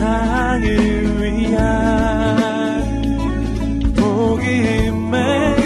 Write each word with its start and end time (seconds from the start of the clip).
세상을 0.00 0.64
위한 1.20 1.60
복음의 3.94 5.60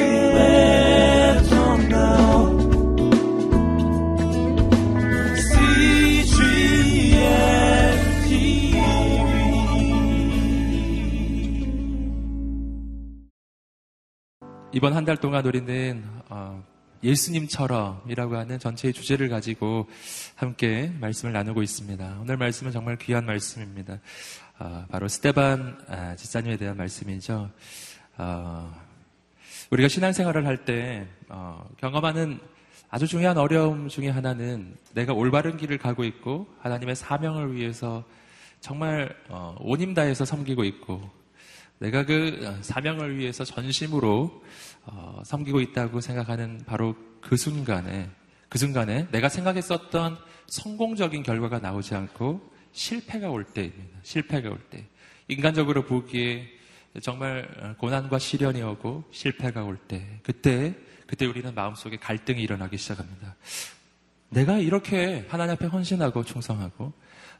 이번 14.72 14.92
한 14.92 15.04
달 15.04 15.16
동안 15.16 15.46
우리는 15.46 16.02
어, 16.28 16.60
예수님처럼이라고 17.04 18.36
하는 18.36 18.58
전체의 18.58 18.94
주제를 18.94 19.28
가지고 19.28 19.86
함께 20.34 20.90
말씀을 21.00 21.32
나누고 21.32 21.62
있습니다. 21.62 22.18
오늘 22.20 22.36
말씀은 22.36 22.72
정말 22.72 22.96
귀한 22.96 23.26
말씀입니다. 23.26 24.00
어, 24.58 24.86
바로 24.90 25.06
스테반 25.06 25.78
아, 25.88 26.16
지사님에 26.16 26.56
대한 26.56 26.76
말씀이죠. 26.76 27.50
어, 28.16 28.74
우리가 29.70 29.88
신앙생활을 29.88 30.46
할때 30.46 31.06
어, 31.28 31.68
경험하는 31.78 32.40
아주 32.88 33.06
중요한 33.06 33.36
어려움 33.36 33.88
중에 33.88 34.08
하나는 34.08 34.76
내가 34.94 35.12
올바른 35.12 35.56
길을 35.56 35.78
가고 35.78 36.04
있고 36.04 36.46
하나님의 36.60 36.96
사명을 36.96 37.54
위해서 37.54 38.04
정말 38.60 39.14
어, 39.28 39.56
온힘 39.58 39.94
다해서 39.94 40.24
섬기고 40.24 40.64
있고 40.64 41.10
내가 41.84 42.06
그 42.06 42.58
사명을 42.62 43.18
위해서 43.18 43.44
전심으로 43.44 44.42
어, 44.86 45.22
섬기고 45.24 45.60
있다고 45.60 46.00
생각하는 46.00 46.62
바로 46.64 46.96
그 47.20 47.36
순간에 47.36 48.08
그 48.48 48.58
순간에 48.58 49.06
내가 49.10 49.28
생각했었던 49.28 50.16
성공적인 50.46 51.22
결과가 51.22 51.58
나오지 51.58 51.94
않고 51.94 52.40
실패가 52.72 53.28
올 53.28 53.44
때입니다. 53.44 53.98
실패가 54.02 54.48
올 54.48 54.58
때. 54.70 54.86
인간적으로 55.28 55.84
보기에 55.84 56.48
정말 57.02 57.76
고난과 57.78 58.18
시련이 58.18 58.62
오고 58.62 59.04
실패가 59.10 59.64
올 59.64 59.76
때, 59.76 60.20
그때, 60.22 60.74
그때 61.06 61.26
우리는 61.26 61.54
마음속에 61.54 61.98
갈등이 61.98 62.40
일어나기 62.40 62.78
시작합니다. 62.78 63.36
내가 64.30 64.58
이렇게 64.58 65.26
하나님 65.28 65.54
앞에 65.54 65.66
헌신하고 65.66 66.24
충성하고, 66.24 66.92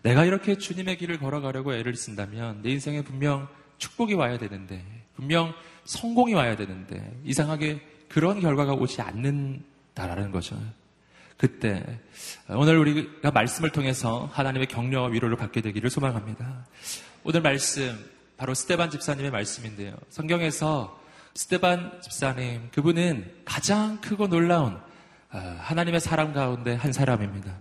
내가 0.02 0.24
이렇게 0.24 0.58
주님의 0.58 0.98
길을 0.98 1.18
걸어가려고 1.18 1.74
애를 1.74 1.94
쓴다면, 1.94 2.62
내 2.62 2.70
인생에 2.70 3.02
분명 3.02 3.48
축복이 3.78 4.14
와야 4.14 4.38
되는데, 4.38 4.84
분명 5.16 5.54
성공이 5.84 6.34
와야 6.34 6.56
되는데, 6.56 7.18
이상하게 7.24 7.80
그런 8.08 8.40
결과가 8.40 8.74
오지 8.74 9.00
않는다라는 9.00 10.30
거죠. 10.30 10.60
그때, 11.36 11.84
오늘 12.48 12.78
우리가 12.78 13.30
말씀을 13.30 13.70
통해서 13.70 14.28
하나님의 14.32 14.68
격려와 14.68 15.08
위로를 15.08 15.36
받게 15.36 15.60
되기를 15.60 15.90
소망합니다. 15.90 16.66
오늘 17.24 17.42
말씀, 17.42 17.98
바로 18.36 18.54
스테반 18.54 18.90
집사님의 18.90 19.30
말씀인데요. 19.30 19.96
성경에서 20.10 21.00
스테반 21.34 22.00
집사님, 22.00 22.70
그분은 22.72 23.42
가장 23.44 24.00
크고 24.00 24.28
놀라운 24.28 24.78
아, 25.30 25.56
하나님의 25.60 26.00
사람 26.00 26.32
가운데 26.32 26.74
한 26.74 26.92
사람입니다. 26.92 27.52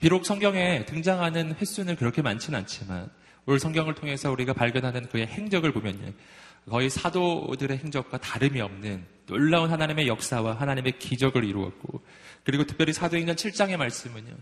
비록 0.00 0.24
성경에 0.24 0.86
등장하는 0.86 1.54
횟수는 1.60 1.96
그렇게 1.96 2.22
많지는 2.22 2.58
않지만 2.60 3.10
오늘 3.46 3.58
성경을 3.58 3.94
통해서 3.94 4.30
우리가 4.30 4.52
발견하는 4.52 5.08
그의 5.08 5.26
행적을 5.26 5.72
보면요. 5.72 6.12
거의 6.70 6.88
사도들의 6.88 7.78
행적과 7.78 8.18
다름이 8.18 8.60
없는 8.60 9.04
놀라운 9.26 9.70
하나님의 9.70 10.06
역사와 10.06 10.54
하나님의 10.60 10.98
기적을 10.98 11.42
이루었고 11.44 12.00
그리고 12.44 12.64
특별히 12.64 12.92
사도행전 12.92 13.34
7장의 13.34 13.76
말씀은요. 13.76 14.32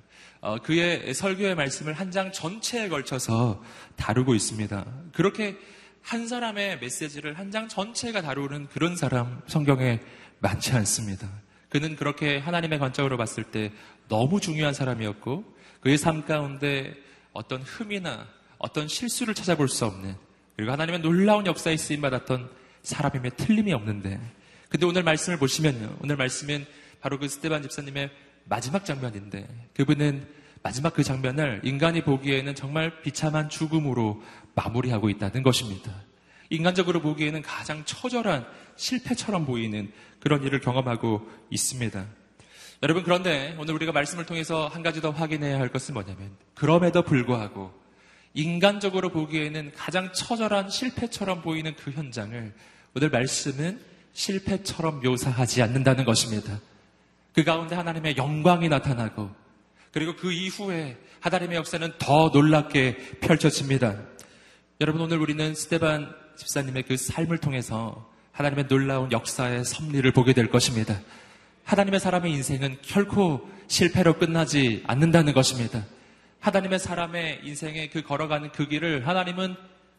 어, 0.42 0.58
그의 0.58 1.14
설교의 1.14 1.54
말씀을 1.54 1.94
한 1.94 2.10
장 2.10 2.30
전체에 2.32 2.88
걸쳐서 2.88 3.62
다루고 3.96 4.34
있습니다. 4.34 4.84
그렇게 5.14 5.56
한 6.02 6.26
사람의 6.28 6.80
메시지를 6.80 7.38
한 7.38 7.50
장 7.50 7.68
전체가 7.68 8.20
다루는 8.20 8.68
그런 8.68 8.96
사람 8.96 9.40
성경에 9.46 10.00
많지 10.40 10.72
않습니다. 10.72 11.28
그는 11.70 11.96
그렇게 11.96 12.38
하나님의 12.38 12.78
관점으로 12.78 13.16
봤을 13.16 13.44
때 13.44 13.72
너무 14.08 14.40
중요한 14.40 14.74
사람이었고 14.74 15.44
그의 15.80 15.96
삶 15.96 16.24
가운데 16.26 16.94
어떤 17.32 17.62
흠이나 17.62 18.26
어떤 18.60 18.86
실수를 18.86 19.34
찾아볼 19.34 19.68
수 19.68 19.86
없는 19.86 20.14
그리고 20.54 20.70
하나님의 20.70 21.00
놀라운 21.00 21.46
역사에 21.46 21.76
쓰임 21.76 22.02
받았던 22.02 22.50
사람임에 22.82 23.30
틀림이 23.30 23.72
없는데 23.72 24.20
근데 24.68 24.86
오늘 24.86 25.02
말씀을 25.02 25.38
보시면요. 25.38 25.96
오늘 26.00 26.16
말씀은 26.16 26.64
바로 27.00 27.18
그 27.18 27.26
스테반 27.28 27.62
집사님의 27.62 28.10
마지막 28.44 28.84
장면인데 28.84 29.48
그분은 29.74 30.26
마지막 30.62 30.92
그 30.92 31.02
장면을 31.02 31.62
인간이 31.64 32.02
보기에는 32.02 32.54
정말 32.54 33.02
비참한 33.02 33.48
죽음으로 33.48 34.22
마무리하고 34.54 35.08
있다는 35.08 35.42
것입니다. 35.42 35.92
인간적으로 36.50 37.00
보기에는 37.00 37.42
가장 37.42 37.84
처절한 37.84 38.46
실패처럼 38.76 39.46
보이는 39.46 39.90
그런 40.20 40.42
일을 40.42 40.60
경험하고 40.60 41.26
있습니다. 41.48 42.06
여러분 42.82 43.02
그런데 43.02 43.56
오늘 43.58 43.74
우리가 43.74 43.92
말씀을 43.92 44.26
통해서 44.26 44.68
한 44.68 44.82
가지 44.82 45.00
더 45.00 45.10
확인해야 45.10 45.58
할 45.58 45.70
것은 45.70 45.94
뭐냐면 45.94 46.30
그럼에도 46.54 47.02
불구하고 47.02 47.79
인간적으로 48.34 49.10
보기에는 49.10 49.72
가장 49.76 50.12
처절한 50.12 50.70
실패처럼 50.70 51.42
보이는 51.42 51.74
그 51.76 51.90
현장을 51.90 52.52
오늘 52.94 53.10
말씀은 53.10 53.80
실패처럼 54.12 55.00
묘사하지 55.00 55.62
않는다는 55.62 56.04
것입니다. 56.04 56.60
그 57.34 57.44
가운데 57.44 57.74
하나님의 57.74 58.16
영광이 58.16 58.68
나타나고 58.68 59.30
그리고 59.92 60.14
그 60.16 60.32
이후에 60.32 60.96
하나님의 61.20 61.56
역사는 61.56 61.92
더 61.98 62.30
놀랍게 62.32 63.18
펼쳐집니다. 63.20 63.96
여러분 64.80 65.02
오늘 65.02 65.18
우리는 65.18 65.54
스테반 65.54 66.14
집사님의 66.36 66.84
그 66.84 66.96
삶을 66.96 67.38
통해서 67.38 68.08
하나님의 68.32 68.68
놀라운 68.68 69.12
역사의 69.12 69.64
섭리를 69.64 70.10
보게 70.12 70.32
될 70.32 70.48
것입니다. 70.48 70.98
하나님의 71.64 72.00
사람의 72.00 72.32
인생은 72.32 72.78
결코 72.82 73.48
실패로 73.68 74.18
끝나지 74.18 74.82
않는다는 74.86 75.34
것입니다. 75.34 75.84
하나님의 76.40 76.78
사람의 76.78 77.40
인생에 77.44 77.88
그 77.88 78.02
걸어가는 78.02 78.50
그 78.52 78.66
길을 78.66 79.06
하나님은 79.06 79.56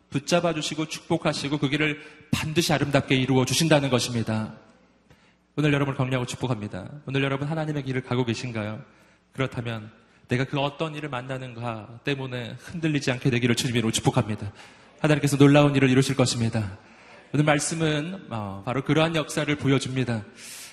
붙잡아 0.10 0.54
주시고 0.54 0.88
축복하시고 0.88 1.60
그 1.60 1.70
길을 1.70 2.02
반드시 2.32 2.74
아름답게 2.74 3.16
이루어 3.16 3.46
주신다는 3.46 3.90
것입니다. 3.90 4.54
오늘 5.56 5.72
여러분을 5.74 5.98
격려하고 5.98 6.26
축복합니다. 6.26 6.90
오늘 7.06 7.24
여러분 7.24 7.48
하나님의 7.48 7.84
길을 7.84 8.02
가고 8.02 8.26
계신가요? 8.26 8.84
그렇다면 9.34 9.92
내가 10.28 10.46
그 10.46 10.60
어떤 10.60 10.96
일을 10.96 11.10
만나는가 11.10 12.00
때문에 12.04 12.56
흔들리지 12.60 13.12
않게 13.12 13.30
되기를 13.30 13.56
주님으로 13.56 13.92
축복합니다. 13.92 14.52
하나님께서 15.00 15.38
놀라운 15.38 15.76
일을 15.76 15.90
이루실 15.90 16.16
것입니다. 16.16 16.78
오늘 17.34 17.46
말씀은 17.46 18.28
어, 18.30 18.64
바로 18.66 18.84
그러한 18.84 19.16
역사를 19.16 19.54
보여줍니다. 19.56 20.26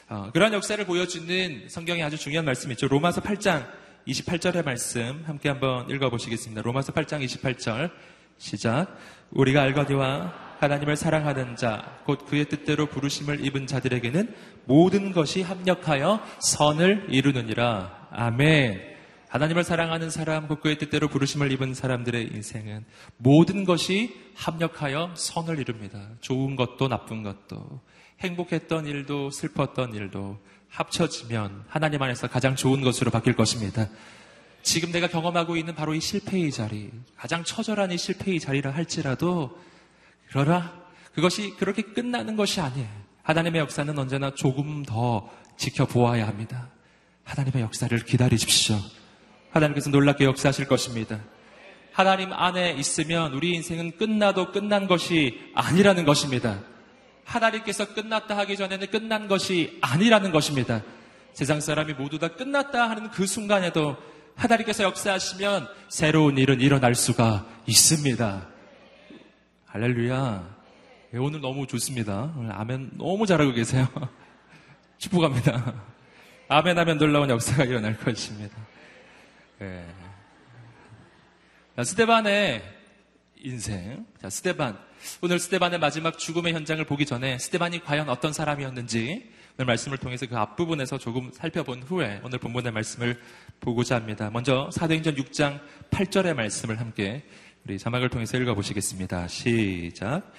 어, 0.08 0.30
그러한 0.32 0.54
역사를 0.54 0.82
보여주는 0.84 1.68
성경에 1.68 2.02
아주 2.02 2.16
중요한 2.16 2.44
말씀이 2.44 2.72
있죠. 2.72 2.88
로마서 2.88 3.20
8장 3.20 3.66
28절의 4.06 4.64
말씀 4.64 5.22
함께 5.26 5.48
한번 5.48 5.88
읽어보시겠습니다. 5.90 6.62
로마서 6.62 6.92
8장 6.92 7.24
28절 7.24 7.90
시작. 8.38 8.96
우리가 9.30 9.62
알거니와 9.62 10.56
하나님을 10.60 10.96
사랑하는 10.96 11.56
자, 11.56 11.98
곧 12.04 12.26
그의 12.26 12.46
뜻대로 12.46 12.86
부르심을 12.86 13.44
입은 13.44 13.66
자들에게는 13.66 14.34
모든 14.64 15.12
것이 15.12 15.42
합력하여 15.42 16.20
선을 16.40 17.06
이루느니라. 17.10 18.08
아멘. 18.10 18.97
하나님을 19.28 19.62
사랑하는 19.62 20.08
사람, 20.10 20.48
곧 20.48 20.60
그의 20.60 20.78
뜻대로 20.78 21.08
부르심을 21.08 21.52
입은 21.52 21.74
사람들의 21.74 22.30
인생은 22.34 22.84
모든 23.18 23.64
것이 23.64 24.16
합력하여 24.34 25.14
선을 25.16 25.58
이룹니다. 25.58 26.08
좋은 26.20 26.56
것도 26.56 26.88
나쁜 26.88 27.22
것도, 27.22 27.80
행복했던 28.20 28.86
일도 28.86 29.30
슬펐던 29.30 29.94
일도, 29.94 30.38
합쳐지면 30.70 31.64
하나님 31.68 32.02
안에서 32.02 32.28
가장 32.28 32.56
좋은 32.56 32.80
것으로 32.80 33.10
바뀔 33.10 33.34
것입니다. 33.34 33.88
지금 34.62 34.92
내가 34.92 35.08
경험하고 35.08 35.56
있는 35.56 35.74
바로 35.74 35.94
이 35.94 36.00
실패의 36.00 36.50
자리, 36.50 36.90
가장 37.16 37.44
처절한 37.44 37.92
이 37.92 37.98
실패의 37.98 38.40
자리라 38.40 38.70
할지라도, 38.70 39.58
그러나 40.30 40.72
그것이 41.14 41.54
그렇게 41.56 41.82
끝나는 41.82 42.36
것이 42.36 42.60
아니에요. 42.60 42.88
하나님의 43.22 43.60
역사는 43.60 43.98
언제나 43.98 44.34
조금 44.34 44.82
더 44.84 45.28
지켜보아야 45.58 46.26
합니다. 46.26 46.70
하나님의 47.24 47.62
역사를 47.62 47.96
기다리십시오. 47.98 48.76
하나님께서 49.58 49.90
놀랍게 49.90 50.24
역사하실 50.24 50.66
것입니다. 50.66 51.20
하나님 51.92 52.32
안에 52.32 52.72
있으면 52.72 53.32
우리 53.32 53.54
인생은 53.54 53.96
끝나도 53.96 54.52
끝난 54.52 54.86
것이 54.86 55.50
아니라는 55.54 56.04
것입니다. 56.04 56.60
하나님께서 57.24 57.92
끝났다 57.92 58.36
하기 58.38 58.56
전에는 58.56 58.86
끝난 58.90 59.28
것이 59.28 59.78
아니라는 59.80 60.30
것입니다. 60.30 60.82
세상 61.32 61.60
사람이 61.60 61.94
모두 61.94 62.18
다 62.18 62.28
끝났다 62.28 62.88
하는 62.88 63.10
그 63.10 63.26
순간에도 63.26 63.96
하나님께서 64.36 64.84
역사하시면 64.84 65.68
새로운 65.88 66.38
일은 66.38 66.60
일어날 66.60 66.94
수가 66.94 67.46
있습니다. 67.66 68.46
할렐루야. 69.66 70.56
네, 71.10 71.18
오늘 71.18 71.40
너무 71.40 71.66
좋습니다. 71.66 72.32
오늘 72.36 72.52
아멘 72.52 72.92
너무 72.94 73.26
잘하고 73.26 73.52
계세요. 73.52 73.88
축복합니다. 74.98 75.74
아멘 76.48 76.78
하면 76.78 76.98
놀라운 76.98 77.28
역사가 77.28 77.64
일어날 77.64 77.96
것입니다. 77.96 78.56
네. 79.58 79.84
스테반의 81.82 82.62
인생. 83.38 84.06
자, 84.20 84.30
스테반. 84.30 84.78
오늘 85.20 85.38
스테반의 85.40 85.80
마지막 85.80 86.16
죽음의 86.16 86.54
현장을 86.54 86.84
보기 86.84 87.06
전에 87.06 87.38
스테반이 87.38 87.82
과연 87.84 88.08
어떤 88.08 88.32
사람이었는지 88.32 89.32
오늘 89.56 89.66
말씀을 89.66 89.98
통해서 89.98 90.26
그 90.26 90.36
앞부분에서 90.36 90.98
조금 90.98 91.32
살펴본 91.32 91.82
후에 91.82 92.20
오늘 92.24 92.38
본문의 92.38 92.70
말씀을 92.72 93.20
보고자 93.60 93.96
합니다. 93.96 94.30
먼저 94.32 94.70
사도행전 94.72 95.16
6장 95.16 95.60
8절의 95.90 96.34
말씀을 96.34 96.78
함께 96.78 97.24
우리 97.64 97.78
자막을 97.78 98.08
통해서 98.10 98.38
읽어보시겠습니다. 98.38 99.26
시작. 99.26 100.32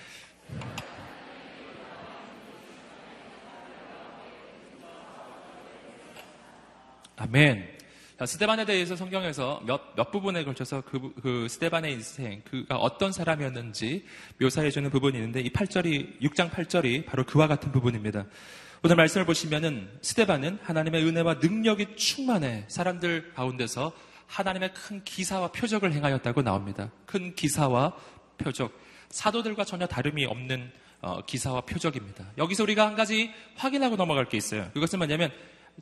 아멘. 7.17 7.78
스테반에 8.25 8.65
대해서 8.65 8.95
성경에서 8.95 9.61
몇, 9.65 9.95
몇 9.95 10.11
부분에 10.11 10.43
걸쳐서 10.43 10.81
그, 10.81 11.13
그 11.21 11.47
스테반의 11.49 11.93
인생, 11.93 12.41
그가 12.49 12.75
어떤 12.75 13.11
사람이었는지 13.11 14.05
묘사해주는 14.41 14.89
부분이 14.89 15.17
있는데 15.17 15.41
이 15.41 15.49
8절이, 15.51 16.21
6장 16.21 16.49
8절이 16.49 17.05
바로 17.05 17.23
그와 17.23 17.47
같은 17.47 17.71
부분입니다. 17.71 18.25
오늘 18.83 18.95
말씀을 18.95 19.25
보시면은 19.25 19.89
스테반은 20.01 20.59
하나님의 20.63 21.05
은혜와 21.05 21.35
능력이 21.35 21.95
충만해 21.95 22.65
사람들 22.67 23.33
가운데서 23.33 23.93
하나님의 24.27 24.73
큰 24.73 25.03
기사와 25.03 25.51
표적을 25.51 25.91
행하였다고 25.93 26.41
나옵니다. 26.41 26.91
큰 27.05 27.35
기사와 27.35 27.93
표적. 28.37 28.71
사도들과 29.09 29.65
전혀 29.65 29.87
다름이 29.87 30.25
없는 30.25 30.71
어, 31.01 31.21
기사와 31.25 31.61
표적입니다. 31.61 32.25
여기서 32.37 32.63
우리가 32.63 32.85
한 32.85 32.95
가지 32.95 33.31
확인하고 33.55 33.95
넘어갈 33.95 34.27
게 34.27 34.37
있어요. 34.37 34.69
그것은 34.73 34.99
뭐냐면 34.99 35.31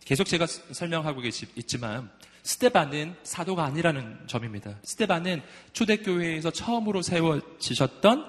계속 0.05 0.25
제가 0.25 0.45
설명하고 0.45 1.21
있지만 1.55 2.09
스테반은 2.43 3.15
사도가 3.23 3.65
아니라는 3.65 4.19
점입니다. 4.27 4.75
스테반은 4.83 5.41
초대교회에서 5.73 6.51
처음으로 6.51 7.01
세워지셨던 7.01 8.25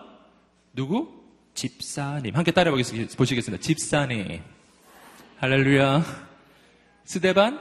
누구? 0.74 1.22
집사님. 1.54 2.34
함께 2.34 2.50
따라 2.50 2.70
보시겠습니다. 2.70 3.58
집사님. 3.58 4.42
할렐루야. 5.38 6.04
스테반? 7.04 7.58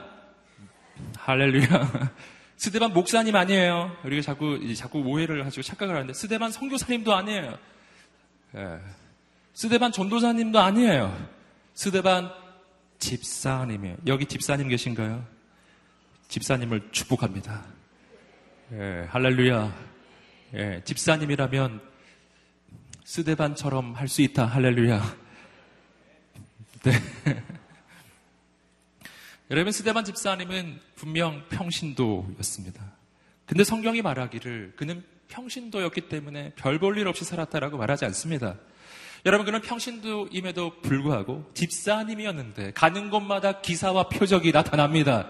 할렐루야. 1.15 2.13
스테반 2.57 2.93
목사님 2.93 3.35
아니에요. 3.35 3.95
우리가 4.03 4.23
자꾸, 4.23 4.73
자꾸 4.73 4.99
오해를 4.99 5.45
하시고 5.45 5.61
착각을 5.61 5.93
하는데, 5.93 6.13
스테반 6.13 6.51
성교사님도 6.51 7.13
아니에요. 7.13 7.57
예. 8.55 8.79
스테반 9.53 9.91
전도사님도 9.91 10.59
아니에요. 10.59 11.27
스테반 11.75 12.31
집사님이에요. 12.99 13.97
여기 14.07 14.25
집사님 14.25 14.67
계신가요? 14.69 15.25
집사님을 16.27 16.89
축복합니다. 16.91 17.65
예, 18.73 19.07
할렐루야. 19.09 19.87
예, 20.55 20.81
집사님이라면 20.83 21.81
스데반처럼 23.05 23.93
할 23.95 24.07
수 24.07 24.21
있다. 24.21 24.45
할렐루야. 24.45 25.15
네. 26.83 26.91
여러분, 29.49 29.71
스데반 29.71 30.03
집사님은 30.03 30.79
분명 30.95 31.47
평신도였습니다. 31.49 32.83
근데 33.45 33.63
성경이 33.63 34.01
말하기를 34.01 34.73
그는 34.75 35.03
평신도였기 35.29 36.09
때문에 36.09 36.51
별 36.55 36.79
볼 36.79 36.97
일 36.97 37.07
없이 37.07 37.23
살았다라고 37.23 37.77
말하지 37.77 38.03
않습니다. 38.05 38.57
여러분, 39.25 39.45
그는 39.45 39.61
평신도임에도 39.61 40.81
불구하고 40.81 41.49
집사님이었는데 41.53 42.73
가는 42.73 43.09
곳마다 43.09 43.61
기사와 43.61 44.09
표적이 44.09 44.51
나타납니다. 44.51 45.27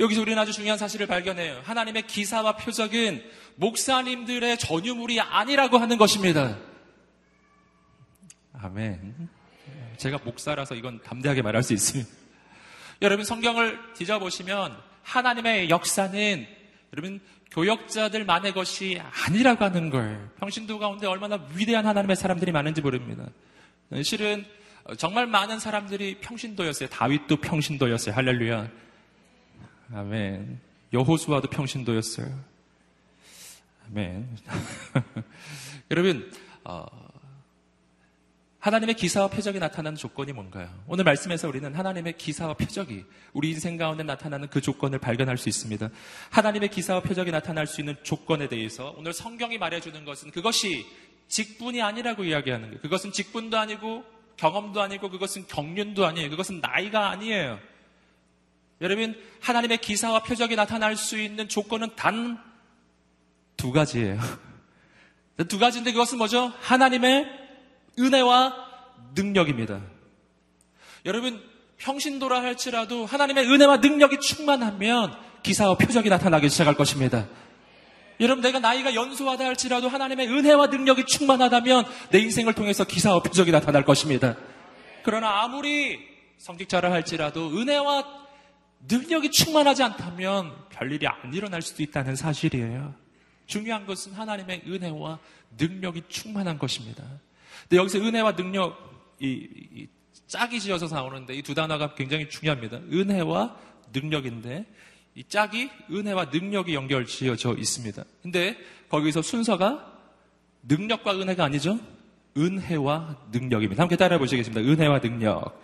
여기서 0.00 0.22
우리는 0.22 0.40
아주 0.40 0.52
중요한 0.52 0.78
사실을 0.78 1.06
발견해요. 1.06 1.60
하나님의 1.62 2.06
기사와 2.06 2.56
표적은 2.56 3.22
목사님들의 3.56 4.58
전유물이 4.58 5.20
아니라고 5.20 5.78
하는 5.78 5.98
것입니다. 5.98 6.56
아멘. 8.54 9.28
제가 9.98 10.18
목사라서 10.24 10.74
이건 10.74 11.02
담대하게 11.02 11.42
말할 11.42 11.62
수 11.62 11.74
있습니다. 11.74 12.10
여러분 13.02 13.24
성경을 13.24 13.78
뒤져보시면 13.94 14.76
하나님의 15.02 15.68
역사는 15.68 16.46
여러분 16.94 17.20
교역자들만의 17.50 18.54
것이 18.54 19.00
아니라고 19.26 19.64
하는 19.64 19.90
걸 19.90 20.30
평신도 20.38 20.78
가운데 20.78 21.06
얼마나 21.06 21.44
위대한 21.54 21.86
하나님의 21.86 22.16
사람들이 22.16 22.52
많은지 22.52 22.80
모릅니다. 22.80 23.26
실은 24.02 24.44
정말 24.96 25.26
많은 25.26 25.58
사람들이 25.58 26.18
평신도였어요. 26.20 26.88
다윗도 26.88 27.36
평신도였어요. 27.38 28.14
할렐루야. 28.14 28.68
아멘. 29.94 30.60
여호수아도 30.92 31.48
평신도였어요. 31.48 32.26
아멘. 33.88 34.28
여러분, 35.90 36.30
어, 36.64 36.86
하나님의 38.60 38.94
기사와 38.94 39.28
표적이 39.28 39.58
나타나는 39.58 39.96
조건이 39.96 40.32
뭔가요? 40.32 40.68
오늘 40.86 41.04
말씀에서 41.04 41.48
우리는 41.48 41.74
하나님의 41.74 42.18
기사와 42.18 42.54
표적이 42.54 43.04
우리 43.32 43.50
인생 43.50 43.76
가운데 43.76 44.02
나타나는 44.02 44.48
그 44.48 44.60
조건을 44.60 44.98
발견할 44.98 45.38
수 45.38 45.48
있습니다. 45.48 45.88
하나님의 46.30 46.68
기사와 46.68 47.00
표적이 47.00 47.30
나타날 47.30 47.66
수 47.66 47.80
있는 47.80 47.96
조건에 48.02 48.48
대해서 48.48 48.94
오늘 48.98 49.12
성경이 49.12 49.58
말해주는 49.58 50.04
것은 50.04 50.30
그것이 50.30 50.86
직분이 51.28 51.80
아니라고 51.80 52.24
이야기하는 52.24 52.68
거예요. 52.68 52.80
그것은 52.80 53.12
직분도 53.12 53.58
아니고 53.58 54.04
경험도 54.36 54.80
아니고 54.80 55.10
그것은 55.10 55.46
경륜도 55.46 56.06
아니에요. 56.06 56.30
그것은 56.30 56.60
나이가 56.60 57.10
아니에요. 57.10 57.58
여러분, 58.80 59.18
하나님의 59.40 59.78
기사와 59.78 60.22
표적이 60.22 60.56
나타날 60.56 60.96
수 60.96 61.18
있는 61.18 61.48
조건은 61.48 61.96
단 61.96 62.50
두 63.60 63.72
가지예요. 63.72 64.18
두 65.48 65.58
가지인데 65.58 65.92
그것은 65.92 66.16
뭐죠? 66.16 66.50
하나님의 66.60 67.39
은혜와 68.00 68.54
능력입니다. 69.14 69.80
여러분, 71.04 71.42
평신도라 71.78 72.42
할지라도 72.42 73.06
하나님의 73.06 73.46
은혜와 73.46 73.78
능력이 73.78 74.20
충만하면 74.20 75.14
기사와 75.42 75.76
표적이 75.76 76.08
나타나기 76.08 76.48
시작할 76.48 76.74
것입니다. 76.74 77.26
여러분, 78.20 78.42
내가 78.42 78.58
나이가 78.58 78.94
연소하다 78.94 79.44
할지라도 79.44 79.88
하나님의 79.88 80.28
은혜와 80.28 80.66
능력이 80.66 81.06
충만하다면 81.06 81.84
내 82.10 82.18
인생을 82.18 82.52
통해서 82.52 82.84
기사와 82.84 83.22
표적이 83.22 83.50
나타날 83.50 83.84
것입니다. 83.84 84.36
그러나 85.02 85.42
아무리 85.42 85.98
성직자를 86.36 86.92
할지라도 86.92 87.48
은혜와 87.48 88.20
능력이 88.86 89.30
충만하지 89.30 89.82
않다면 89.82 90.52
별일이 90.70 91.06
안 91.06 91.32
일어날 91.32 91.62
수도 91.62 91.82
있다는 91.82 92.16
사실이에요. 92.16 92.94
중요한 93.46 93.86
것은 93.86 94.12
하나님의 94.12 94.62
은혜와 94.66 95.18
능력이 95.58 96.04
충만한 96.08 96.58
것입니다. 96.58 97.04
근데 97.68 97.76
여기서 97.76 97.98
은혜와 97.98 98.36
능력, 98.36 98.76
이, 99.20 99.48
이 99.74 99.88
짝이 100.26 100.60
지어서 100.60 100.86
나오는데 100.86 101.34
이 101.34 101.42
두 101.42 101.54
단어가 101.54 101.94
굉장히 101.94 102.28
중요합니다. 102.28 102.78
은혜와 102.92 103.56
능력인데 103.92 104.64
이 105.16 105.24
짝이 105.24 105.68
은혜와 105.90 106.26
능력이 106.26 106.74
연결 106.74 107.04
지어져 107.04 107.54
있습니다. 107.56 108.04
근데 108.22 108.56
거기서 108.88 109.22
순서가 109.22 109.92
능력과 110.62 111.14
은혜가 111.18 111.44
아니죠? 111.44 111.78
은혜와 112.36 113.16
능력입니다. 113.32 113.82
함께 113.82 113.96
따라해 113.96 114.18
보시겠습니다. 114.18 114.60
은혜와 114.60 115.00
능력. 115.00 115.60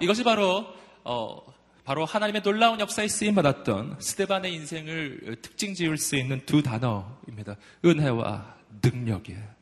이것이 0.00 0.22
바로 0.24 0.66
어, 1.04 1.40
바로 1.84 2.04
하나님의 2.04 2.42
놀라운 2.42 2.80
역사에 2.80 3.08
쓰임 3.08 3.34
받았던 3.34 3.96
스테반의 3.98 4.52
인생을 4.54 5.36
특징 5.42 5.74
지을 5.74 5.96
수 5.96 6.16
있는 6.16 6.40
두 6.44 6.62
단어입니다. 6.62 7.56
은혜와 7.84 8.56
능력이에요. 8.82 9.53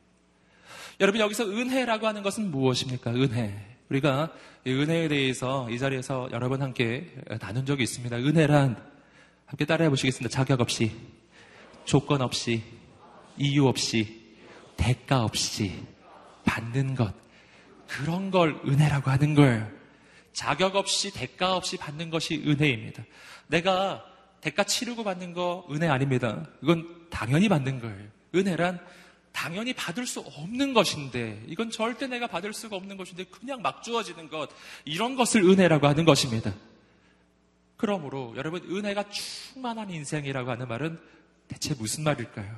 여러분 1.03 1.19
여기서 1.19 1.43
은혜라고 1.49 2.07
하는 2.07 2.23
것은 2.23 2.49
무엇입니까? 2.49 3.11
은혜. 3.11 3.53
우리가 3.89 4.31
은혜에 4.65 5.09
대해서 5.09 5.69
이 5.69 5.77
자리에서 5.77 6.29
여러 6.31 6.47
번 6.47 6.61
함께 6.61 7.13
나눈 7.41 7.65
적이 7.65 7.83
있습니다. 7.83 8.15
은혜란 8.15 8.81
함께 9.45 9.65
따라해 9.65 9.89
보시겠습니다. 9.89 10.33
자격 10.33 10.61
없이, 10.61 10.93
조건 11.83 12.21
없이, 12.21 12.63
이유 13.37 13.67
없이, 13.67 14.33
대가 14.77 15.25
없이 15.25 15.83
받는 16.45 16.95
것. 16.95 17.13
그런 17.85 18.31
걸 18.31 18.61
은혜라고 18.65 19.11
하는 19.11 19.35
걸 19.35 19.77
자격 20.31 20.77
없이 20.77 21.11
대가 21.11 21.57
없이 21.57 21.75
받는 21.75 22.11
것이 22.11 22.41
은혜입니다. 22.47 23.03
내가 23.47 24.05
대가 24.39 24.63
치르고 24.63 25.03
받는 25.03 25.33
거 25.33 25.67
은혜 25.69 25.89
아닙니다. 25.89 26.47
이건 26.61 26.87
당연히 27.09 27.49
받는 27.49 27.81
거예요. 27.81 28.07
은혜란 28.33 28.79
당연히 29.33 29.73
받을 29.73 30.05
수 30.07 30.21
없는 30.21 30.73
것인데, 30.73 31.43
이건 31.47 31.69
절대 31.69 32.07
내가 32.07 32.27
받을 32.27 32.53
수가 32.53 32.77
없는 32.77 32.95
것인데, 32.95 33.25
그냥 33.25 33.61
막 33.61 33.83
주어지는 33.83 34.29
것, 34.29 34.49
이런 34.85 35.15
것을 35.15 35.43
은혜라고 35.43 35.87
하는 35.87 36.05
것입니다. 36.05 36.53
그러므로, 37.75 38.33
여러분, 38.37 38.63
은혜가 38.63 39.09
충만한 39.09 39.89
인생이라고 39.89 40.51
하는 40.51 40.67
말은 40.67 40.99
대체 41.49 41.73
무슨 41.73 42.05
말일까요? 42.05 42.55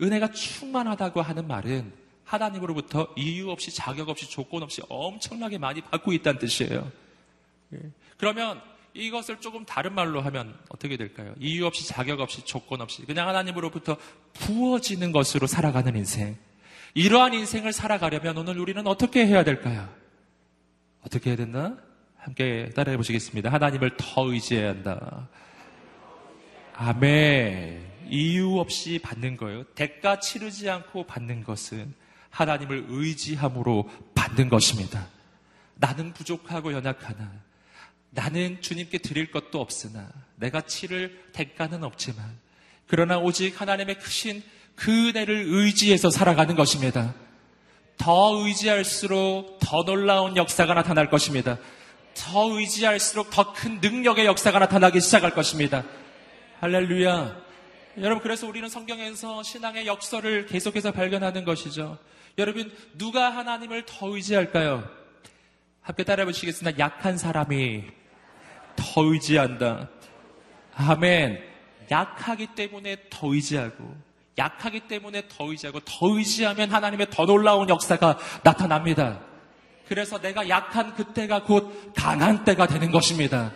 은혜가 0.00 0.30
충만하다고 0.30 1.22
하는 1.22 1.48
말은 1.48 1.92
하나님으로부터 2.24 3.08
이유 3.16 3.50
없이 3.50 3.74
자격 3.74 4.08
없이 4.08 4.28
조건 4.28 4.62
없이 4.62 4.82
엄청나게 4.88 5.58
많이 5.58 5.80
받고 5.80 6.12
있다는 6.12 6.38
뜻이에요. 6.38 6.92
예. 7.74 7.78
그러면 8.18 8.60
이것을 8.96 9.40
조금 9.40 9.64
다른 9.64 9.94
말로 9.94 10.20
하면 10.22 10.58
어떻게 10.68 10.96
될까요? 10.96 11.34
이유 11.38 11.66
없이 11.66 11.86
자격 11.86 12.20
없이 12.20 12.44
조건 12.44 12.80
없이 12.80 13.04
그냥 13.04 13.28
하나님으로부터 13.28 13.96
부어지는 14.32 15.12
것으로 15.12 15.46
살아가는 15.46 15.94
인생. 15.96 16.36
이러한 16.94 17.34
인생을 17.34 17.72
살아가려면 17.72 18.38
오늘 18.38 18.58
우리는 18.58 18.86
어떻게 18.86 19.26
해야 19.26 19.44
될까요? 19.44 19.88
어떻게 21.02 21.30
해야 21.30 21.36
된다? 21.36 21.76
함께 22.16 22.70
따라해 22.74 22.96
보시겠습니다. 22.96 23.52
하나님을 23.52 23.96
더 23.98 24.32
의지해야 24.32 24.70
한다. 24.70 25.28
아멘. 26.74 27.86
이유 28.08 28.58
없이 28.58 28.98
받는 29.02 29.36
거예요. 29.36 29.64
대가 29.74 30.18
치르지 30.18 30.70
않고 30.70 31.06
받는 31.06 31.44
것은 31.44 31.94
하나님을 32.30 32.86
의지함으로 32.88 33.90
받는 34.14 34.48
것입니다. 34.48 35.06
나는 35.74 36.12
부족하고 36.12 36.72
연약하나 36.72 37.30
나는 38.10 38.60
주님께 38.60 38.98
드릴 38.98 39.30
것도 39.30 39.60
없으나 39.60 40.08
내가 40.36 40.62
치를 40.62 41.24
대가는 41.32 41.82
없지만 41.84 42.38
그러나 42.86 43.18
오직 43.18 43.60
하나님의 43.60 43.98
크신 43.98 44.42
그 44.74 45.08
은혜를 45.08 45.46
의지해서 45.48 46.10
살아가는 46.10 46.54
것입니다. 46.54 47.14
더 47.98 48.44
의지할수록 48.44 49.58
더 49.60 49.84
놀라운 49.84 50.36
역사가 50.36 50.74
나타날 50.74 51.10
것입니다. 51.10 51.58
더 52.14 52.58
의지할수록 52.58 53.30
더 53.30 53.52
큰 53.52 53.80
능력의 53.80 54.26
역사가 54.26 54.58
나타나기 54.58 55.00
시작할 55.00 55.32
것입니다. 55.32 55.84
할렐루야. 56.60 57.44
여러분, 57.98 58.22
그래서 58.22 58.46
우리는 58.46 58.68
성경에서 58.68 59.42
신앙의 59.42 59.86
역설을 59.86 60.46
계속해서 60.46 60.92
발견하는 60.92 61.44
것이죠. 61.44 61.98
여러분, 62.38 62.70
누가 62.98 63.30
하나님을 63.34 63.84
더 63.86 64.14
의지할까요? 64.14 64.86
함께 65.86 66.02
따라해 66.02 66.26
보시겠습니다. 66.26 66.80
약한 66.80 67.16
사람이 67.16 67.84
더 68.74 69.04
의지한다. 69.04 69.88
아멘. 70.74 71.40
약하기 71.88 72.48
때문에 72.56 72.96
더 73.08 73.32
의지하고, 73.32 73.94
약하기 74.36 74.80
때문에 74.88 75.28
더 75.28 75.44
의지하고, 75.48 75.78
더 75.84 76.08
의지하면 76.08 76.72
하나님의 76.72 77.06
더 77.10 77.24
놀라운 77.24 77.68
역사가 77.68 78.18
나타납니다. 78.42 79.20
그래서 79.86 80.20
내가 80.20 80.48
약한 80.48 80.92
그때가 80.92 81.44
곧 81.44 81.92
강한 81.94 82.44
때가 82.44 82.66
되는 82.66 82.90
것입니다. 82.90 83.52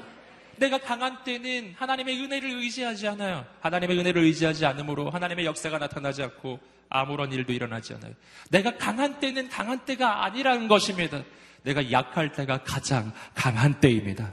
내가 0.55 0.79
강한 0.79 1.25
때는 1.25 1.75
하나님의 1.77 2.21
은혜를 2.21 2.49
의지하지 2.49 3.09
않아요. 3.09 3.45
하나님의 3.61 3.99
은혜를 3.99 4.23
의지하지 4.23 4.65
않으므로 4.67 5.11
하나님의 5.11 5.47
역사가 5.47 5.79
나타나지 5.79 6.23
않고 6.23 6.61
아무런 6.89 7.33
일도 7.33 7.53
일어나지 7.53 7.93
않아요. 7.95 8.13
내가 8.51 8.77
강한 8.77 9.19
때는 9.19 9.49
강한 9.49 9.81
때가 9.81 10.25
아니라는 10.27 10.69
것입니다. 10.69 11.25
내가 11.63 11.91
약할 11.91 12.33
때가 12.33 12.63
가장 12.63 13.13
강한 13.35 13.81
때입니다. 13.81 14.33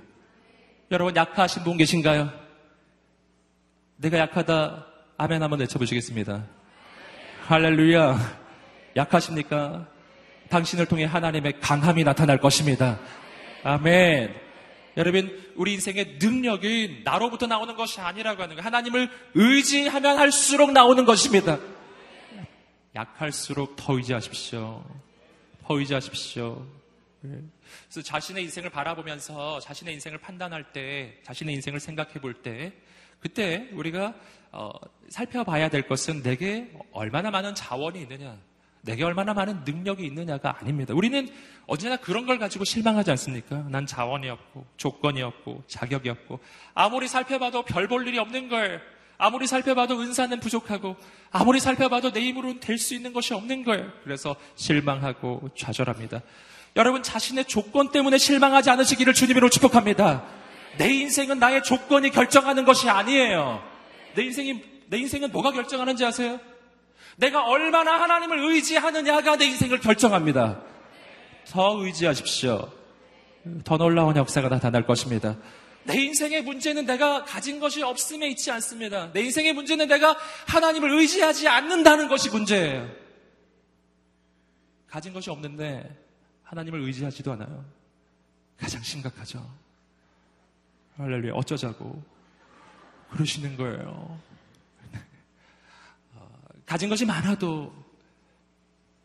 여러분 0.91 1.15
약하신 1.15 1.63
분 1.63 1.77
계신가요? 1.77 2.31
내가 3.98 4.17
약하다 4.19 4.86
아멘 5.17 5.41
한번 5.41 5.60
외쳐보시겠습니다. 5.60 6.46
할렐루야. 7.48 8.17
약하십니까? 8.96 9.88
당신을 10.50 10.86
통해 10.86 11.05
하나님의 11.05 11.60
강함이 11.60 12.03
나타날 12.03 12.39
것입니다. 12.39 13.00
아멘. 13.63 14.34
여러분, 14.98 15.51
우리 15.55 15.74
인생의 15.74 16.17
능력은 16.19 17.03
나로부터 17.03 17.46
나오는 17.46 17.75
것이 17.75 18.01
아니라고 18.01 18.41
하는 18.41 18.55
거예요. 18.55 18.65
하나님을 18.65 19.10
의지하면 19.36 20.17
할수록 20.17 20.72
나오는 20.72 21.05
것입니다. 21.05 21.60
약할수록 22.96 23.75
더 23.75 23.93
의지하십시오. 23.93 24.84
더 25.65 25.79
의지하십시오. 25.79 26.65
그래서 27.22 28.02
자신의 28.04 28.44
인생을 28.44 28.70
바라보면서 28.70 29.60
자신의 29.60 29.94
인생을 29.96 30.20
판단할 30.20 30.72
때, 30.72 31.20
자신의 31.24 31.56
인생을 31.56 31.80
생각해 31.80 32.14
볼 32.22 32.34
때, 32.36 32.74
그때 33.20 33.70
우리가 33.74 34.14
어, 34.52 34.72
살펴봐야 35.10 35.70
될 35.70 35.88
것은 35.88 36.24
내게 36.24 36.72
얼마나 36.92 37.32
많은 37.32 37.54
자원이 37.56 38.02
있느냐, 38.02 38.38
내게 38.82 39.04
얼마나 39.04 39.34
많은 39.34 39.64
능력이 39.66 40.06
있느냐가 40.06 40.58
아닙니다. 40.60 40.94
우리는 40.94 41.28
언제나 41.66 41.98
그런 41.98 42.26
걸 42.26 42.40
가지고 42.40 42.64
실망하지 42.64 43.12
않습니까? 43.12 43.66
난 43.70 43.86
자원이 43.86 44.30
없고, 44.30 44.66
조건이 44.78 45.22
없고, 45.22 45.64
자격이 45.68 46.10
없고, 46.10 46.40
아무리 46.74 47.08
살펴봐도 47.08 47.64
별 47.66 47.88
볼 47.88 48.08
일이 48.08 48.18
없는 48.20 48.48
걸, 48.48 48.82
아무리 49.18 49.48
살펴봐도 49.48 50.00
은사는 50.00 50.40
부족하고, 50.40 50.96
아무리 51.32 51.60
살펴봐도 51.60 52.12
내 52.12 52.22
힘으로는 52.22 52.60
될 52.62 52.78
수 52.78 52.94
있는 52.96 53.12
것이 53.12 53.34
없는 53.34 53.64
걸. 53.64 53.92
그래서 54.04 54.36
실망하고 54.56 55.50
좌절합니다. 55.58 56.22
여러분 56.77 57.01
자신의 57.01 57.46
조건 57.46 57.91
때문에 57.91 58.19
실망하지 58.19 58.69
않으시기를 58.69 59.13
주님으로 59.13 59.50
축복합니다. 59.50 60.24
내 60.77 60.93
인생은 60.93 61.39
나의 61.39 61.63
조건이 61.63 62.12
결정하는 62.12 62.65
것이 62.65 62.88
아니에요. 62.88 63.63
내 64.15 64.24
인생이 64.24 64.63
내 64.88 64.98
인생은 65.00 65.31
뭐가 65.31 65.51
결정하는지 65.51 66.05
아세요? 66.05 66.39
내가 67.17 67.46
얼마나 67.46 68.00
하나님을 68.00 68.53
의지하느냐가 68.53 69.38
내 69.38 69.46
인생을 69.46 69.79
결정합니다. 69.79 70.62
더 71.50 71.84
의지하십시오. 71.84 72.72
더 73.63 73.77
놀라운 73.77 74.15
역사가 74.15 74.48
나타날 74.48 74.86
것입니다. 74.86 75.36
내 75.84 76.00
인생의 76.00 76.43
문제는 76.43 76.86
내가 76.86 77.24
가진 77.24 77.60
것이 77.60 77.81
없음에 77.81 78.27
있지 78.27 78.51
않습니다. 78.51 79.12
내 79.13 79.22
인생의 79.22 79.53
문제는 79.53 79.88
내가 79.88 80.15
하나님을 80.46 80.91
의지하지 80.91 81.48
않는다는 81.48 82.07
것이 82.07 82.29
문제예요. 82.29 82.88
가진 84.88 85.12
것이 85.13 85.31
없는데 85.31 86.07
하나님을 86.48 86.82
의지하지도 86.82 87.34
않아요. 87.34 87.66
가장 88.58 88.82
심각하죠. 88.82 89.46
할렐루야. 90.98 91.34
어쩌자고. 91.34 92.01
그러시는 93.12 93.56
거예요. 93.58 94.20
가진 96.66 96.89
것이 96.89 97.06
많아도 97.06 97.74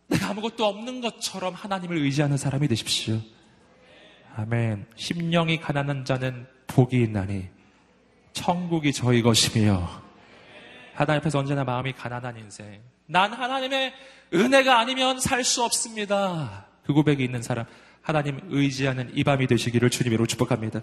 내가 0.08 0.30
아무것도 0.30 0.64
없는 0.66 1.00
것처럼 1.00 1.54
하나님을 1.54 1.96
의지하는 1.98 2.36
사람이 2.36 2.66
되십시오. 2.68 3.20
아멘. 4.34 4.86
심령이 4.96 5.60
가난한 5.60 6.04
자는 6.04 6.46
복이 6.66 7.00
있나니 7.02 7.48
천국이 8.32 8.92
저희 8.92 9.22
것이며 9.22 10.02
하나님 10.94 11.20
앞에서 11.20 11.38
언제나 11.38 11.64
마음이 11.64 11.92
가난한 11.92 12.36
인생. 12.38 12.82
난 13.06 13.32
하나님의 13.32 13.94
은혜가 14.32 14.78
아니면 14.78 15.20
살 15.20 15.44
수 15.44 15.62
없습니다. 15.62 16.71
그 16.84 16.92
고백이 16.92 17.22
있는 17.22 17.42
사람 17.42 17.66
하나님 18.00 18.40
의지하는 18.48 19.10
이 19.14 19.24
밤이 19.24 19.46
되시기를 19.46 19.90
주님으로 19.90 20.26
축복합니다. 20.26 20.82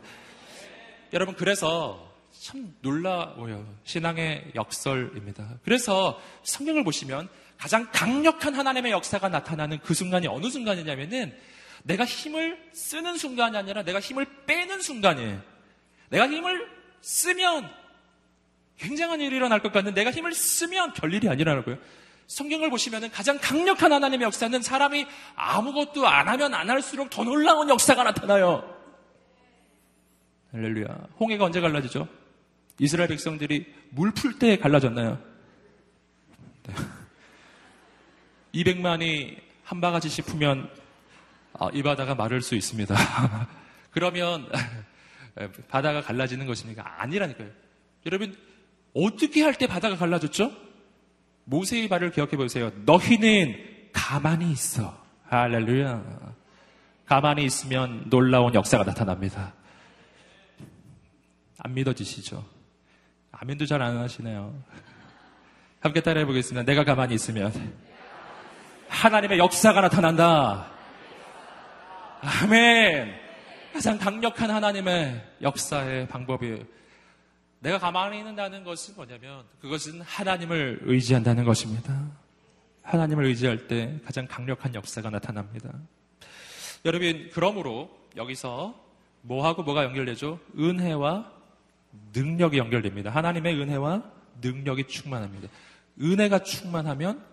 여러분 1.14 1.36
그래서 1.36 2.10
참 2.40 2.74
놀라워요. 2.82 3.68
신앙의 3.84 4.52
역설입니다. 4.56 5.60
그래서 5.64 6.20
성경을 6.44 6.84
보시면 6.84 7.28
가장 7.58 7.90
강력한 7.92 8.56
하나님의 8.56 8.92
역사가 8.94 9.28
나타나는 9.30 9.80
그 9.80 9.94
순간이 9.94 10.28
어느 10.28 10.50
순간이냐면은 10.50 11.38
내가 11.84 12.06
힘을 12.06 12.58
쓰는 12.74 13.18
순간이 13.18 13.58
아니라 13.58 13.84
내가 13.84 14.00
힘을 14.00 14.26
빼는 14.46 14.82
순간이에요. 14.82 15.42
내가 16.10 16.30
힘을 16.30 16.68
쓰면 17.02 17.70
굉장한 18.78 19.20
일이 19.20 19.36
일어날 19.36 19.62
것 19.62 19.72
같은데 19.72 20.00
내가 20.00 20.12
힘을 20.12 20.34
쓰면 20.34 20.94
별일이 20.94 21.28
아니라고요. 21.28 21.78
성경을 22.34 22.70
보시면 22.70 23.10
가장 23.10 23.40
강력한 23.42 23.92
하나님의 23.92 24.26
역사는 24.28 24.62
사람이 24.62 25.08
아무것도 25.36 26.08
안 26.08 26.28
하면 26.30 26.54
안 26.54 26.70
할수록 26.70 27.10
더 27.10 27.24
놀라운 27.24 27.68
역사가 27.70 28.04
나타나요. 28.04 28.64
할렐루야. 30.52 31.08
홍해가 31.20 31.46
언제 31.46 31.60
갈라지죠? 31.60 32.08
이스라엘 32.78 33.10
백성들이 33.10 33.66
물 33.90 34.12
풀 34.12 34.38
때 34.38 34.58
갈라졌나요? 34.60 35.20
200만이 38.54 39.38
한 39.64 39.82
바가지씩 39.82 40.26
풀면 40.28 40.70
아, 41.54 41.70
이 41.74 41.82
바다가 41.82 42.14
마를 42.14 42.42
수 42.42 42.54
있습니다. 42.56 42.96
그러면 43.90 44.48
바다가 45.68 46.02
갈라지는 46.02 46.46
것입니까? 46.46 47.02
아니라니까요. 47.02 47.50
여러분 48.06 48.38
어떻게 48.94 49.42
할 49.42 49.56
때 49.56 49.66
바다가 49.66 49.96
갈라졌죠? 49.98 50.69
모세의 51.50 51.88
말을 51.88 52.12
기억해 52.12 52.38
보세요. 52.38 52.72
너희는 52.86 53.90
가만히 53.92 54.52
있어. 54.52 54.96
할렐루야. 55.30 56.04
가만히 57.06 57.44
있으면 57.46 58.06
놀라운 58.10 58.54
역사가 58.54 58.84
나타납니다. 58.84 59.54
안 61.58 61.74
믿어지시죠? 61.74 62.46
아멘도 63.32 63.66
잘 63.66 63.82
안 63.82 63.98
하시네요. 63.98 64.54
함께 65.80 66.02
따라해 66.02 66.26
보겠습니다. 66.26 66.64
내가 66.66 66.84
가만히 66.84 67.16
있으면 67.16 67.52
하나님의 68.88 69.40
역사가 69.40 69.82
나타난다. 69.82 70.68
아멘. 72.22 73.16
가장 73.74 73.98
강력한 73.98 74.52
하나님의 74.52 75.24
역사의 75.42 76.08
방법이에요. 76.10 76.60
내가 77.60 77.78
가만히 77.78 78.20
있는다는 78.20 78.64
것은 78.64 78.96
뭐냐면 78.96 79.44
그것은 79.60 80.02
하나님을 80.02 80.82
의지한다는 80.84 81.44
것입니다. 81.44 82.10
하나님을 82.82 83.26
의지할 83.26 83.68
때 83.68 84.00
가장 84.06 84.28
강력한 84.28 84.74
역사가 84.74 85.10
나타납니다. 85.10 85.72
여러분, 86.86 87.30
그러므로 87.34 87.90
여기서 88.16 88.74
뭐하고 89.22 89.64
뭐가 89.64 89.84
연결되죠? 89.84 90.40
은혜와 90.58 91.32
능력이 92.14 92.58
연결됩니다. 92.58 93.10
하나님의 93.10 93.60
은혜와 93.60 94.04
능력이 94.42 94.88
충만합니다. 94.88 95.50
은혜가 96.02 96.40
충만하면 96.44 97.24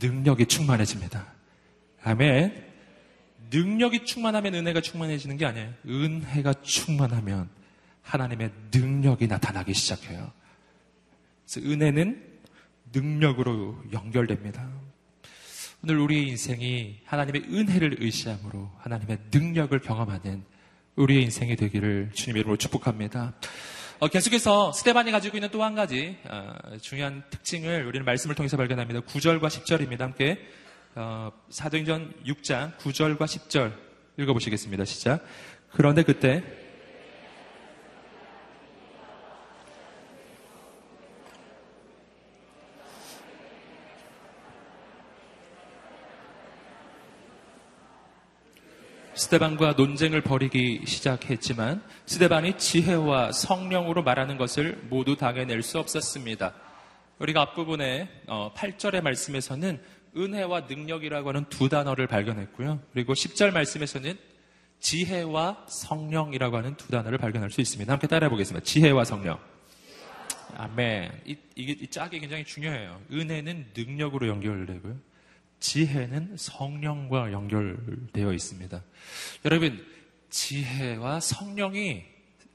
능력이 0.00 0.46
충만해집니다. 0.46 1.26
아멘. 2.02 2.66
능력이 3.50 4.04
충만하면 4.04 4.54
은혜가 4.54 4.80
충만해지는 4.80 5.36
게 5.36 5.46
아니에요. 5.46 5.72
은혜가 5.86 6.54
충만하면 6.62 7.50
하나님의 8.08 8.50
능력이 8.74 9.26
나타나기 9.26 9.74
시작해요. 9.74 10.32
은혜는 11.58 12.24
능력으로 12.92 13.76
연결됩니다. 13.92 14.66
오늘 15.84 15.98
우리의 15.98 16.28
인생이 16.28 17.00
하나님의 17.04 17.42
은혜를 17.50 17.98
의시함으로 18.00 18.70
하나님의 18.78 19.18
능력을 19.30 19.78
경험하는 19.78 20.42
우리의 20.96 21.22
인생이 21.24 21.54
되기를 21.56 22.10
주님의 22.14 22.40
이름으로 22.40 22.56
축복합니다. 22.56 23.34
어, 24.00 24.08
계속해서 24.08 24.72
스테반이 24.72 25.10
가지고 25.12 25.36
있는 25.36 25.50
또 25.50 25.62
한 25.62 25.74
가지 25.74 26.16
어, 26.28 26.54
중요한 26.80 27.22
특징을 27.30 27.84
우리는 27.84 28.04
말씀을 28.06 28.34
통해서 28.34 28.56
발견합니다. 28.56 29.00
9절과 29.00 29.48
10절입니다. 29.48 29.98
함께 29.98 30.38
어, 30.94 31.30
사도행전 31.50 32.14
6장 32.24 32.76
9절과 32.78 33.18
10절 33.18 33.72
읽어보시겠습니다. 34.16 34.84
시작. 34.86 35.24
그런데 35.72 36.02
그때 36.02 36.42
스테반과 49.18 49.72
논쟁을 49.72 50.20
벌이기 50.20 50.82
시작했지만 50.86 51.82
스테반이 52.06 52.56
지혜와 52.56 53.32
성령으로 53.32 54.04
말하는 54.04 54.38
것을 54.38 54.78
모두 54.88 55.16
당해낼 55.16 55.62
수 55.64 55.80
없었습니다. 55.80 56.54
우리가 57.18 57.42
앞부분에 57.42 58.08
8절의 58.28 58.98
어, 58.98 59.02
말씀에서는 59.02 59.80
은혜와 60.16 60.66
능력이라고 60.68 61.30
하는 61.30 61.44
두 61.48 61.68
단어를 61.68 62.06
발견했고요. 62.06 62.80
그리고 62.92 63.12
10절 63.14 63.52
말씀에서는 63.52 64.16
지혜와 64.78 65.66
성령이라고 65.68 66.56
하는 66.56 66.76
두 66.76 66.88
단어를 66.92 67.18
발견할 67.18 67.50
수 67.50 67.60
있습니다. 67.60 67.92
함께 67.92 68.06
따라해 68.06 68.30
보겠습니다. 68.30 68.64
지혜와 68.64 69.02
성령. 69.02 69.40
아멘. 70.56 71.22
이, 71.26 71.36
이게 71.56 71.72
이 71.72 71.88
짝이 71.88 72.20
굉장히 72.20 72.44
중요해요. 72.44 73.00
은혜는 73.10 73.72
능력으로 73.76 74.28
연결되고요. 74.28 75.07
지혜는 75.60 76.36
성령과 76.36 77.32
연결되어 77.32 78.32
있습니다. 78.32 78.82
여러분, 79.44 79.84
지혜와 80.30 81.20
성령이 81.20 82.04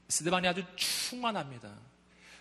스데반이 0.08 0.48
아주 0.48 0.62
충만합니다. 0.76 1.70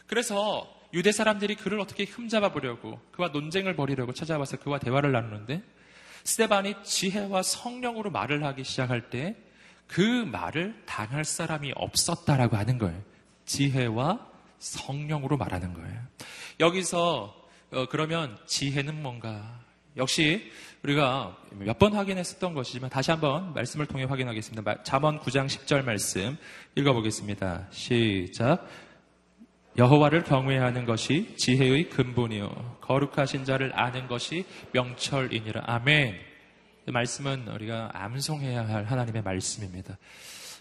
그래서 0.07 0.73
유대 0.93 1.11
사람들이 1.11 1.55
그를 1.55 1.79
어떻게 1.79 2.03
흠잡아 2.05 2.51
보려고 2.51 2.99
그와 3.11 3.29
논쟁을 3.29 3.75
벌이려고 3.75 4.13
찾아와서 4.13 4.57
그와 4.57 4.79
대화를 4.79 5.11
나누는데 5.11 5.63
스데반이 6.23 6.75
지혜와 6.83 7.41
성령으로 7.41 8.11
말을 8.11 8.43
하기 8.43 8.63
시작할 8.63 9.09
때 9.09 9.35
그 9.87 10.01
말을 10.01 10.83
당할 10.85 11.23
사람이 11.25 11.73
없었다라고 11.75 12.57
하는 12.57 12.77
거예요. 12.77 13.01
지혜와 13.45 14.27
성령으로 14.57 15.37
말하는 15.37 15.73
거예요. 15.73 16.01
여기서 16.59 17.35
어, 17.71 17.85
그러면 17.89 18.37
지혜는 18.47 19.01
뭔가 19.01 19.62
역시 19.97 20.51
우리가 20.83 21.37
몇 21.51 21.77
번 21.79 21.93
확인했었던 21.93 22.53
것이지만 22.53 22.89
다시 22.89 23.11
한번 23.11 23.53
말씀을 23.53 23.85
통해 23.85 24.03
확인하겠습니다. 24.03 24.83
잠언 24.83 25.19
9장 25.19 25.47
10절 25.47 25.83
말씀 25.83 26.37
읽어보겠습니다. 26.75 27.67
시작. 27.71 28.67
여호와를 29.77 30.23
경외하는 30.23 30.85
것이 30.85 31.35
지혜의 31.35 31.89
근본이요 31.89 32.77
거룩하신 32.81 33.45
자를 33.45 33.71
아는 33.79 34.07
것이 34.07 34.45
명철이니라. 34.71 35.63
아멘. 35.65 36.15
이 36.87 36.91
말씀은 36.91 37.47
우리가 37.47 37.91
암송해야 37.93 38.67
할 38.67 38.83
하나님의 38.85 39.23
말씀입니다. 39.23 39.97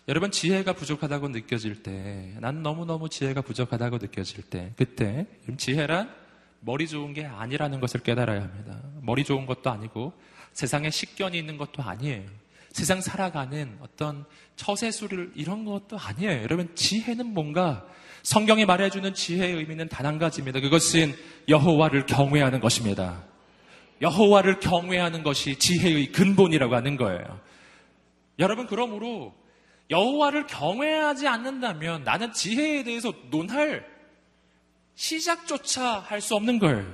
여러분 0.08 0.30
지혜가 0.30 0.72
부족하다고 0.72 1.28
느껴질 1.28 1.82
때, 1.82 2.34
난 2.40 2.62
너무너무 2.62 3.08
지혜가 3.08 3.42
부족하다고 3.42 3.98
느껴질 3.98 4.42
때, 4.44 4.72
그때 4.76 5.26
지혜란 5.56 6.21
머리 6.64 6.86
좋은 6.88 7.12
게 7.12 7.24
아니라는 7.26 7.80
것을 7.80 8.00
깨달아야 8.00 8.40
합니다. 8.40 8.80
머리 9.02 9.24
좋은 9.24 9.46
것도 9.46 9.70
아니고 9.70 10.12
세상에 10.52 10.90
식견이 10.90 11.36
있는 11.36 11.56
것도 11.56 11.82
아니에요. 11.82 12.22
세상 12.70 13.00
살아가는 13.00 13.76
어떤 13.80 14.24
처세술을 14.56 15.32
이런 15.34 15.64
것도 15.64 15.98
아니에요. 15.98 16.42
여러분 16.42 16.74
지혜는 16.74 17.26
뭔가 17.26 17.86
성경이 18.22 18.64
말해주는 18.64 19.12
지혜의 19.14 19.56
의미는 19.56 19.88
단 19.88 20.06
한 20.06 20.18
가지입니다. 20.18 20.60
그것은 20.60 21.14
여호와를 21.48 22.06
경외하는 22.06 22.60
것입니다. 22.60 23.24
여호와를 24.00 24.60
경외하는 24.60 25.22
것이 25.22 25.58
지혜의 25.58 26.12
근본이라고 26.12 26.74
하는 26.74 26.96
거예요. 26.96 27.40
여러분 28.38 28.66
그러므로 28.66 29.34
여호와를 29.90 30.46
경외하지 30.46 31.28
않는다면 31.28 32.04
나는 32.04 32.32
지혜에 32.32 32.84
대해서 32.84 33.12
논할 33.30 33.91
시작조차 35.06 35.98
할 35.98 36.20
수 36.20 36.36
없는 36.36 36.60
걸 36.60 36.86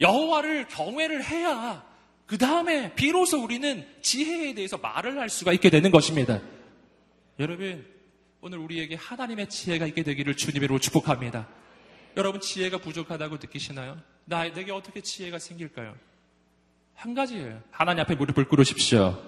여호와를 0.00 0.66
경외를 0.66 1.24
해야 1.24 1.86
그 2.26 2.36
다음에 2.36 2.92
비로소 2.96 3.40
우리는 3.44 3.86
지혜에 4.02 4.54
대해서 4.54 4.76
말을 4.76 5.16
할 5.16 5.28
수가 5.28 5.52
있게 5.52 5.70
되는 5.70 5.92
것입니다. 5.92 6.40
여러분 7.38 7.86
오늘 8.40 8.58
우리에게 8.58 8.96
하나님의 8.96 9.48
지혜가 9.48 9.86
있게 9.86 10.02
되기를 10.02 10.36
주님으로 10.36 10.80
축복합니다. 10.80 11.46
여러분 12.16 12.40
지혜가 12.40 12.78
부족하다고 12.78 13.36
느끼시나요? 13.36 14.00
나 14.24 14.42
내게 14.52 14.72
어떻게 14.72 15.00
지혜가 15.00 15.38
생길까요? 15.38 15.94
한 16.96 17.14
가지예요. 17.14 17.62
하나님 17.70 18.00
앞에 18.00 18.16
무릎을 18.16 18.46
꿇으십시오. 18.48 19.22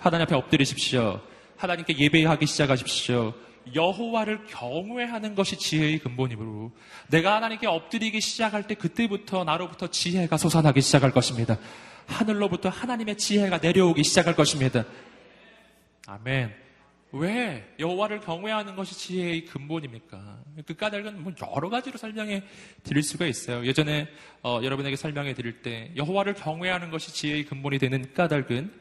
하나님 0.00 0.24
앞에 0.24 0.34
엎드리십시오. 0.34 1.20
하나님께 1.58 1.96
예배하기 1.96 2.44
시작하십시오. 2.46 3.34
여호와를 3.74 4.46
경외하는 4.46 5.34
것이 5.34 5.56
지혜의 5.56 5.98
근본이므로 6.00 6.72
내가 7.08 7.36
하나님께 7.36 7.66
엎드리기 7.66 8.20
시작할 8.20 8.66
때 8.66 8.74
그때부터 8.74 9.44
나로부터 9.44 9.88
지혜가 9.88 10.36
솟아나기 10.36 10.80
시작할 10.80 11.10
것입니다. 11.12 11.58
하늘로부터 12.06 12.68
하나님의 12.68 13.16
지혜가 13.16 13.58
내려오기 13.58 14.04
시작할 14.04 14.34
것입니다. 14.34 14.84
아멘. 16.06 16.54
왜 17.12 17.74
여호와를 17.78 18.20
경외하는 18.20 18.76
것이 18.76 18.96
지혜의 18.96 19.46
근본입니까? 19.46 20.38
그 20.66 20.74
까닭은 20.74 21.22
뭐 21.22 21.32
여러 21.56 21.68
가지로 21.68 21.98
설명해 21.98 22.44
드릴 22.84 23.02
수가 23.02 23.26
있어요. 23.26 23.66
예전에 23.66 24.08
어, 24.42 24.60
여러분에게 24.62 24.94
설명해 24.94 25.34
드릴 25.34 25.62
때 25.62 25.90
여호와를 25.96 26.34
경외하는 26.34 26.90
것이 26.90 27.12
지혜의 27.12 27.46
근본이 27.46 27.78
되는 27.78 28.12
까닭은 28.14 28.72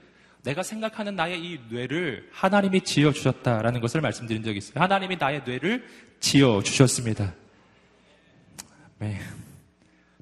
내가 0.43 0.63
생각하는 0.63 1.15
나의 1.15 1.39
이 1.39 1.59
뇌를 1.69 2.29
하나님이 2.31 2.81
지어 2.81 3.11
주셨다라는 3.11 3.81
것을 3.81 4.01
말씀드린 4.01 4.43
적이 4.43 4.59
있어요. 4.59 4.81
하나님이 4.81 5.17
나의 5.17 5.43
뇌를 5.45 5.87
지어 6.19 6.61
주셨습니다. 6.63 7.33
네. 8.99 9.19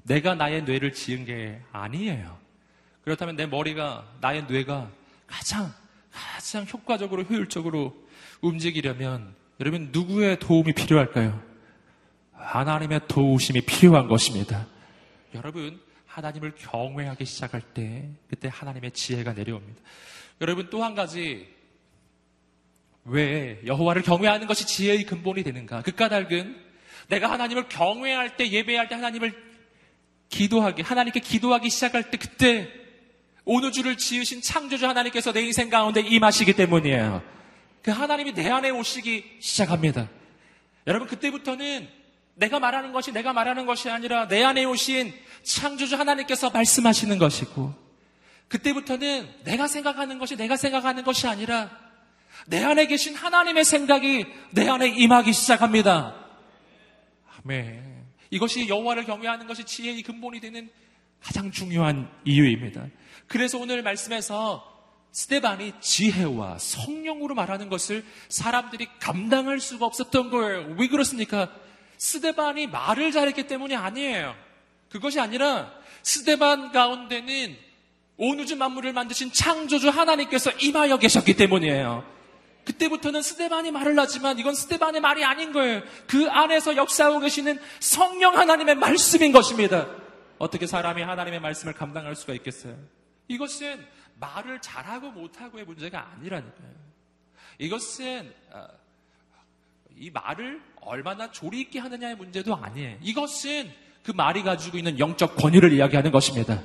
내가 0.02 0.34
나의 0.34 0.64
뇌를 0.64 0.92
지은 0.92 1.24
게 1.24 1.60
아니에요. 1.72 2.36
그렇다면 3.04 3.36
내 3.36 3.46
머리가 3.46 4.06
나의 4.20 4.44
뇌가 4.44 4.90
가장 5.26 5.72
가장 6.10 6.66
효과적으로 6.72 7.22
효율적으로 7.22 7.94
움직이려면 8.40 9.34
여러분 9.60 9.90
누구의 9.92 10.38
도움이 10.38 10.72
필요할까요? 10.72 11.40
하나님의 12.32 13.02
도우심이 13.08 13.62
필요한 13.62 14.08
것입니다. 14.08 14.66
여러분 15.34 15.80
하나님을 16.18 16.54
경외하기 16.56 17.24
시작할 17.24 17.60
때 17.60 18.08
그때 18.28 18.48
하나님의 18.52 18.90
지혜가 18.90 19.34
내려옵니다. 19.34 19.80
여러분 20.40 20.68
또 20.68 20.82
한 20.82 20.94
가지 20.94 21.48
왜 23.04 23.60
여호와를 23.64 24.02
경외하는 24.02 24.46
것이 24.46 24.66
지혜의 24.66 25.04
근본이 25.04 25.42
되는가? 25.44 25.82
그 25.82 25.92
까닭은 25.92 26.56
내가 27.08 27.30
하나님을 27.30 27.68
경외할 27.68 28.36
때 28.36 28.50
예배할 28.50 28.88
때 28.88 28.96
하나님을 28.96 29.32
기도하기 30.28 30.82
하나님께 30.82 31.20
기도하기 31.20 31.70
시작할 31.70 32.10
때 32.10 32.18
그때 32.18 32.68
오늘 33.44 33.72
주를 33.72 33.96
지으신 33.96 34.42
창조주 34.42 34.86
하나님께서 34.86 35.32
내 35.32 35.40
인생 35.40 35.70
가운데 35.70 36.00
임하시기 36.00 36.52
때문이에요. 36.52 37.22
그 37.82 37.92
하나님이 37.92 38.34
내 38.34 38.50
안에 38.50 38.70
오시기 38.70 39.38
시작합니다. 39.40 40.10
여러분 40.86 41.08
그때부터는 41.08 41.88
내가 42.38 42.60
말하는 42.60 42.92
것이 42.92 43.12
내가 43.12 43.32
말하는 43.32 43.66
것이 43.66 43.90
아니라 43.90 44.28
내 44.28 44.44
안에 44.44 44.64
오신 44.64 45.12
창조주 45.42 45.96
하나님께서 45.96 46.50
말씀하시는 46.50 47.18
것이고 47.18 47.74
그때부터는 48.46 49.28
내가 49.44 49.66
생각하는 49.66 50.18
것이 50.18 50.36
내가 50.36 50.56
생각하는 50.56 51.02
것이 51.02 51.26
아니라 51.26 51.70
내 52.46 52.62
안에 52.62 52.86
계신 52.86 53.14
하나님의 53.14 53.64
생각이 53.64 54.24
내 54.52 54.68
안에 54.68 54.88
임하기 54.88 55.32
시작합니다. 55.32 56.14
아멘. 57.42 58.06
이것이 58.30 58.68
여호와를 58.68 59.04
경외하는 59.04 59.46
것이 59.46 59.64
지혜의 59.64 60.02
근본이 60.02 60.40
되는 60.40 60.70
가장 61.20 61.50
중요한 61.50 62.08
이유입니다. 62.24 62.86
그래서 63.26 63.58
오늘 63.58 63.82
말씀에서 63.82 64.64
스테반이 65.10 65.72
지혜와 65.80 66.58
성령으로 66.58 67.34
말하는 67.34 67.68
것을 67.68 68.04
사람들이 68.28 68.86
감당할 69.00 69.58
수가 69.58 69.86
없었던 69.86 70.30
거예요. 70.30 70.76
왜 70.78 70.86
그렇습니까? 70.86 71.50
스테반이 71.98 72.68
말을 72.68 73.12
잘했기 73.12 73.46
때문이 73.46 73.76
아니에요. 73.76 74.34
그것이 74.88 75.20
아니라 75.20 75.72
스테반 76.02 76.72
가운데는 76.72 77.56
온 78.16 78.40
우주 78.40 78.56
만물을 78.56 78.92
만드신 78.92 79.32
창조주 79.32 79.90
하나님께서 79.90 80.50
임하여 80.52 80.98
계셨기 80.98 81.34
때문이에요. 81.34 82.04
그때부터는 82.64 83.22
스테반이 83.22 83.70
말을 83.70 83.98
하지만 83.98 84.38
이건 84.38 84.54
스테반의 84.54 85.00
말이 85.00 85.24
아닌 85.24 85.52
거예요. 85.52 85.82
그 86.06 86.28
안에서 86.28 86.76
역사하고 86.76 87.20
계시는 87.20 87.58
성령 87.80 88.36
하나님의 88.36 88.74
말씀인 88.74 89.32
것입니다. 89.32 89.88
어떻게 90.38 90.66
사람이 90.66 91.02
하나님의 91.02 91.40
말씀을 91.40 91.72
감당할 91.74 92.14
수가 92.14 92.34
있겠어요? 92.34 92.76
이것은 93.28 93.86
말을 94.20 94.60
잘하고 94.60 95.10
못하고의 95.10 95.64
문제가 95.64 96.10
아니라니까요. 96.12 96.88
이것은 97.58 98.34
어, 98.50 98.66
이 99.96 100.10
말을 100.10 100.60
얼마나 100.82 101.30
조리 101.30 101.60
있게 101.62 101.78
하느냐의 101.78 102.16
문제도 102.16 102.54
아니에요. 102.54 102.98
이것은 103.02 103.70
그 104.02 104.12
말이 104.12 104.42
가지고 104.42 104.78
있는 104.78 104.98
영적 104.98 105.36
권위를 105.36 105.72
이야기하는 105.72 106.10
것입니다. 106.10 106.62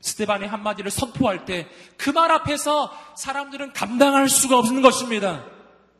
스테반이 0.00 0.46
한마디를 0.46 0.90
선포할 0.90 1.44
때 1.44 1.68
그 1.96 2.10
말 2.10 2.30
앞에서 2.32 2.90
사람들은 3.16 3.72
감당할 3.72 4.28
수가 4.28 4.58
없는 4.58 4.82
것입니다. 4.82 5.44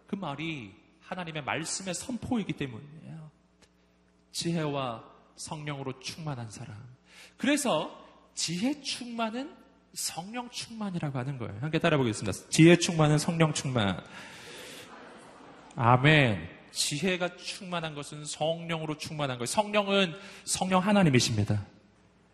그 0.08 0.16
말이 0.16 0.72
하나님의 1.02 1.44
말씀의 1.44 1.94
선포이기 1.94 2.54
때문이에요. 2.54 3.30
지혜와 4.32 5.04
성령으로 5.36 6.00
충만한 6.00 6.50
사람. 6.50 6.76
그래서 7.36 7.96
지혜 8.34 8.80
충만은 8.80 9.54
성령 9.94 10.48
충만이라고 10.50 11.18
하는 11.18 11.38
거예요. 11.38 11.56
함께 11.60 11.78
따라보겠습니다. 11.78 12.48
지혜 12.50 12.76
충만은 12.76 13.18
성령 13.18 13.52
충만. 13.52 14.02
아멘. 15.76 16.61
지혜가 16.72 17.36
충만한 17.36 17.94
것은 17.94 18.24
성령으로 18.24 18.96
충만한 18.98 19.38
거예요. 19.38 19.46
성령은 19.46 20.14
성령 20.44 20.80
하나님이십니다. 20.80 21.64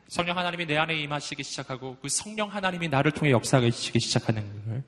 성령 0.09 0.39
하나님이 0.39 0.67
내 0.67 0.77
안에 0.79 0.99
임하시기 1.03 1.43
시작하고 1.43 1.99
그 2.01 2.09
성령 2.09 2.49
하나님이 2.49 2.89
나를 2.89 3.13
통해 3.13 3.31
역사하기 3.31 3.71
시작하는 3.71 4.65
거예요. 4.65 4.83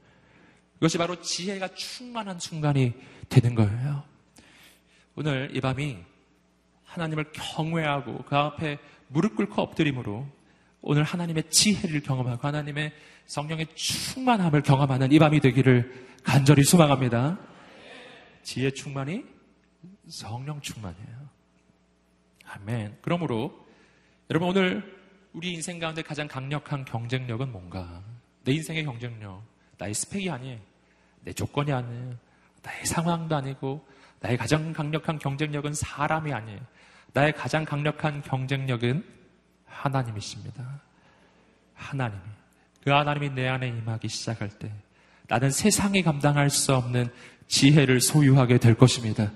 이것이 0.79 0.97
바로 0.97 1.21
지혜가 1.21 1.75
충만한 1.75 2.39
순간이 2.39 2.95
되는 3.29 3.55
거예요. 3.55 4.03
오늘 5.15 5.55
이 5.55 5.61
밤이 5.61 5.99
하나님을 6.87 7.33
경외하고 7.33 8.25
그 8.27 8.37
앞에 8.37 8.79
무릎 9.09 9.37
꿇고 9.37 9.61
엎드림으로 9.61 10.27
오늘 10.81 11.03
하나님의 11.03 11.45
지혜를 11.51 12.01
경험하고 12.01 12.47
하나님의 12.47 12.93
성령의 13.27 13.67
충만함을 13.75 14.63
경험하는 14.63 15.13
이 15.13 15.19
밤이 15.19 15.41
되기를 15.41 16.09
간절히 16.25 16.65
소망합니다. 16.65 17.39
지혜 18.43 18.71
충만이 18.71 19.25
성령 20.11 20.61
충만이에요. 20.61 21.29
아멘. 22.47 22.99
그러므로 23.01 23.67
여러분 24.29 24.49
오늘 24.49 25.01
우리 25.33 25.53
인생 25.53 25.79
가운데 25.79 26.03
가장 26.03 26.27
강력한 26.27 26.85
경쟁력은 26.85 27.53
뭔가? 27.53 28.03
내 28.45 28.53
인생의 28.53 28.85
경쟁력. 28.85 29.43
나의 29.79 29.95
스펙이 29.95 30.29
아니에요. 30.29 30.59
내 31.23 31.33
조건이 31.33 31.73
아니에요. 31.73 32.17
나의 32.63 32.85
상황도 32.85 33.37
아니고 33.37 33.87
나의 34.21 34.37
가장 34.37 34.73
강력한 34.73 35.19
경쟁력은 35.19 35.73
사람이 35.73 36.33
아니에요. 36.33 36.61
나의 37.13 37.33
가장 37.33 37.65
강력한 37.65 38.23
경쟁력은 38.23 39.05
하나님이십니다. 39.65 40.81
하나님이. 41.75 42.21
그 42.85 42.91
하나님이 42.91 43.31
내 43.31 43.49
안에 43.49 43.69
임하기 43.69 44.09
시작할 44.09 44.49
때 44.51 44.73
나는 45.29 45.51
세상이 45.51 46.03
감당할 46.03 46.51
수 46.51 46.75
없는 46.75 47.13
지혜를 47.47 48.01
소유하게 48.01 48.59
될 48.59 48.75
것입니다. 48.75 49.31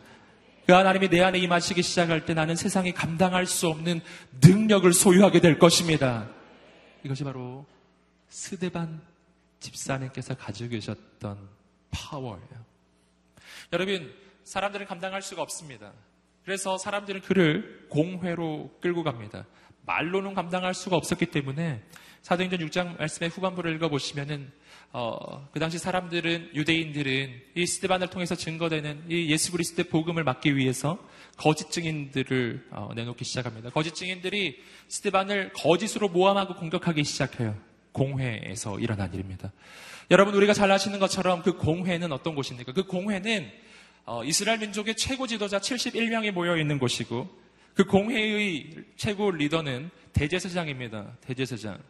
그 0.67 0.73
하나님이 0.73 1.09
내 1.09 1.23
안에 1.23 1.39
임하시기 1.39 1.83
시작할 1.83 2.25
때 2.25 2.33
나는 2.33 2.57
세상이 2.57 2.93
감당할 2.93 3.47
수 3.47 3.69
없는 3.69 4.01
능력을 4.43 4.91
소유하게 4.93 5.41
될 5.41 5.59
것입니다. 5.59 6.29
이것이 7.03 7.23
바로 7.23 7.67
스데반 8.29 9.03
집사님께서 9.61 10.35
가지고 10.35 10.71
계셨던 10.71 11.39
파워예요. 11.91 12.65
여러분, 13.73 14.15
사람들은 14.45 14.87
감당할 14.87 15.23
수가 15.23 15.43
없습니다. 15.43 15.93
그래서 16.45 16.79
사람들은 16.79 17.23
그를 17.23 17.87
공회로 17.91 18.79
끌고 18.81 19.03
갑니다. 19.03 19.47
말로는 19.87 20.35
감당할 20.35 20.75
수가 20.75 20.97
없었기 20.97 21.27
때문에 21.27 21.83
사도행전 22.23 22.61
6장 22.61 22.99
말씀의 22.99 23.31
후반부를 23.31 23.75
읽어보시면은 23.77 24.51
어, 24.97 25.49
그 25.51 25.59
당시 25.59 25.77
사람들은 25.77 26.51
유대인들은 26.55 27.43
이 27.57 27.67
스테반을 27.67 28.11
통해서 28.11 28.37
증거되는 28.37 29.07
이 29.09 29.29
예수 29.29 29.51
그리스도의 29.51 29.89
복음을 29.89 30.23
막기 30.23 30.57
위해서 30.57 31.05
거짓 31.37 31.73
증인들을 31.73 32.69
어, 32.71 32.91
내놓기 32.95 33.25
시작합니다. 33.25 33.71
거짓 33.71 33.97
증인들이 33.97 34.63
스테반을 34.87 35.53
거짓으로 35.53 36.11
모함하고 36.11 36.55
공격하기 36.55 37.03
시작해요. 37.03 37.57
공회에서 37.91 38.79
일어난 38.79 39.13
일입니다. 39.13 39.51
여러분 40.13 40.33
우리가 40.37 40.55
잘 40.55 40.71
아시는 40.71 41.01
것처럼 41.01 41.43
그 41.43 41.57
공회는 41.57 42.13
어떤 42.13 42.37
곳입니까? 42.37 42.73
그 42.73 42.85
공회는 42.85 43.51
어, 44.07 44.23
이스라엘 44.23 44.61
민족의 44.61 44.95
최고 44.95 45.27
지도자 45.27 45.59
71명이 45.59 46.31
모여 46.31 46.57
있는 46.57 46.79
곳이고 46.79 47.29
그 47.75 47.85
공회의 47.85 48.71
최고 48.95 49.33
리더는 49.33 49.91
대제사장입니다. 50.13 51.17
대제사장. 51.21 51.81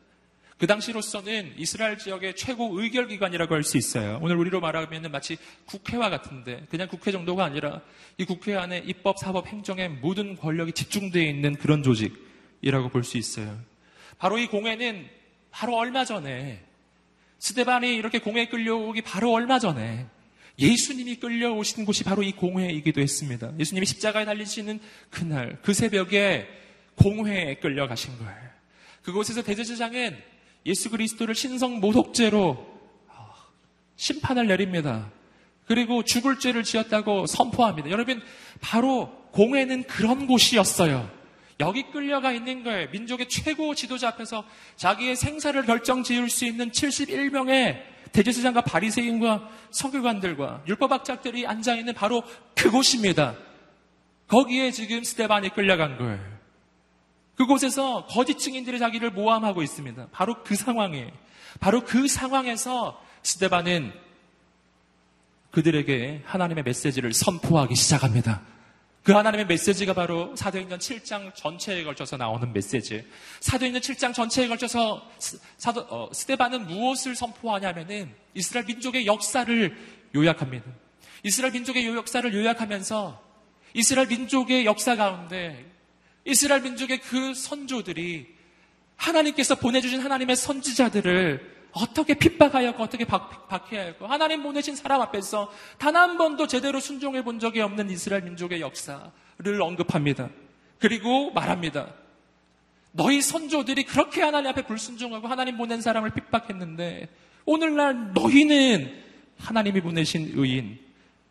그 0.65 0.67
당시로서는 0.67 1.53
이스라엘 1.59 1.99
지역의 1.99 2.37
최고 2.37 2.81
의결기관이라고 2.81 3.55
할 3.55 3.65
수 3.65 3.77
있어요. 3.77 4.19
오늘 4.23 4.37
우리로 4.37 4.61
말하면 4.61 5.11
마치 5.11 5.37
국회와 5.67 6.09
같은데 6.09 6.65
그냥 6.71 6.89
국회 6.89 7.13
정도가 7.13 7.45
아니라 7.45 7.83
이 8.17 8.25
국회 8.25 8.57
안에 8.57 8.83
입법, 8.87 9.19
사법, 9.19 9.47
행정의 9.47 9.91
모든 9.91 10.35
권력이 10.37 10.73
집중되어 10.73 11.23
있는 11.23 11.57
그런 11.57 11.83
조직이라고 11.83 12.89
볼 12.89 13.05
수 13.05 13.19
있어요. 13.19 13.61
바로 14.17 14.39
이 14.39 14.47
공회는 14.47 15.07
바로 15.51 15.77
얼마 15.77 16.07
전에 16.07 16.65
스테반이 17.41 17.95
이렇게 17.95 18.19
공회에 18.21 18.47
끌려오기 18.47 19.03
바로 19.03 19.35
얼마 19.35 19.59
전에 19.59 20.07
예수님이 20.59 21.17
끌려오신 21.17 21.85
곳이 21.85 22.05
바로 22.05 22.23
이 22.23 22.33
공회이기도 22.33 23.03
했습니다. 23.03 23.53
예수님이 23.59 23.85
십자가에 23.85 24.25
달리시는 24.25 24.81
그날, 25.11 25.59
그 25.61 25.75
새벽에 25.75 26.49
공회에 26.95 27.57
끌려가신 27.57 28.17
거예요. 28.17 28.55
그곳에서 29.03 29.43
대제사장은 29.43 30.33
예수 30.67 30.91
그리스도를 30.91 31.35
신성 31.35 31.81
모독죄로 31.81 32.75
심판을 33.97 34.47
내립니다. 34.47 35.11
그리고 35.67 36.03
죽을 36.03 36.39
죄를 36.39 36.63
지었다고 36.63 37.27
선포합니다. 37.27 37.91
여러분, 37.91 38.23
바로 38.61 39.11
공회는 39.33 39.85
그런 39.85 40.27
곳이었어요. 40.27 41.11
여기 41.61 41.85
끌려가 41.91 42.33
있는 42.33 42.65
거예요. 42.65 42.89
민족의 42.91 43.29
최고 43.29 43.75
지도자 43.75 44.09
앞에서 44.09 44.45
자기의 44.77 45.17
생사를 45.17 45.65
결정 45.65 46.03
지을 46.03 46.29
수 46.29 46.45
있는 46.45 46.71
71명의 46.71 47.81
대제사장과 48.13 48.63
바리새인과 48.63 49.49
성교관들과 49.71 50.65
율법학자들이 50.67 51.47
앉아 51.47 51.77
있는 51.77 51.95
바로 51.95 52.23
그곳입니다. 52.55 53.37
거기에 54.29 54.71
지금 54.71 55.03
스테반이 55.03 55.51
끌려간 55.51 55.99
거예요. 55.99 56.34
그곳에서 57.37 58.07
거짓 58.07 58.39
증인들이 58.39 58.79
자기를 58.79 59.11
모함하고 59.11 59.63
있습니다. 59.63 60.09
바로 60.13 60.43
그 60.45 60.55
상황에, 60.55 61.13
바로 61.61 61.85
그 61.85 62.07
상황에서 62.09 63.01
스테반은 63.23 63.93
그들에게 65.51 66.23
하나님의 66.25 66.65
메시지를 66.65 67.13
선포하기 67.13 67.75
시작합니다. 67.75 68.43
그 69.05 69.13
하나님의 69.13 69.47
메시지가 69.47 69.93
바로 69.93 70.35
사도행전 70.35 70.79
7장 70.79 71.35
전체에 71.35 71.85
걸쳐서 71.85 72.17
나오는 72.17 72.53
메시지. 72.53 73.07
사도행전 73.41 73.83
7장 73.83 74.15
전체에 74.15 74.49
걸쳐서 74.49 75.07
사도, 75.59 75.81
어, 75.91 76.09
스테반은 76.13 76.67
무엇을 76.67 77.15
선포하냐면은 77.15 78.15
이스라엘 78.33 78.65
민족의 78.65 79.07
역사를 79.07 79.77
요약합니다. 80.15 80.65
이스라엘 81.23 81.53
민족의 81.53 81.87
역사를 81.87 82.35
요약하면서 82.35 83.23
이스라엘 83.75 84.09
민족의 84.09 84.65
역사 84.65 84.97
가운데 84.97 85.74
이스라엘 86.25 86.63
민족의 86.63 87.01
그 87.01 87.35
선조들이 87.35 88.35
하나님께서 88.97 89.57
보내주신 89.57 90.01
하나님의 90.01 90.37
선지자들을 90.37 91.55
어떻게 91.73 92.15
핍박하였고 92.15 92.83
어떻게 92.83 93.05
박, 93.05 93.51
해하였고 93.73 94.07
하나님 94.07 94.43
보내신 94.43 94.77
사람 94.77 95.01
앞에서 95.01 95.53
단 95.79 95.97
한 95.97 96.17
번도 96.17 96.47
제대로 96.47 96.79
순종해 96.81 97.23
본 97.25 97.41
적이 97.41 97.61
없는 97.63 97.91
이스라엘 97.91 98.23
민족의 98.23 98.61
역사를 98.61 99.03
언급합니다. 99.61 100.31
그리고 100.79 101.33
말합니다. 101.33 101.93
너희 102.93 103.21
선조들이 103.21 103.85
그렇게 103.85 104.23
하나님 104.23 104.51
앞에 104.51 104.67
불순종하고 104.67 105.27
하나님 105.27 105.57
보낸 105.57 105.81
사람을 105.81 106.11
핍박했는데 106.11 107.09
오늘날 107.45 108.13
너희는 108.13 109.03
하나님이 109.39 109.81
보내신 109.81 110.33
의인 110.35 110.79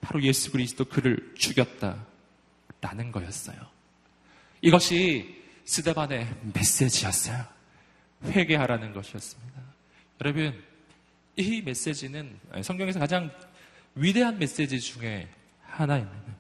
바로 0.01 0.21
예수 0.23 0.51
그리스도 0.51 0.84
그를 0.84 1.34
죽였다. 1.38 2.06
라는 2.82 3.13
거였어요. 3.13 3.73
이것이 4.63 5.43
스데반의 5.65 6.26
메시지였어요. 6.54 7.43
회개하라는 8.23 8.93
것이었습니다. 8.93 9.62
여러분, 10.21 10.63
이 11.36 11.62
메시지는 11.62 12.39
성경에서 12.62 12.97
가장 12.97 13.30
위대한 13.93 14.39
메시지 14.39 14.80
중에 14.80 15.28
하나입니다. 15.63 16.34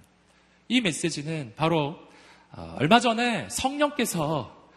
이 0.69 0.79
메시지는 0.79 1.51
바로 1.57 1.99
어, 2.51 2.77
얼마 2.79 3.01
전에 3.01 3.49
성령께서 3.49 4.69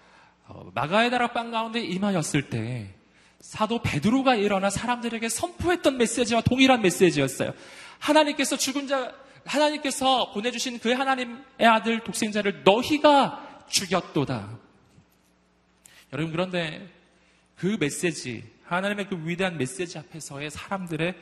어, 0.49 0.71
마가의 0.75 1.11
나라 1.11 1.29
빵 1.29 1.53
가운데 1.53 1.81
임하였을 1.81 2.51
때 2.51 2.95
사도 3.39 3.81
베드로가 3.81 4.35
일어나 4.35 4.71
사람들에게 4.71 5.29
선포했던 5.29 5.99
메시지와 5.99 6.41
동일한 6.41 6.83
메시지였어요. 6.83 7.53
하나님께서 8.01 8.57
죽은 8.57 8.89
자 8.89 9.15
하나님께서 9.47 10.33
보내주신 10.33 10.79
그 10.79 10.93
하나님의 10.93 11.39
아들 11.61 12.01
독생자를 12.01 12.65
너희가 12.65 13.65
죽였도다. 13.69 14.59
여러분 16.13 16.33
그런데 16.33 16.89
그 17.57 17.77
메시지 17.79 18.45
하나님의 18.65 19.09
그 19.09 19.21
위대한 19.25 19.57
메시지 19.57 19.99
앞에서의 19.99 20.51
사람들의 20.51 21.15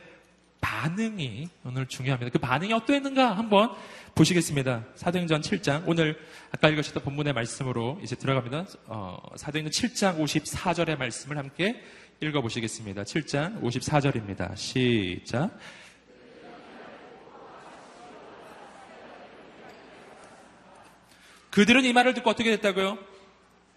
반응이 0.61 1.49
오늘 1.63 1.85
중요합니다. 1.85 2.31
그 2.31 2.39
반응이 2.39 2.73
어떠했는가 2.73 3.37
한번 3.37 3.69
보시겠습니다. 4.15 4.83
사도행전 4.95 5.41
7장 5.41 5.83
오늘 5.85 6.17
아까 6.51 6.69
읽으셨던 6.69 7.03
본문의 7.03 7.33
말씀으로 7.33 7.99
이제 8.01 8.15
들어갑니다. 8.15 8.65
어, 8.87 9.17
사도행전 9.35 9.71
7장 9.71 10.19
54절의 10.19 10.97
말씀을 10.97 11.37
함께 11.37 11.81
읽어보시겠습니다. 12.21 13.03
7장 13.03 13.61
54절입니다. 13.61 14.55
시작. 14.55 15.51
그들은 21.55 21.85
이 21.85 21.93
말을 21.93 22.13
듣고 22.15 22.29
어떻게 22.29 22.51
됐다고요? 22.51 22.97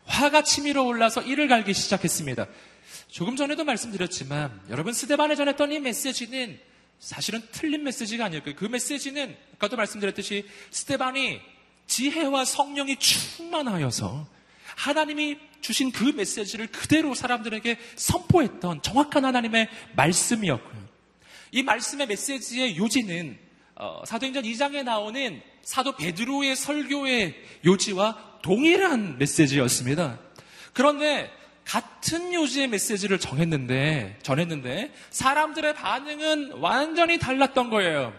화가 0.04 0.42
치밀어 0.42 0.82
올라서 0.82 1.22
이를 1.22 1.46
갈기 1.46 1.72
시작했습니다. 1.74 2.48
조금 3.06 3.36
전에도 3.36 3.62
말씀드렸지만 3.62 4.62
여러분 4.68 4.92
스데반에 4.92 5.36
전했던 5.36 5.70
이 5.70 5.78
메시지는 5.78 6.58
사실은 6.98 7.40
틀린 7.52 7.84
메시지가 7.84 8.30
거예요. 8.30 8.56
그 8.56 8.64
메시지는 8.64 9.36
아까도 9.54 9.76
말씀드렸듯이 9.76 10.44
스테반이 10.72 11.40
지혜와 11.86 12.46
성령이 12.46 12.96
충만하여서 12.96 14.26
하나님이 14.74 15.38
주신 15.60 15.92
그 15.92 16.02
메시지를 16.02 16.66
그대로 16.66 17.14
사람들에게 17.14 17.78
선포했던 17.94 18.82
정확한 18.82 19.24
하나님의 19.24 19.68
말씀이었고요. 19.94 20.88
이 21.52 21.62
말씀의 21.62 22.08
메시지의 22.08 22.76
요지는 22.76 23.38
어, 23.76 24.02
사도행전 24.04 24.42
2장에 24.42 24.82
나오는 24.82 25.40
사도 25.62 25.96
베드로의 25.96 26.56
설교의 26.56 27.34
요지와 27.64 28.40
동일한 28.42 29.18
메시지였습니다. 29.18 30.18
그런데 30.72 31.30
같은 31.64 32.32
요지의 32.32 32.68
메시지를 32.68 33.18
정했는데, 33.18 34.20
전했는데, 34.22 34.90
사람들의 35.10 35.74
반응은 35.74 36.52
완전히 36.52 37.18
달랐던 37.18 37.68
거예요. 37.68 38.14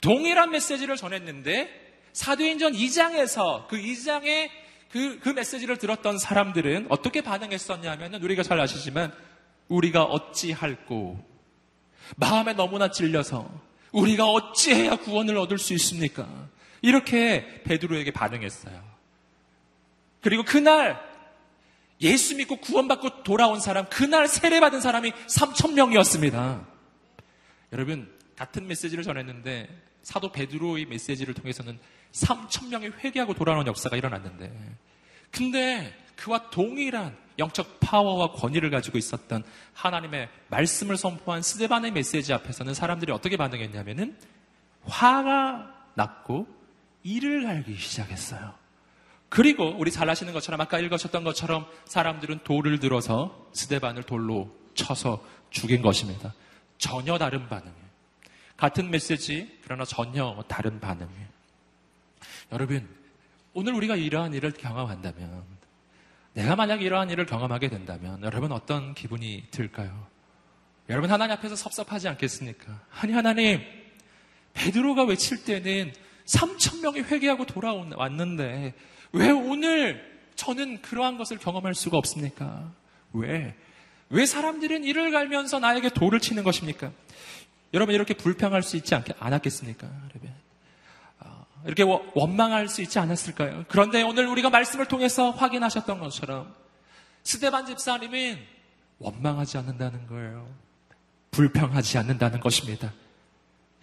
동일한 0.00 0.50
메시지를 0.50 0.96
전했는데, 0.96 1.68
사도행전 2.12 2.72
2장에서 2.72 3.66
그 3.66 3.76
2장의 3.76 4.50
그, 4.92 5.18
그 5.20 5.30
메시지를 5.30 5.78
들었던 5.78 6.18
사람들은 6.18 6.86
어떻게 6.90 7.22
반응했었냐면, 7.22 8.14
우리가 8.22 8.44
잘 8.44 8.60
아시지만, 8.60 9.12
우리가 9.68 10.04
어찌할꼬, 10.04 11.18
마음에 12.16 12.52
너무나 12.52 12.90
찔려서, 12.90 13.50
우리가 13.92 14.26
어찌해야 14.26 14.96
구원을 14.96 15.36
얻을 15.36 15.58
수 15.58 15.72
있습니까? 15.74 16.48
이렇게 16.80 17.62
베드로에게 17.64 18.10
반응했어요. 18.10 18.82
그리고 20.20 20.44
그날 20.44 21.00
예수 22.00 22.36
믿고 22.36 22.56
구원받고 22.56 23.22
돌아온 23.22 23.60
사람, 23.60 23.88
그날 23.88 24.26
세례받은 24.26 24.80
사람이 24.80 25.12
3천 25.12 25.74
명이었습니다. 25.74 26.66
여러분, 27.72 28.12
같은 28.36 28.66
메시지를 28.66 29.04
전했는데 29.04 29.68
사도 30.02 30.32
베드로의 30.32 30.86
메시지를 30.86 31.34
통해서는 31.34 31.78
3천 32.12 32.68
명이 32.68 32.88
회개하고 32.88 33.34
돌아오는 33.34 33.66
역사가 33.66 33.96
일어났는데 33.96 34.52
근데 35.30 35.96
그와 36.16 36.50
동일한 36.50 37.16
영적 37.38 37.80
파워와 37.80 38.32
권위를 38.32 38.70
가지고 38.70 38.98
있었던 38.98 39.42
하나님의 39.74 40.28
말씀을 40.48 40.96
선포한 40.96 41.42
스데반의 41.42 41.92
메시지 41.92 42.32
앞에서는 42.32 42.74
사람들이 42.74 43.12
어떻게 43.12 43.36
반응했냐면은 43.36 44.16
화가 44.84 45.72
났고 45.94 46.46
이를 47.02 47.44
갈기 47.44 47.76
시작했어요. 47.76 48.54
그리고 49.28 49.74
우리 49.78 49.90
잘 49.90 50.10
아시는 50.10 50.32
것처럼 50.34 50.60
아까 50.60 50.78
읽으셨던 50.78 51.24
것처럼 51.24 51.66
사람들은 51.86 52.40
돌을 52.44 52.80
들어서 52.80 53.48
스데반을 53.54 54.02
돌로 54.02 54.54
쳐서 54.74 55.24
죽인 55.50 55.80
것입니다. 55.80 56.34
전혀 56.76 57.16
다른 57.16 57.48
반응이에요. 57.48 57.82
같은 58.56 58.90
메시지 58.90 59.58
그러나 59.64 59.84
전혀 59.84 60.44
다른 60.48 60.80
반응이에요. 60.80 61.26
여러분 62.52 62.88
오늘 63.54 63.72
우리가 63.74 63.96
이러한 63.96 64.34
일을 64.34 64.52
경험한다면 64.52 65.44
내가 66.34 66.56
만약 66.56 66.82
이러한 66.82 67.10
일을 67.10 67.26
경험하게 67.26 67.68
된다면 67.68 68.20
여러분 68.22 68.52
어떤 68.52 68.94
기분이 68.94 69.44
들까요? 69.50 70.06
여러분 70.88 71.10
하나님 71.10 71.32
앞에서 71.36 71.56
섭섭하지 71.56 72.08
않겠습니까? 72.08 72.80
아니 73.00 73.12
하나님 73.12 73.60
베드로가 74.54 75.04
외칠 75.04 75.44
때는 75.44 75.92
3천 76.26 76.80
명이 76.82 77.00
회개하고 77.00 77.46
돌아왔는데 77.46 78.74
왜 79.12 79.30
오늘 79.30 80.10
저는 80.34 80.82
그러한 80.82 81.18
것을 81.18 81.38
경험할 81.38 81.74
수가 81.74 81.98
없습니까? 81.98 82.72
왜? 83.12 83.54
왜 84.08 84.26
사람들은 84.26 84.84
이를 84.84 85.10
갈면서 85.10 85.58
나에게 85.58 85.90
돌을 85.90 86.20
치는 86.20 86.44
것입니까? 86.44 86.90
여러분 87.74 87.94
이렇게 87.94 88.14
불평할 88.14 88.62
수 88.62 88.76
있지 88.76 88.94
않, 88.94 89.04
않았겠습니까? 89.18 89.86
여러분. 89.86 90.41
어, 91.62 91.66
이렇게 91.66 91.82
원망할 92.14 92.68
수 92.68 92.82
있지 92.82 92.98
않았을까요? 92.98 93.64
그런데 93.68 94.02
오늘 94.02 94.26
우리가 94.26 94.50
말씀을 94.50 94.86
통해서 94.86 95.30
확인하셨던 95.30 96.00
것처럼 96.00 96.54
스데반 97.22 97.66
집사님은 97.66 98.38
원망하지 98.98 99.58
않는다는 99.58 100.06
거예요. 100.06 100.48
불평하지 101.30 101.98
않는다는 101.98 102.40
것입니다. 102.40 102.92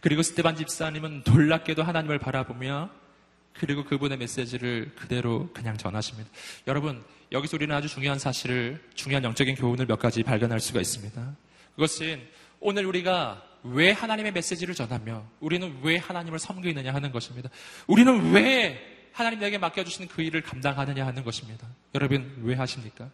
그리고 0.02 0.22
스테반 0.22 0.56
집사님은 0.56 1.24
놀랍게도 1.26 1.84
하나님을 1.84 2.20
바라보며 2.20 2.90
그리고 3.54 3.84
그분의 3.84 4.18
메시지를 4.18 4.94
그대로 4.96 5.50
그냥 5.54 5.76
전하십니다. 5.76 6.30
여러분, 6.68 7.04
여기서 7.32 7.58
우리는 7.58 7.76
아주 7.76 7.90
중요한 7.90 8.18
사실을, 8.18 8.82
중요한 8.94 9.24
영적인 9.24 9.56
교훈을 9.56 9.86
몇 9.86 10.00
가지 10.00 10.24
발견할 10.24 10.60
수가 10.60 10.80
있습니다. 10.80 11.36
그것은 11.76 12.26
오늘 12.62 12.86
우리가 12.86 13.44
왜 13.64 13.92
하나님의 13.92 14.32
메시지를 14.32 14.74
전하며 14.76 15.26
우리는 15.40 15.80
왜 15.82 15.98
하나님을 15.98 16.40
섬기느냐 16.40 16.94
하는 16.94 17.12
것입니다. 17.12 17.50
우리는 17.88 18.32
왜 18.32 18.80
하나님 19.12 19.44
에게 19.44 19.58
맡겨주시는 19.58 20.08
그 20.08 20.22
일을 20.22 20.42
감당하느냐 20.42 21.06
하는 21.06 21.24
것입니다. 21.24 21.68
여러분, 21.96 22.42
왜 22.44 22.56
하십니까? 22.56 23.10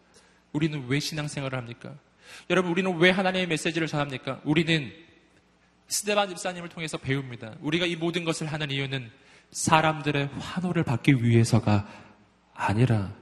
우리는 0.52 0.84
왜 0.88 1.00
신앙생활을 1.00 1.58
합니까? 1.58 1.94
여러분, 2.50 2.70
우리는 2.70 2.96
왜 2.98 3.10
하나님의 3.10 3.46
메시지를 3.48 3.86
전합니까? 3.88 4.40
우리는 4.44 4.92
스데반 5.88 6.28
집사님을 6.28 6.68
통해서 6.68 6.98
배웁니다. 6.98 7.54
우리가 7.60 7.86
이 7.86 7.96
모든 7.96 8.24
것을 8.24 8.46
하는 8.46 8.70
이유는 8.70 9.10
사람들의 9.50 10.30
환호를 10.38 10.82
받기 10.82 11.22
위해서가 11.22 11.88
아니라 12.54 13.12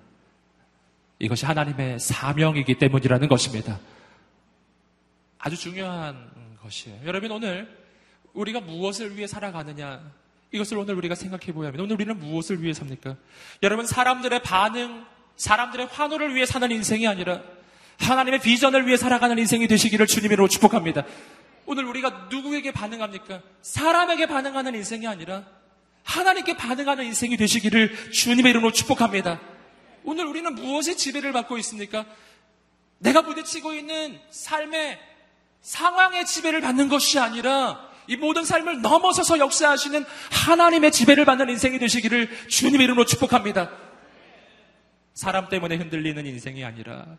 이것이 1.18 1.46
하나님의 1.46 1.98
사명이기 1.98 2.78
때문이라는 2.78 3.28
것입니다. 3.28 3.78
아주 5.38 5.56
중요한 5.56 6.30
것이에요. 6.64 7.00
여러분 7.04 7.30
오늘 7.30 7.68
우리가 8.32 8.60
무엇을 8.60 9.16
위해 9.16 9.26
살아가느냐 9.26 10.02
이것을 10.50 10.78
오늘 10.78 10.94
우리가 10.94 11.14
생각해 11.14 11.52
보야 11.52 11.68
합니다. 11.68 11.84
오늘 11.84 11.94
우리는 11.94 12.18
무엇을 12.18 12.62
위해 12.62 12.72
삽니까? 12.72 13.16
여러분 13.62 13.86
사람들의 13.86 14.42
반응, 14.42 15.04
사람들의 15.36 15.86
환호를 15.86 16.34
위해 16.34 16.46
사는 16.46 16.70
인생이 16.70 17.06
아니라 17.06 17.42
하나님의 17.98 18.40
비전을 18.40 18.86
위해 18.86 18.96
살아가는 18.96 19.38
인생이 19.38 19.68
되시기를 19.68 20.06
주님으로 20.06 20.48
축복합니다. 20.48 21.04
오늘 21.66 21.84
우리가 21.84 22.28
누구에게 22.30 22.72
반응합니까? 22.72 23.42
사람에게 23.62 24.26
반응하는 24.26 24.74
인생이 24.74 25.06
아니라 25.06 25.44
하나님께 26.02 26.56
반응하는 26.56 27.04
인생이 27.04 27.36
되시기를 27.36 28.10
주님의 28.10 28.50
이름으로 28.50 28.72
축복합니다. 28.72 29.40
오늘 30.04 30.26
우리는 30.26 30.54
무엇에 30.54 30.94
지배를 30.96 31.32
받고 31.32 31.56
있습니까? 31.58 32.04
내가 32.98 33.22
부딪히고 33.22 33.74
있는 33.74 34.18
삶의 34.30 35.13
상황의 35.64 36.26
지배를 36.26 36.60
받는 36.60 36.88
것이 36.88 37.18
아니라 37.18 37.90
이 38.06 38.16
모든 38.16 38.44
삶을 38.44 38.82
넘어서서 38.82 39.38
역사하시는 39.38 40.04
하나님의 40.30 40.92
지배를 40.92 41.24
받는 41.24 41.48
인생이 41.48 41.78
되시기를 41.78 42.48
주님의 42.48 42.84
이름으로 42.84 43.06
축복합니다. 43.06 43.70
사람 45.14 45.48
때문에 45.48 45.76
흔들리는 45.76 46.26
인생이 46.26 46.64
아니라 46.64 47.16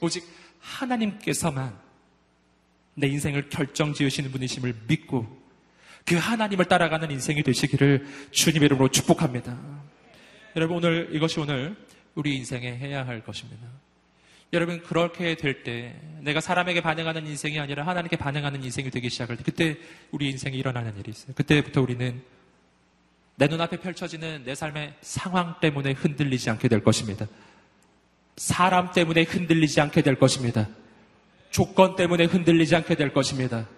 오직 0.00 0.24
하나님께서만 0.60 1.78
내 2.94 3.08
인생을 3.08 3.50
결정 3.50 3.92
지으시는 3.92 4.32
분이심을 4.32 4.74
믿고 4.88 5.26
그 6.06 6.16
하나님을 6.16 6.64
따라가는 6.64 7.10
인생이 7.10 7.42
되시기를 7.42 8.06
주님의 8.30 8.66
이름으로 8.66 8.88
축복합니다. 8.88 9.58
여러분 10.56 10.78
오늘 10.78 11.10
이것이 11.12 11.40
오늘 11.40 11.76
우리 12.14 12.36
인생에 12.36 12.74
해야 12.74 13.06
할 13.06 13.22
것입니다. 13.22 13.66
여러분 14.52 14.82
그렇게 14.82 15.34
될 15.36 15.64
때 15.64 15.94
내가 16.20 16.40
사람에게 16.40 16.80
반응하는 16.80 17.26
인생이 17.26 17.58
아니라 17.58 17.86
하나님께 17.86 18.16
반응하는 18.16 18.62
인생이 18.62 18.90
되기 18.90 19.10
시작할 19.10 19.36
때 19.36 19.42
그때 19.44 19.76
우리 20.10 20.30
인생이 20.30 20.56
일어나는 20.56 20.96
일이 20.98 21.10
있어요. 21.10 21.34
그때부터 21.34 21.82
우리는 21.82 22.22
내 23.36 23.46
눈앞에 23.48 23.78
펼쳐지는 23.78 24.44
내 24.44 24.54
삶의 24.54 24.94
상황 25.02 25.56
때문에 25.60 25.92
흔들리지 25.92 26.50
않게 26.50 26.68
될 26.68 26.82
것입니다. 26.82 27.26
사람 28.36 28.92
때문에 28.92 29.22
흔들리지 29.22 29.80
않게 29.80 30.02
될 30.02 30.18
것입니다. 30.18 30.68
조건 31.50 31.96
때문에 31.96 32.24
흔들리지 32.24 32.74
않게 32.76 32.94
될 32.94 33.12
것입니다. 33.12 33.68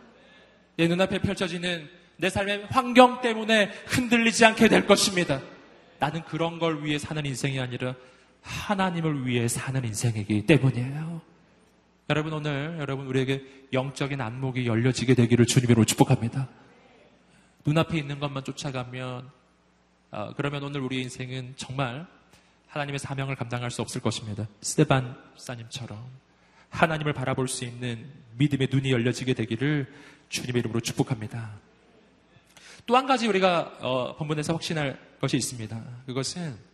내 0.77 0.87
눈앞에 0.89 1.19
펼쳐지는 1.19 1.89
내 2.17 2.31
삶의 2.31 2.67
환경 2.71 3.21
때문에 3.21 3.71
흔들리지 3.87 4.45
않게 4.45 4.69
될 4.69 4.87
것입니다. 4.87 5.41
나는 5.99 6.23
그런 6.25 6.59
걸 6.59 6.85
위해 6.85 6.99
사는 6.99 7.25
인생이 7.25 7.59
아니라 7.61 7.95
하나님을 8.49 9.27
위해 9.27 9.47
사는 9.47 9.85
인생이기 9.85 10.47
때문이에요. 10.47 11.21
여러분 12.11 12.33
오늘 12.33 12.77
여러분 12.81 13.07
우리에게 13.07 13.45
영적인 13.73 14.21
안목이 14.21 14.67
열려지게 14.67 15.15
되기를 15.15 15.47
주님으로 15.47 15.85
축복합니다. 15.85 16.49
눈앞에 17.67 17.99
있는 17.99 18.19
것만 18.19 18.45
쫓아가면 18.45 19.31
어, 20.11 20.33
그러면 20.37 20.63
오늘 20.63 20.81
우리 20.81 21.03
인생은 21.03 21.55
정말 21.57 22.07
하나님의 22.69 22.99
사명을 22.99 23.37
감당할 23.37 23.71
수 23.71 23.83
없을 23.83 24.01
것입니다. 24.01 24.47
스테반 24.63 25.17
사님처럼 25.37 26.03
하나님을 26.71 27.13
바라볼 27.13 27.47
수 27.49 27.65
있는 27.65 28.11
믿음의 28.39 28.69
눈이 28.71 28.91
열려지게 28.91 29.35
되기를 29.35 29.93
주님의 30.31 30.61
이름으로 30.61 30.81
축복합니다. 30.81 31.51
또 32.87 32.97
한 32.97 33.07
가지 33.07 33.27
우리가 33.29 33.77
어, 33.81 34.17
본문에서 34.17 34.55
확신할 34.55 34.99
것이 35.21 35.37
있습니다. 35.37 35.79
그것은 36.07 36.53
어, 36.53 36.68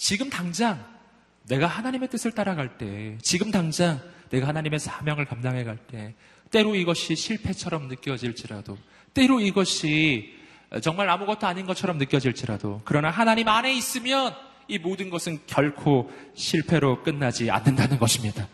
지금 0.00 0.30
당장 0.30 0.82
내가 1.46 1.66
하나님의 1.66 2.08
뜻을 2.08 2.32
따라갈 2.32 2.78
때, 2.78 3.18
지금 3.20 3.50
당장 3.50 4.00
내가 4.30 4.48
하나님의 4.48 4.80
사명을 4.80 5.26
감당해 5.26 5.62
갈 5.62 5.76
때, 5.76 6.14
때로 6.50 6.74
이것이 6.74 7.14
실패처럼 7.14 7.88
느껴질지라도, 7.88 8.78
때로 9.12 9.40
이것이 9.40 10.34
정말 10.80 11.10
아무것도 11.10 11.46
아닌 11.46 11.66
것처럼 11.66 11.98
느껴질지라도, 11.98 12.80
그러나 12.86 13.10
하나님 13.10 13.46
안에 13.48 13.74
있으면 13.74 14.34
이 14.68 14.78
모든 14.78 15.10
것은 15.10 15.40
결코 15.46 16.10
실패로 16.34 17.02
끝나지 17.02 17.50
않는다는 17.50 17.98
것입니다. 17.98 18.48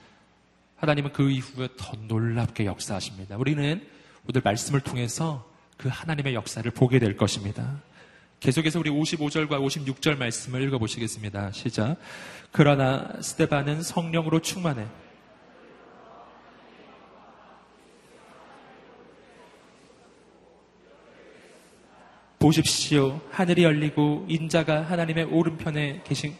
하나님은 0.78 1.12
그 1.12 1.30
이후에 1.30 1.68
더 1.76 1.92
놀랍게 2.08 2.66
역사하십니다. 2.66 3.36
우리는 3.36 3.86
오늘 4.28 4.42
말씀을 4.42 4.80
통해서 4.80 5.48
그 5.76 5.88
하나님의 5.92 6.34
역사를 6.34 6.68
보게 6.72 6.98
될 6.98 7.16
것입니다. 7.16 7.80
계속해서 8.40 8.78
우리 8.78 8.90
55절과 8.90 9.48
56절 9.48 10.18
말씀을 10.18 10.62
읽어보시겠습니다. 10.62 11.52
시작. 11.52 11.96
그러나 12.52 13.10
스테반은 13.20 13.82
성령으로 13.82 14.40
충만해. 14.40 14.86
보십시오. 22.38 23.20
하늘이 23.30 23.64
열리고 23.64 24.26
인자가 24.28 24.82
하나님의 24.82 25.24
오른편에 25.24 26.02
계신 26.04 26.34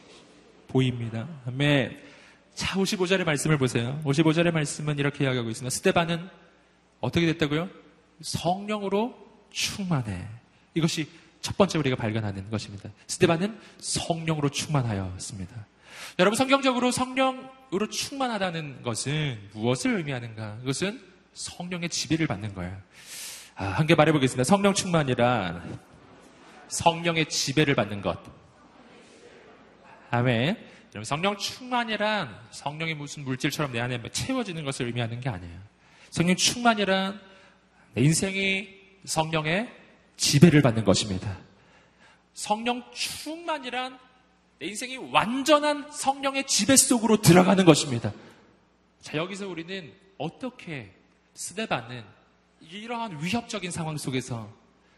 보입니다. 0.68 1.26
아멘. 1.46 1.98
자, 2.54 2.78
55절의 2.78 3.24
말씀을 3.24 3.58
보세요. 3.58 4.00
55절의 4.04 4.52
말씀은 4.52 4.98
이렇게 4.98 5.24
이야기하고 5.24 5.48
있습니다. 5.48 5.74
스테반은 5.74 6.28
어떻게 7.00 7.26
됐다고요? 7.26 7.68
성령으로 8.20 9.16
충만해. 9.50 10.28
이것이 10.74 11.08
첫 11.46 11.56
번째 11.56 11.78
우리가 11.78 11.94
발견하는 11.94 12.50
것입니다. 12.50 12.90
스테반은 13.06 13.56
성령으로 13.78 14.48
충만하였습니다. 14.48 15.54
여러분 16.18 16.36
성경적으로 16.36 16.90
성령으로 16.90 17.88
충만하다는 17.88 18.82
것은 18.82 19.38
무엇을 19.52 19.94
의미하는가? 19.96 20.56
그것은 20.56 21.00
성령의 21.34 21.88
지배를 21.88 22.26
받는 22.26 22.52
거예요. 22.52 22.76
아, 23.54 23.66
한 23.66 23.86
개 23.86 23.94
말해보겠습니다. 23.94 24.42
성령 24.42 24.74
충만이란 24.74 25.78
성령의 26.66 27.26
지배를 27.28 27.76
받는 27.76 28.02
것. 28.02 28.18
아멘. 30.10 30.56
여러분 30.94 31.04
성령 31.04 31.36
충만이란 31.36 32.36
성령이 32.50 32.94
무슨 32.94 33.22
물질처럼 33.22 33.70
내 33.70 33.78
안에 33.78 34.02
채워지는 34.10 34.64
것을 34.64 34.86
의미하는 34.86 35.20
게 35.20 35.28
아니에요. 35.28 35.60
성령 36.10 36.34
충만이란 36.34 37.20
내 37.94 38.02
인생이 38.02 38.68
성령의 39.04 39.85
지배를 40.16 40.62
받는 40.62 40.84
것입니다. 40.84 41.38
성령 42.34 42.84
충만이란 42.92 43.98
내 44.58 44.66
인생이 44.66 44.96
완전한 44.96 45.90
성령의 45.90 46.46
지배 46.46 46.76
속으로 46.76 47.20
들어가는 47.20 47.64
것입니다. 47.64 48.12
자, 49.02 49.18
여기서 49.18 49.48
우리는 49.48 49.92
어떻게 50.18 50.92
스데반은 51.34 52.04
이러한 52.60 53.22
위협적인 53.22 53.70
상황 53.70 53.96
속에서 53.96 54.52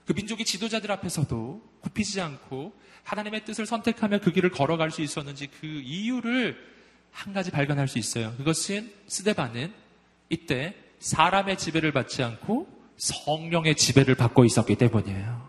그 0.07 0.13
민족의 0.13 0.47
지도자들 0.47 0.91
앞에서도 0.93 1.63
굽히지 1.81 2.21
않고 2.21 2.73
하나님의 3.03 3.45
뜻을 3.45 3.67
선택하며 3.67 4.21
그 4.21 4.33
길을 4.33 4.51
걸어갈 4.51 4.91
수 4.91 5.03
있었는지 5.03 5.49
그 5.49 5.67
이유를 5.67 6.57
한 7.11 7.33
가지 7.33 7.51
발견할 7.51 7.89
수 7.89 7.99
있어요. 7.99 8.35
그것은 8.37 8.93
스데반은 9.07 9.73
이때 10.29 10.75
사람의 11.01 11.59
지배를 11.59 11.93
받지 11.93 12.23
않고 12.23 12.78
성령의 12.99 13.77
지배를 13.77 14.15
받고 14.15 14.45
있었기 14.45 14.77
때문이에요. 14.77 15.49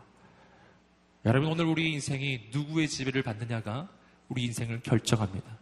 여러분 1.25 1.51
오늘 1.51 1.65
우리 1.65 1.91
인생이 1.91 2.49
누구의 2.53 2.87
지배를 2.87 3.23
받느냐가 3.23 3.89
우리 4.29 4.45
인생을 4.45 4.81
결정합니다. 4.81 5.57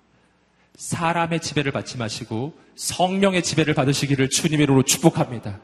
사람의 0.75 1.39
지배를 1.41 1.71
받지 1.71 1.97
마시고 1.97 2.57
성령의 2.75 3.41
지배를 3.41 3.73
받으시기를 3.73 4.29
주님의 4.29 4.63
이름으로 4.63 4.83
축복합니다. 4.83 5.59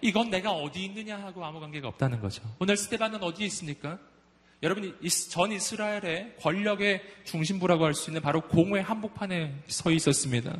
이건 0.00 0.30
내가 0.30 0.52
어디 0.52 0.84
있느냐 0.86 1.16
하고 1.18 1.44
아무 1.44 1.60
관계가 1.60 1.86
없다는 1.88 2.20
거죠. 2.20 2.42
오늘 2.58 2.76
스테반은 2.76 3.22
어디에 3.22 3.46
있습니까? 3.46 3.98
여러분 4.62 4.98
전 5.30 5.52
이스라엘의 5.52 6.36
권력의 6.40 7.02
중심부라고 7.24 7.84
할 7.84 7.94
수 7.94 8.10
있는 8.10 8.22
바로 8.22 8.40
공회 8.40 8.80
한복판에 8.80 9.62
서 9.68 9.90
있었습니다. 9.92 10.56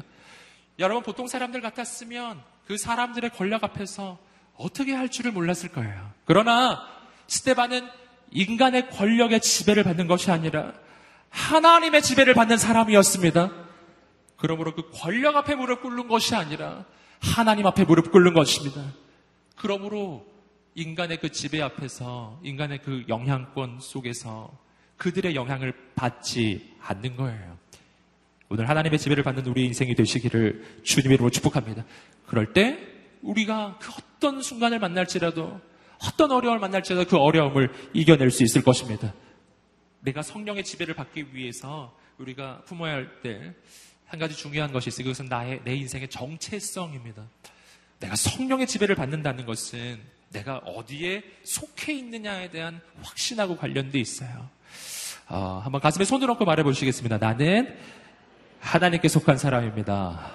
여러분 0.79 1.03
보통 1.03 1.27
사람들 1.27 1.61
같았으면 1.61 2.41
그 2.67 2.77
사람들의 2.77 3.31
권력 3.31 3.65
앞에서 3.65 4.19
어떻게 4.59 4.93
할 4.93 5.09
줄을 5.09 5.33
몰랐을 5.33 5.71
거예요. 5.73 6.11
그러나 6.25 6.87
스테반은 7.29 7.89
인간의 8.31 8.91
권력의 8.91 9.41
지배를 9.41 9.85
받는 9.85 10.07
것이 10.07 10.31
아니라 10.31 10.75
하나님의 11.31 12.03
지배를 12.03 12.35
받는 12.35 12.59
사람이었습니다. 12.59 13.51
그러므로 14.37 14.75
그 14.75 14.91
권력 14.93 15.37
앞에 15.37 15.55
무릎 15.55 15.83
꿇는 15.83 16.09
것이 16.09 16.35
아니라 16.35 16.85
하나님 17.21 17.67
앞에 17.67 17.85
무릎 17.85 18.11
꿇는 18.13 18.35
것입니다. 18.35 18.83
그러므로 19.57 20.27
인간의 20.75 21.19
그 21.19 21.33
지배 21.33 21.61
앞에서 21.61 22.39
인간의 22.43 22.83
그 22.83 23.05
영향권 23.09 23.79
속에서 23.81 24.51
그들의 24.97 25.35
영향을 25.35 25.73
받지 25.95 26.75
않는 26.81 27.17
거예요. 27.17 27.59
오늘 28.49 28.69
하나님의 28.69 28.99
지배를 28.99 29.23
받는 29.25 29.47
우리 29.47 29.65
인생이 29.67 29.95
되시기를 29.95 30.81
주님의 30.83 31.15
이름으로 31.15 31.31
축복합니다. 31.31 31.85
그럴 32.27 32.53
때 32.53 32.79
우리가 33.23 33.79
그 33.81 33.93
어떤 34.19 34.43
순간을 34.43 34.81
만날지라도 34.81 35.61
어떤 36.05 36.31
어려움을 36.33 36.59
만날지라도 36.59 37.09
그 37.09 37.17
어려움을 37.17 37.71
이겨낼 37.93 38.31
수 38.31 38.43
있을 38.43 38.63
것입니다. 38.63 39.15
내가 40.01 40.23
성령의 40.23 40.65
지배를 40.65 40.95
받기 40.95 41.35
위해서 41.35 41.97
우리가 42.19 42.63
품어야 42.67 42.93
할 42.95 43.23
때 43.23 43.55
한 44.09 44.19
가지 44.19 44.35
중요한 44.35 44.73
것이 44.73 44.89
있어요. 44.89 45.05
그것은 45.05 45.27
나의 45.27 45.61
내 45.65 45.75
인생의 45.75 46.09
정체성입니다. 46.09 47.23
내가 48.01 48.17
성령의 48.17 48.67
지배를 48.67 48.95
받는다는 48.95 49.45
것은 49.45 50.01
내가 50.31 50.57
어디에 50.59 51.23
속해 51.45 51.93
있느냐에 51.93 52.49
대한 52.51 52.81
확신하고 53.03 53.57
관련돼 53.59 53.99
있어요. 53.99 54.49
어, 55.29 55.61
한번 55.63 55.83
가슴에 55.83 56.07
손을 56.07 56.31
얹고 56.31 56.47
말해 56.47 56.63
보시겠습니다. 56.63 57.19
나는 57.19 57.77
하나님께 58.61 59.09
속한 59.09 59.37
사람입니다. 59.37 60.33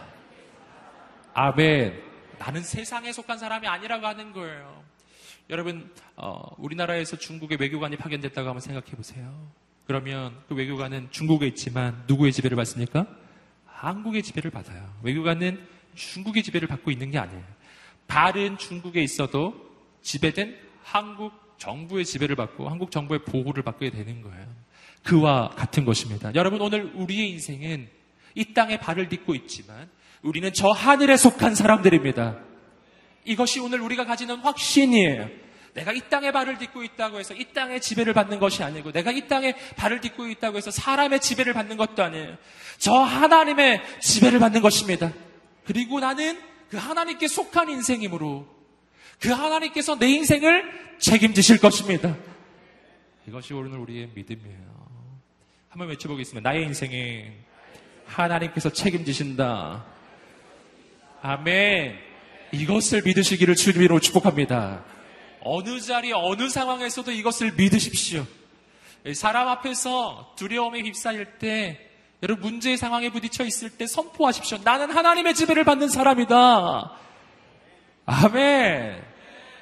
아멘. 1.34 2.13
나는 2.46 2.62
세상에 2.62 3.14
속한 3.14 3.38
사람이 3.38 3.68
아니라고 3.68 4.06
하는 4.06 4.34
거예요. 4.34 4.84
여러분, 5.50 5.90
어, 6.18 6.42
우리나라에서 6.58 7.18
중국의 7.18 7.58
외교관이 7.58 7.96
파견됐다고 7.96 8.50
한번 8.50 8.60
생각해 8.60 8.92
보세요. 8.98 9.50
그러면 9.88 10.38
그 10.50 10.56
외교관은 10.56 11.08
중국에 11.10 11.48
있지만 11.48 12.04
누구의 12.06 12.34
지배를 12.34 12.58
받습니까? 12.58 13.08
한국의 13.66 14.24
지배를 14.24 14.52
받아요. 14.52 14.94
외교관은 15.04 15.66
중국의 15.96 16.44
지배를 16.44 16.68
받고 16.68 16.92
있는 16.92 17.12
게 17.12 17.18
아니에요. 17.18 17.44
발은 18.08 18.58
중국에 18.58 19.02
있어도 19.02 19.56
지배된 20.02 20.58
한국 20.84 21.56
정부의 21.58 22.04
지배를 22.04 22.36
받고 22.36 22.68
한국 22.68 22.92
정부의 22.92 23.24
보호를 23.24 23.64
받게 23.64 23.90
되는 23.90 24.22
거예요. 24.22 24.46
그와 25.02 25.50
같은 25.52 25.86
것입니다. 25.86 26.36
여러분, 26.36 26.60
오늘 26.60 26.92
우리의 26.94 27.30
인생은 27.32 27.88
이 28.36 28.54
땅에 28.54 28.78
발을 28.78 29.08
딛고 29.08 29.34
있지만 29.36 29.90
우리는 30.24 30.52
저 30.54 30.70
하늘에 30.70 31.18
속한 31.18 31.54
사람들입니다. 31.54 32.40
이것이 33.26 33.60
오늘 33.60 33.82
우리가 33.82 34.06
가지는 34.06 34.38
확신이에요. 34.38 35.30
내가 35.74 35.92
이 35.92 36.02
땅에 36.10 36.32
발을 36.32 36.58
딛고 36.60 36.84
있다고 36.84 37.20
해서 37.20 37.34
이 37.34 37.46
땅의 37.54 37.82
지배를 37.82 38.14
받는 38.14 38.40
것이 38.40 38.64
아니고 38.64 38.92
내가 38.92 39.12
이 39.12 39.28
땅에 39.28 39.56
발을 39.76 40.02
딛고 40.02 40.28
있다고 40.28 40.58
해서 40.58 40.72
사람의 40.72 41.20
지배를 41.20 41.54
받는 41.54 41.78
것도 41.78 42.04
아니에요. 42.04 42.38
저 42.78 42.94
하나님의 42.94 43.82
지배를 44.00 44.40
받는 44.40 44.62
것입니다. 44.62 45.12
그리고 45.66 46.00
나는 46.00 46.40
그 46.70 46.78
하나님께 46.78 47.28
속한 47.28 47.70
인생이므로 47.70 48.48
그 49.20 49.30
하나님께서 49.30 49.98
내 49.98 50.10
인생을 50.10 50.98
책임지실 51.00 51.60
것입니다. 51.60 52.16
이것이 53.28 53.54
오늘 53.54 53.78
우리의 53.80 54.10
믿음이에요. 54.14 54.74
한번 55.70 55.90
외쳐보겠습니다. 55.90 56.48
나의 56.48 56.64
인생에 56.66 57.34
하나님께서 58.06 58.70
책임지신다. 58.70 59.93
아멘. 61.26 61.98
이것을 62.52 63.02
믿으시기를 63.06 63.56
주님으로 63.56 64.02
축복합니다. 64.02 64.84
어느 65.42 65.80
자리, 65.80 66.12
어느 66.12 66.50
상황에서도 66.50 67.12
이것을 67.14 67.54
믿으십시오. 67.54 68.26
사람 69.16 69.48
앞에서 69.48 70.34
두려움에 70.36 70.82
휩싸일 70.82 71.26
때, 71.40 71.80
여러분 72.22 72.44
문제의 72.52 72.76
상황에 72.76 73.10
부딪혀 73.10 73.46
있을 73.46 73.70
때 73.70 73.88
선포하십시오. 73.88 74.58
나는 74.66 74.92
하나님의 74.92 75.34
지배를 75.34 75.64
받는 75.64 75.88
사람이다. 75.88 76.92
아멘. 78.06 79.02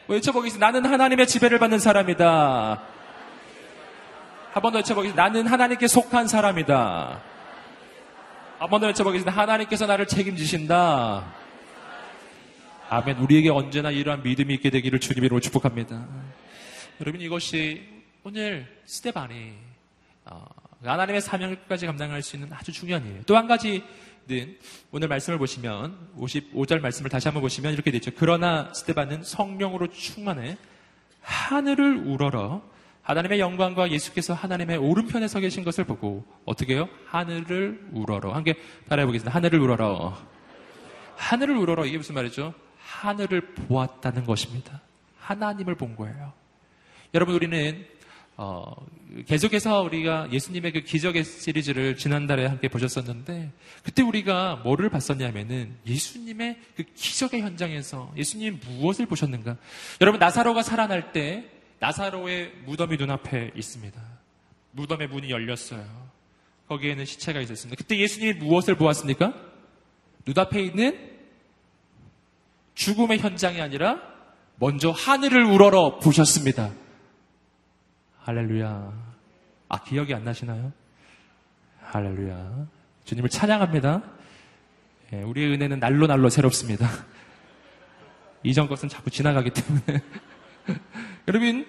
외쳐보겠습니다. 0.07 0.71
나는 0.71 0.89
하나님의 0.91 1.27
지배를 1.27 1.59
받는 1.59 1.77
사람이다. 1.77 2.81
한 4.53 4.61
번 4.63 4.73
더 4.73 4.79
외쳐보겠습니다. 4.79 5.23
나는 5.23 5.45
하나님께 5.47 5.87
속한 5.87 6.27
사람이다. 6.27 7.21
한 8.59 8.69
번 8.69 8.81
더 8.81 8.87
외쳐보겠습니다. 8.87 9.31
하나님께서 9.39 9.85
나를 9.85 10.07
책임지신다. 10.07 11.40
아멘. 12.93 13.19
우리에게 13.19 13.49
언제나 13.49 13.89
이러한 13.89 14.21
믿음이 14.21 14.53
있게 14.55 14.69
되기를 14.69 14.99
주님으로 14.99 15.39
축복합니다. 15.39 16.05
여러분 16.99 17.21
이것이 17.21 17.87
오늘 18.21 18.67
스테반이 18.83 19.53
어, 20.25 20.43
하나님의 20.83 21.21
사명을 21.21 21.55
끝까지 21.61 21.85
감당할 21.85 22.21
수 22.21 22.35
있는 22.35 22.51
아주 22.51 22.73
중요한 22.73 23.05
일이에요. 23.05 23.21
또 23.23 23.37
한 23.37 23.47
가지는 23.47 23.81
오늘 24.91 25.07
말씀을 25.07 25.39
보시면 25.39 26.09
55절 26.17 26.81
말씀을 26.81 27.09
다시 27.09 27.29
한번 27.29 27.39
보시면 27.43 27.71
이렇게 27.71 27.91
되죠. 27.91 28.11
그러나 28.13 28.73
스테반은 28.73 29.23
성령으로 29.23 29.87
충만해 29.87 30.57
하늘을 31.21 31.95
우러러 31.95 32.61
하나님의 33.03 33.39
영광과 33.39 33.89
예수께서 33.89 34.33
하나님의 34.33 34.75
오른편에 34.75 35.29
서 35.29 35.39
계신 35.39 35.63
것을 35.63 35.85
보고 35.85 36.25
어떻게 36.43 36.73
해요? 36.73 36.89
하늘을 37.05 37.87
우러러. 37.93 38.33
한 38.33 38.43
개 38.43 38.53
따라해 38.89 39.05
보겠습니다. 39.05 39.33
하늘을 39.33 39.59
우러러. 39.61 40.17
하늘을 41.15 41.55
우러러. 41.55 41.85
이게 41.85 41.95
무슨 41.95 42.15
말이죠? 42.15 42.53
하늘을 42.91 43.53
보았다는 43.53 44.25
것입니다. 44.25 44.81
하나님을 45.19 45.75
본 45.75 45.95
거예요. 45.95 46.33
여러분, 47.13 47.35
우리는, 47.35 47.85
어, 48.37 48.75
계속해서 49.27 49.81
우리가 49.81 50.31
예수님의 50.31 50.73
그 50.73 50.81
기적의 50.81 51.23
시리즈를 51.23 51.95
지난달에 51.95 52.45
함께 52.45 52.67
보셨었는데, 52.67 53.51
그때 53.83 54.03
우리가 54.03 54.57
뭐를 54.63 54.89
봤었냐면은 54.89 55.75
예수님의 55.87 56.59
그 56.75 56.83
기적의 56.95 57.41
현장에서 57.41 58.11
예수님 58.17 58.59
무엇을 58.65 59.05
보셨는가? 59.05 59.57
여러분, 60.01 60.19
나사로가 60.19 60.61
살아날 60.61 61.11
때 61.13 61.49
나사로의 61.79 62.51
무덤이 62.65 62.97
눈앞에 62.97 63.51
있습니다. 63.55 64.01
무덤의 64.71 65.07
문이 65.07 65.29
열렸어요. 65.29 66.11
거기에는 66.67 67.05
시체가 67.05 67.41
있었습니다. 67.41 67.77
그때 67.77 67.97
예수님이 67.97 68.33
무엇을 68.33 68.75
보았습니까? 68.75 69.33
눈앞에 70.25 70.61
있는 70.61 71.10
죽음의 72.81 73.19
현장이 73.19 73.61
아니라 73.61 74.01
먼저 74.55 74.89
하늘을 74.89 75.43
우러러 75.43 75.99
보셨습니다. 75.99 76.71
할렐루야. 78.21 78.91
아, 79.69 79.83
기억이 79.83 80.15
안 80.15 80.23
나시나요? 80.23 80.71
할렐루야. 81.83 82.67
주님을 83.05 83.29
찬양합니다. 83.29 84.01
예, 85.13 85.21
우리의 85.21 85.53
은혜는 85.53 85.79
날로 85.79 86.07
날로 86.07 86.29
새롭습니다. 86.29 86.87
이전 88.43 88.67
것은 88.67 88.89
자꾸 88.89 89.11
지나가기 89.11 89.51
때문에. 89.51 90.03
여러분, 91.27 91.67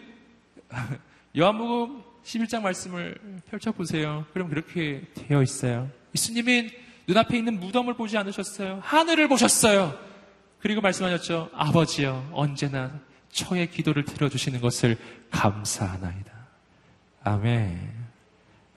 요한복음 1.37 2.03
11장 2.25 2.63
말씀을 2.63 3.19
펼쳐보세요. 3.51 4.25
그럼 4.33 4.49
그렇게 4.49 5.03
되어 5.15 5.43
있어요. 5.43 5.91
예수님은 6.15 6.71
눈앞에 7.07 7.37
있는 7.37 7.61
무덤을 7.61 7.95
보지 7.95 8.17
않으셨어요. 8.17 8.81
하늘을 8.83 9.29
보셨어요. 9.29 10.12
그리고 10.63 10.81
말씀하셨죠. 10.81 11.51
아버지여, 11.53 12.31
언제나 12.33 12.93
저의 13.33 13.69
기도를 13.69 14.05
들어주시는 14.05 14.61
것을 14.61 14.97
감사하나이다. 15.31 16.33
아멘. 17.25 18.03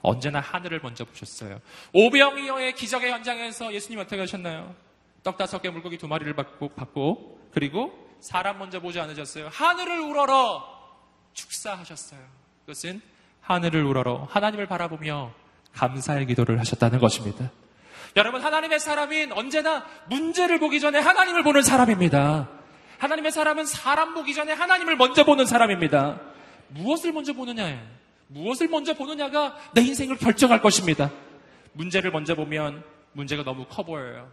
언제나 0.02 0.40
하늘을 0.40 0.80
먼저 0.82 1.04
보셨어요. 1.04 1.60
오병이어의 1.92 2.74
기적의 2.74 3.12
현장에서 3.12 3.72
예수님 3.72 4.00
어떻게 4.00 4.18
하셨나요? 4.18 4.74
떡 5.22 5.36
다섯 5.36 5.62
개 5.62 5.70
물고기 5.70 5.96
두 5.96 6.08
마리를 6.08 6.32
받고, 6.34 6.70
받고, 6.70 7.50
그리고 7.52 7.92
사람 8.20 8.58
먼저 8.58 8.80
보지 8.80 8.98
않으셨어요. 8.98 9.48
하늘을 9.52 10.00
우러러 10.00 10.64
축사하셨어요. 11.34 12.20
그것은 12.62 13.00
하늘을 13.42 13.84
우러러 13.84 14.26
하나님을 14.30 14.66
바라보며 14.66 15.32
감사의 15.72 16.26
기도를 16.26 16.58
하셨다는 16.58 16.98
것입니다. 16.98 17.50
여러분, 18.16 18.40
하나님의 18.40 18.80
사람인 18.80 19.32
언제나 19.32 19.84
문제를 20.08 20.58
보기 20.58 20.80
전에 20.80 20.98
하나님을 20.98 21.42
보는 21.42 21.62
사람입니다. 21.62 22.48
하나님의 22.98 23.30
사람은 23.30 23.66
사람 23.66 24.14
보기 24.14 24.32
전에 24.32 24.52
하나님을 24.52 24.96
먼저 24.96 25.24
보는 25.24 25.44
사람입니다. 25.44 26.18
무엇을 26.68 27.12
먼저 27.12 27.34
보느냐에 27.34 27.78
무엇을 28.28 28.68
먼저 28.68 28.94
보느냐가 28.94 29.56
내 29.74 29.82
인생을 29.82 30.16
결정할 30.16 30.62
것입니다. 30.62 31.10
문제를 31.74 32.10
먼저 32.10 32.34
보면 32.34 32.82
문제가 33.12 33.44
너무 33.44 33.66
커 33.68 33.82
보여요. 33.84 34.30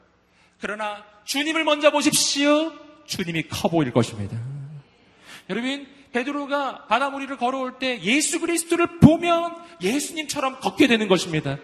그러나 0.62 1.04
주님을 1.26 1.66
먼저 1.66 1.92
보십시오. 1.92 2.72
주님이 3.06 3.50
커 3.50 3.68
보일 3.68 3.92
것입니다. 3.92 4.38
여러분, 5.50 5.86
베드로가 6.14 6.86
바다무리를 6.88 7.36
걸어올 7.36 7.80
때 7.80 8.00
예수 8.02 8.40
그리스도를 8.40 9.00
보면 9.00 9.56
예수님처럼 9.82 10.62
걷게 10.62 10.88
되는 10.88 11.10
것입니다. 11.10 11.58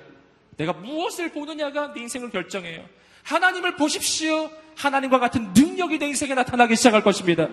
내가 0.60 0.74
무엇을 0.74 1.32
보느냐가 1.32 1.93
내 1.93 2.01
인생을 2.01 2.30
결정해요. 2.32 2.84
하나님을 3.24 3.78
보십시오. 3.78 4.51
하나님과 4.76 5.20
같은 5.20 5.53
능력이 5.53 5.99
내 5.99 6.07
인생에 6.07 6.34
나타나기 6.34 6.76
시작할 6.76 7.01
것입니다. 7.01 7.47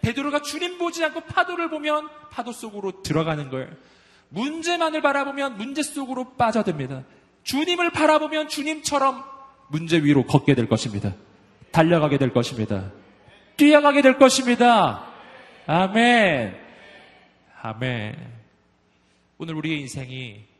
베드로가 0.00 0.40
주님 0.40 0.78
보지 0.78 1.04
않고 1.04 1.20
파도를 1.20 1.68
보면 1.68 2.08
파도 2.30 2.52
속으로 2.52 3.02
들어가는 3.02 3.50
거예요. 3.50 3.68
문제만을 4.30 5.02
바라보면 5.02 5.58
문제 5.58 5.82
속으로 5.82 6.32
빠져듭니다. 6.36 7.04
주님을 7.44 7.90
바라보면 7.90 8.48
주님처럼 8.48 9.22
문제 9.68 9.98
위로 9.98 10.24
걷게 10.24 10.54
될 10.54 10.68
것입니다. 10.68 11.14
달려가게 11.70 12.16
될 12.16 12.32
것입니다. 12.32 12.92
뛰어가게 13.58 14.00
될 14.00 14.16
것입니다. 14.18 15.06
아멘. 15.66 16.56
아멘. 17.60 18.16
오늘 19.36 19.54
우리의 19.54 19.80
인생이 19.80 20.51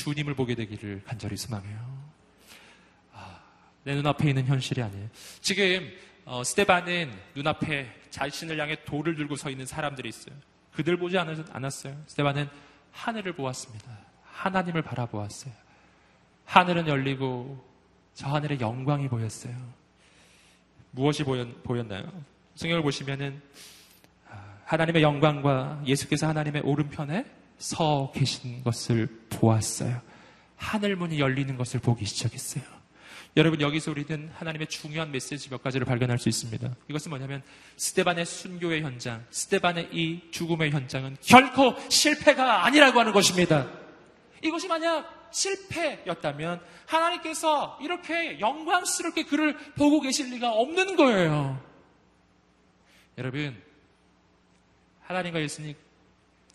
주님을 0.00 0.34
보게 0.34 0.54
되기를 0.54 1.02
간절히 1.04 1.36
소망해요. 1.36 1.78
아, 3.12 3.38
내 3.84 3.94
눈앞에 3.94 4.30
있는 4.30 4.46
현실이 4.46 4.82
아니에요. 4.82 5.08
지금 5.42 5.92
어, 6.24 6.42
스테반은 6.42 7.12
눈앞에 7.34 7.94
자신을 8.08 8.58
향해 8.58 8.82
돌을 8.84 9.14
들고 9.14 9.36
서 9.36 9.50
있는 9.50 9.66
사람들이 9.66 10.08
있어요. 10.08 10.34
그들 10.72 10.96
보지 10.96 11.18
않았어요. 11.18 12.02
스테반은 12.06 12.48
하늘을 12.92 13.34
보았습니다. 13.34 13.98
하나님을 14.24 14.80
바라보았어요. 14.80 15.52
하늘은 16.46 16.88
열리고 16.88 17.62
저 18.14 18.28
하늘의 18.28 18.58
영광이 18.60 19.08
보였어요. 19.08 19.54
무엇이 20.92 21.24
보였, 21.24 21.86
나요 21.86 22.10
성경을 22.54 22.82
보시면은 22.82 23.40
아, 24.30 24.58
하나님의 24.64 25.02
영광과 25.02 25.82
예수께서 25.86 26.26
하나님의 26.26 26.62
오른편에 26.62 27.39
서 27.60 28.10
계신 28.14 28.64
것을 28.64 29.06
보았어요. 29.28 30.00
하늘 30.56 30.96
문이 30.96 31.20
열리는 31.20 31.56
것을 31.56 31.78
보기 31.80 32.06
시작했어요. 32.06 32.64
여러분 33.36 33.60
여기서 33.60 33.92
우리는 33.92 34.30
하나님의 34.34 34.66
중요한 34.66 35.12
메시지 35.12 35.48
몇 35.50 35.62
가지를 35.62 35.84
발견할 35.84 36.18
수 36.18 36.28
있습니다. 36.28 36.74
이것은 36.88 37.10
뭐냐면 37.10 37.42
스테반의 37.76 38.26
순교의 38.26 38.82
현장, 38.82 39.24
스테반의 39.30 39.90
이 39.92 40.22
죽음의 40.32 40.72
현장은 40.72 41.18
결코 41.22 41.76
실패가 41.88 42.64
아니라고 42.64 42.98
하는 42.98 43.12
것입니다. 43.12 43.68
이것이 44.42 44.66
만약 44.66 45.28
실패였다면 45.30 46.60
하나님께서 46.86 47.78
이렇게 47.82 48.40
영광스럽게 48.40 49.24
그를 49.24 49.56
보고 49.74 50.00
계실 50.00 50.30
리가 50.30 50.50
없는 50.50 50.96
거예요. 50.96 51.62
여러분 53.18 53.62
하나님과 55.02 55.40
예수님 55.40 55.76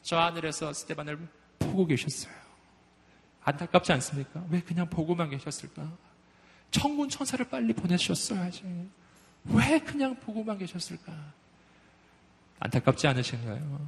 저 0.06 0.20
하늘에서 0.20 0.72
스테반을 0.72 1.18
보고 1.58 1.88
계셨어요. 1.88 2.32
안타깝지 3.44 3.92
않습니까? 3.94 4.46
왜 4.52 4.60
그냥 4.62 4.88
보고만 4.88 5.32
계셨을까? 5.32 5.92
천군 6.70 7.10
천사를 7.10 7.44
빨리 7.50 7.74
보내셨어야지. 7.74 8.88
왜 9.46 9.80
그냥 9.80 10.16
보고만 10.20 10.60
계셨을까? 10.60 11.12
안타깝지 12.60 13.08
않으신가요? 13.08 13.88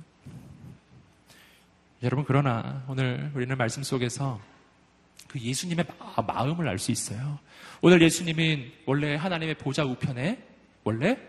여러분, 2.01 2.25
그러나 2.25 2.83
오늘 2.87 3.31
우리는 3.35 3.55
말씀 3.55 3.83
속에서 3.83 4.41
그 5.27 5.39
예수님의 5.39 5.85
마음을 6.25 6.67
알 6.67 6.79
수 6.79 6.91
있어요. 6.91 7.37
오늘 7.79 8.01
예수님은 8.01 8.71
원래 8.87 9.15
하나님의 9.15 9.55
보좌 9.59 9.83
우편에 9.85 10.43
원래 10.83 11.19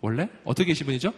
원래 0.00 0.28
어떻게 0.44 0.66
계신 0.66 0.86
분이죠? 0.86 1.12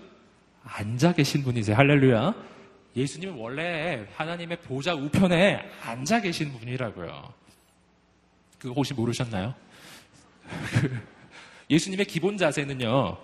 앉아 0.64 1.12
계신 1.12 1.42
분이세요. 1.42 1.76
할렐루야. 1.76 2.59
예수님은 2.96 3.34
원래 3.36 4.06
하나님의 4.14 4.58
보좌 4.60 4.94
우편에 4.94 5.70
앉아 5.82 6.20
계신 6.20 6.52
분이라고요. 6.52 7.32
그거 8.58 8.74
혹시 8.74 8.94
모르셨나요? 8.94 9.54
그 10.70 11.00
예수님의 11.70 12.06
기본 12.06 12.36
자세는요. 12.36 13.16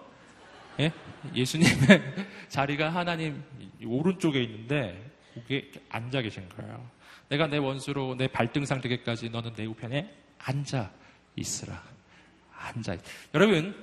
예? 0.80 0.92
예수님의 1.34 2.02
자리가 2.48 2.90
하나님 2.90 3.42
오른쪽에 3.84 4.42
있는데 4.44 5.10
거기에 5.34 5.70
앉아 5.88 6.22
계신 6.22 6.48
거예요. 6.50 6.88
내가 7.28 7.48
내 7.48 7.58
원수로 7.58 8.14
내 8.14 8.28
발등상 8.28 8.80
되기까지 8.80 9.30
너는 9.30 9.54
내 9.54 9.66
우편에 9.66 10.14
앉아 10.38 10.90
있으라. 11.34 11.82
앉아. 12.56 12.94
있. 12.94 13.00
여러분, 13.34 13.74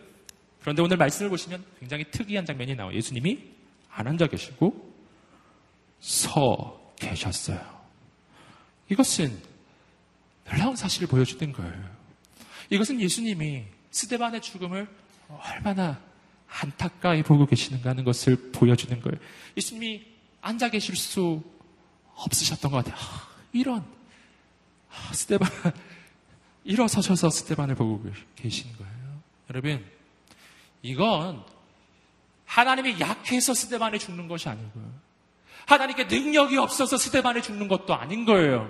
그런데 0.61 0.81
오늘 0.81 0.97
말씀을 0.97 1.29
보시면 1.29 1.63
굉장히 1.79 2.05
특이한 2.09 2.45
장면이 2.45 2.75
나와요. 2.75 2.95
예수님이 2.95 3.51
안 3.89 4.07
앉아 4.07 4.27
계시고 4.27 4.92
서 6.03 6.93
계셨어요. 6.97 7.61
이것은 8.89 9.41
놀라운 10.43 10.75
사실을 10.75 11.07
보여주는 11.07 11.53
거예요. 11.53 11.95
이것은 12.69 12.99
예수님이 12.99 13.63
스데반의 13.89 14.41
죽음을 14.41 14.89
얼마나 15.29 16.01
안타까이 16.49 17.23
보고 17.23 17.45
계시는가 17.45 17.91
하는 17.91 18.03
것을 18.03 18.51
보여주는 18.51 18.99
거예요. 18.99 19.17
예수님이 19.55 20.05
앉아 20.41 20.69
계실 20.71 20.97
수 20.97 21.41
없으셨던 22.15 22.69
것 22.69 22.83
같아요. 22.83 22.95
아, 22.99 23.29
이런 23.53 23.85
아, 24.89 25.13
스테반 25.13 25.49
일어서셔서 26.65 27.29
스테반을 27.29 27.75
보고 27.75 28.03
계신 28.35 28.69
거예요. 28.77 29.21
여러분 29.49 29.85
이건 30.81 31.45
하나님이 32.43 32.99
약해서 32.99 33.53
스테반이 33.53 33.99
죽는 33.99 34.27
것이 34.27 34.49
아니고요. 34.49 35.12
하나님께 35.65 36.05
능력이 36.05 36.57
없어서 36.57 36.97
스테반이 36.97 37.41
죽는 37.41 37.67
것도 37.67 37.93
아닌 37.93 38.25
거예요. 38.25 38.69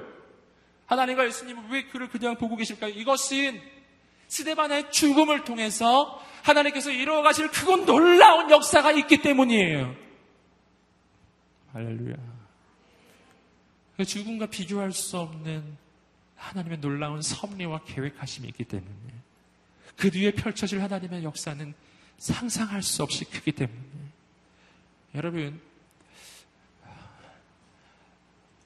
하나님과 0.85 1.25
예수님은 1.25 1.69
왜 1.69 1.85
그를 1.85 2.09
그냥 2.09 2.35
보고 2.37 2.55
계실까요? 2.55 2.93
이것은 2.93 3.61
스테반의 4.27 4.91
죽음을 4.91 5.43
통해서 5.43 6.21
하나님께서 6.43 6.91
이루어 6.91 7.21
가실 7.21 7.49
크고 7.49 7.85
놀라운 7.85 8.49
역사가 8.49 8.91
있기 8.91 9.21
때문이에요. 9.21 9.95
할렐루야. 11.73 12.15
그 13.97 14.05
죽음과 14.05 14.47
비교할 14.47 14.91
수 14.91 15.19
없는 15.19 15.77
하나님의 16.35 16.81
놀라운 16.81 17.21
섭리와 17.21 17.81
계획하심이 17.85 18.47
있기 18.49 18.65
때문에 18.65 19.13
그 19.95 20.11
뒤에 20.11 20.31
펼쳐질 20.31 20.81
하나님의 20.81 21.23
역사는 21.23 21.73
상상할 22.17 22.81
수 22.81 23.03
없이 23.03 23.25
크기 23.25 23.51
때문에 23.51 23.79
여러분 25.15 25.61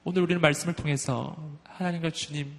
오늘 0.08 0.22
우리는 0.22 0.40
말씀을 0.40 0.72
통해서 0.72 1.36
하나님과 1.64 2.08
주님 2.08 2.58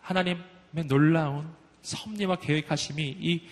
하나님의 0.00 0.86
놀라운 0.86 1.44
섭리와 1.82 2.36
계획하심이 2.36 3.16
이 3.18 3.42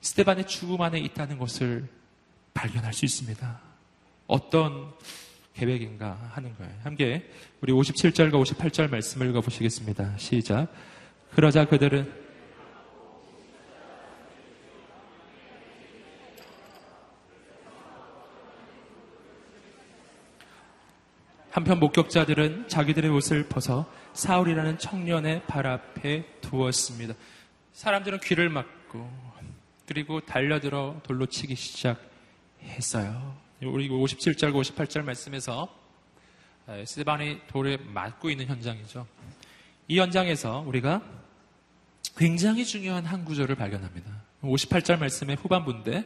스테반의 0.00 0.46
죽음 0.46 0.80
안에 0.80 1.00
있다는 1.00 1.38
것을 1.38 1.88
발견할 2.54 2.94
수 2.94 3.04
있습니다. 3.04 3.60
어떤 4.28 4.94
계획인가 5.54 6.30
하는 6.34 6.54
거예요. 6.56 6.72
함께 6.84 7.32
우리 7.62 7.72
57절과 7.72 8.44
58절 8.44 8.88
말씀을 8.92 9.30
읽어보시겠습니다. 9.30 10.18
시작. 10.18 10.68
그러자 11.32 11.64
그들은 11.64 12.12
한편 21.50 21.80
목격자들은 21.80 22.68
자기들의 22.68 23.10
옷을 23.10 23.48
벗어 23.48 23.90
사울이라는 24.12 24.78
청년의 24.78 25.44
발 25.46 25.66
앞에 25.66 26.24
두었습니다. 26.40 27.14
사람들은 27.72 28.20
귀를 28.20 28.48
막고 28.48 29.10
그리고 29.86 30.20
달려들어 30.20 31.00
돌로 31.02 31.26
치기 31.26 31.54
시작했어요. 31.54 33.36
우리 33.62 33.88
57절, 33.88 34.52
58절 34.52 35.02
말씀에서 35.02 35.68
스테반이 36.86 37.40
돌에 37.48 37.78
맞고 37.78 38.28
있는 38.28 38.46
현장이죠. 38.46 39.06
이 39.88 39.98
현장에서 39.98 40.60
우리가 40.66 41.02
굉장히 42.16 42.66
중요한 42.66 43.06
한 43.06 43.24
구절을 43.24 43.54
발견합니다. 43.54 44.10
58절 44.42 44.98
말씀의 44.98 45.36
후반부인데 45.36 46.04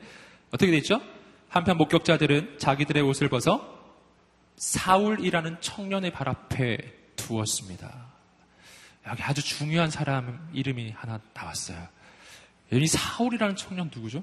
어떻게 0.53 0.71
되죠? 0.71 1.01
한편 1.49 1.77
목격자들은 1.79 2.59
자기들의 2.59 3.03
옷을 3.03 3.29
벗어 3.29 3.82
사울이라는 4.63 5.61
청년의 5.61 6.13
발 6.13 6.29
앞에 6.29 6.79
두었습니다. 7.17 8.07
여기 9.09 9.23
아주 9.25 9.43
중요한 9.43 9.91
사람 9.91 10.49
이름이 10.53 10.93
하나 10.93 11.19
나왔어요. 11.35 11.89
이 12.71 12.87
사울이라는 12.87 13.57
청년 13.57 13.91
누구죠? 13.93 14.23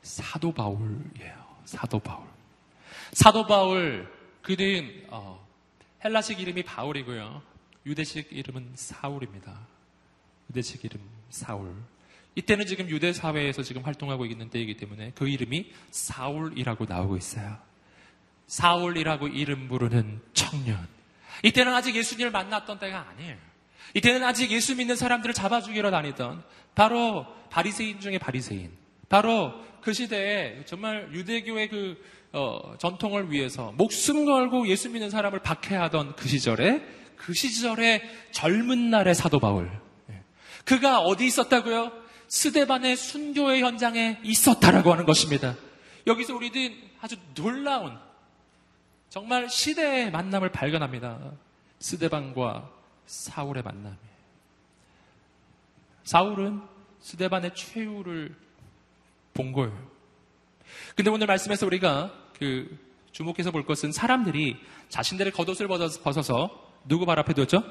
사도 0.00 0.52
바울이에요. 0.52 1.34
사도 1.66 1.98
바울. 1.98 2.26
사도 3.12 3.46
바울, 3.46 4.10
그는 4.40 5.04
어, 5.10 5.46
헬라식 6.02 6.40
이름이 6.40 6.62
바울이고요. 6.62 7.42
유대식 7.84 8.32
이름은 8.32 8.72
사울입니다. 8.74 9.54
유대식 10.48 10.82
이름 10.82 10.98
사울. 11.28 11.74
이때는 12.36 12.64
지금 12.64 12.88
유대 12.88 13.12
사회에서 13.12 13.62
지금 13.62 13.82
활동하고 13.82 14.24
있는 14.24 14.48
때이기 14.48 14.78
때문에 14.78 15.12
그 15.14 15.28
이름이 15.28 15.72
사울이라고 15.90 16.86
나오고 16.86 17.18
있어요. 17.18 17.65
사울이라고 18.46 19.28
이름 19.28 19.68
부르는 19.68 20.20
청년. 20.34 20.86
이때는 21.42 21.72
아직 21.72 21.94
예수님을 21.94 22.30
만났던 22.30 22.78
때가 22.78 23.06
아니에요. 23.10 23.36
이때는 23.94 24.24
아직 24.24 24.50
예수 24.50 24.76
믿는 24.76 24.96
사람들을 24.96 25.34
잡아 25.34 25.60
죽이러 25.60 25.90
다니던 25.90 26.42
바로 26.74 27.26
바리새인 27.50 28.00
중에 28.00 28.18
바리새인. 28.18 28.70
바로 29.08 29.54
그 29.80 29.92
시대에 29.92 30.64
정말 30.66 31.08
유대교의 31.12 31.68
그 31.68 32.02
어, 32.32 32.76
전통을 32.78 33.30
위해서 33.30 33.72
목숨 33.76 34.24
걸고 34.26 34.66
예수 34.68 34.90
믿는 34.90 35.10
사람을 35.10 35.38
박해하던 35.38 36.16
그 36.16 36.28
시절에 36.28 36.82
그 37.16 37.32
시절에 37.32 38.02
젊은 38.32 38.90
날의 38.90 39.14
사도 39.14 39.38
바울 39.38 39.70
예. 40.10 40.22
그가 40.64 41.00
어디 41.00 41.24
있었다고요? 41.26 41.92
스데반의 42.28 42.96
순교의 42.96 43.62
현장에 43.62 44.18
있었다라고 44.22 44.92
하는 44.92 45.06
것입니다. 45.06 45.56
여기서 46.06 46.34
우리는 46.34 46.76
아주 47.00 47.16
놀라운 47.34 47.96
정말 49.08 49.48
시대의 49.48 50.10
만남을 50.10 50.50
발견합니다. 50.50 51.18
스데반과 51.78 52.70
사울의 53.06 53.62
만남이. 53.62 53.96
사울은 56.04 56.62
스데반의 57.00 57.54
최후를 57.54 58.34
본 59.34 59.52
거예요. 59.52 59.96
근데 60.94 61.10
오늘 61.10 61.26
말씀에서 61.26 61.66
우리가 61.66 62.12
그 62.38 62.78
주목해서 63.12 63.50
볼 63.50 63.64
것은 63.64 63.92
사람들이 63.92 64.56
자신들의 64.88 65.32
겉옷을 65.32 65.68
벗어서 65.68 66.72
누구 66.84 67.06
발 67.06 67.18
앞에 67.18 67.32
두었죠? 67.34 67.62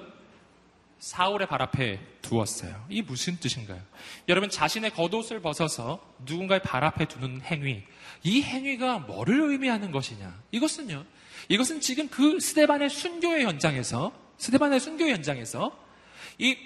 사울의 0.99 1.47
발 1.47 1.61
앞에 1.61 1.99
두었어요. 2.21 2.85
이 2.89 3.01
무슨 3.01 3.37
뜻인가요? 3.37 3.81
여러분 4.27 4.49
자신의 4.49 4.91
겉옷을 4.91 5.41
벗어서 5.41 6.03
누군가의 6.25 6.61
발 6.61 6.83
앞에 6.83 7.05
두는 7.05 7.41
행위, 7.41 7.83
이 8.23 8.41
행위가 8.41 8.99
뭐를 8.99 9.51
의미하는 9.51 9.91
것이냐? 9.91 10.33
이것은요. 10.51 11.05
이것은 11.49 11.81
지금 11.81 12.07
그 12.09 12.39
스데반의 12.39 12.89
순교의 12.89 13.45
현장에서 13.45 14.11
스데반의 14.37 14.79
순교 14.79 15.07
현장에서 15.07 15.77
이 16.37 16.57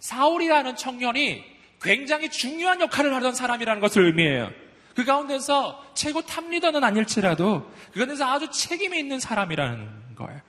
사울이라는 0.00 0.76
청년이 0.76 1.44
굉장히 1.80 2.30
중요한 2.30 2.80
역할을 2.80 3.14
하던 3.14 3.34
사람이라는 3.34 3.80
것을 3.80 4.06
의미해요. 4.06 4.50
그 4.94 5.04
가운데서 5.04 5.92
최고 5.94 6.20
탑리더는 6.22 6.84
아닐지라도 6.84 7.70
그것에서 7.92 8.26
아주 8.26 8.50
책임이 8.50 8.98
있는 8.98 9.18
사람이라는 9.20 10.14
거예요. 10.16 10.40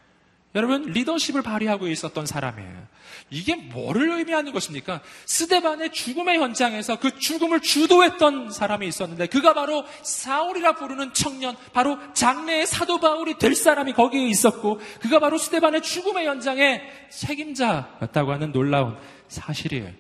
여러분 0.54 0.84
리더십을 0.84 1.42
발휘하고 1.42 1.88
있었던 1.88 2.26
사람이에요. 2.26 2.88
이게 3.30 3.56
뭐를 3.56 4.12
의미하는 4.18 4.52
것입니까? 4.52 5.02
스데반의 5.26 5.94
죽음의 5.94 6.40
현장에서 6.40 7.00
그 7.00 7.18
죽음을 7.18 7.62
주도했던 7.62 8.52
사람이 8.52 8.86
있었는데 8.88 9.28
그가 9.28 9.54
바로 9.54 9.86
사울이라 10.04 10.74
부르는 10.74 11.14
청년, 11.14 11.56
바로 11.72 11.98
장래의 12.14 12.68
사도 12.68 13.00
바울이 13.00 13.38
될 13.38 13.56
사람이 13.56 13.94
거기에 13.94 14.28
있었고 14.28 14.82
그가 15.00 15.20
바로 15.20 15.38
스데반의 15.38 15.82
죽음의 15.82 16.28
현장의 16.28 17.08
책임자였다고 17.10 18.34
하는 18.34 18.52
놀라운 18.52 18.98
사실이에요. 19.30 19.94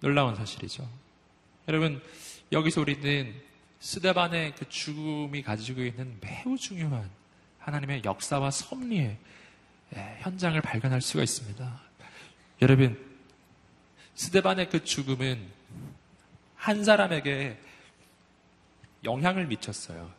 놀라운 0.00 0.34
사실이죠. 0.34 0.88
여러분, 1.68 2.02
여기서 2.50 2.80
우리는 2.80 3.34
스데반의 3.78 4.54
그 4.56 4.68
죽음이 4.68 5.42
가지고 5.42 5.82
있는 5.82 6.18
매우 6.20 6.56
중요한 6.56 7.17
하나님의 7.68 8.02
역사와 8.04 8.50
섭리의 8.50 9.18
예, 9.94 10.16
현장을 10.20 10.58
발견할 10.60 11.02
수가 11.02 11.22
있습니다. 11.22 11.80
여러분, 12.62 12.98
스데반의 14.14 14.70
그 14.70 14.84
죽음은 14.84 15.38
한 16.56 16.84
사람에게 16.84 17.58
영향을 19.04 19.46
미쳤어요. 19.46 20.10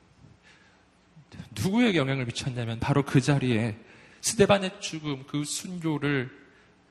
누구에게 1.51 1.97
영향을 1.97 2.25
미쳤냐면 2.25 2.79
바로 2.79 3.03
그 3.03 3.19
자리에 3.19 3.75
스데반의 4.21 4.79
죽음, 4.79 5.25
그 5.27 5.43
순교를 5.43 6.29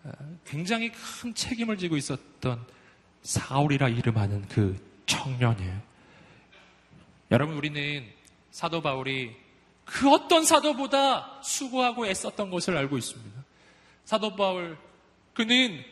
어, 0.05 0.11
굉장히 0.45 0.91
큰 0.93 1.35
책임을 1.35 1.79
지고 1.79 1.97
있었던 1.97 2.65
사울이라 3.23 3.89
이름하는 3.89 4.47
그 4.49 4.77
청년이에요. 5.07 5.81
여러분, 7.31 7.57
우리는 7.57 8.07
사도 8.51 8.83
바울이 8.83 9.48
그 9.89 10.11
어떤 10.11 10.45
사도보다 10.45 11.41
수고하고 11.43 12.07
애썼던 12.07 12.51
것을 12.51 12.77
알고 12.77 12.99
있습니다. 12.99 13.45
사도 14.05 14.37
바울, 14.37 14.77
그는 15.35 15.83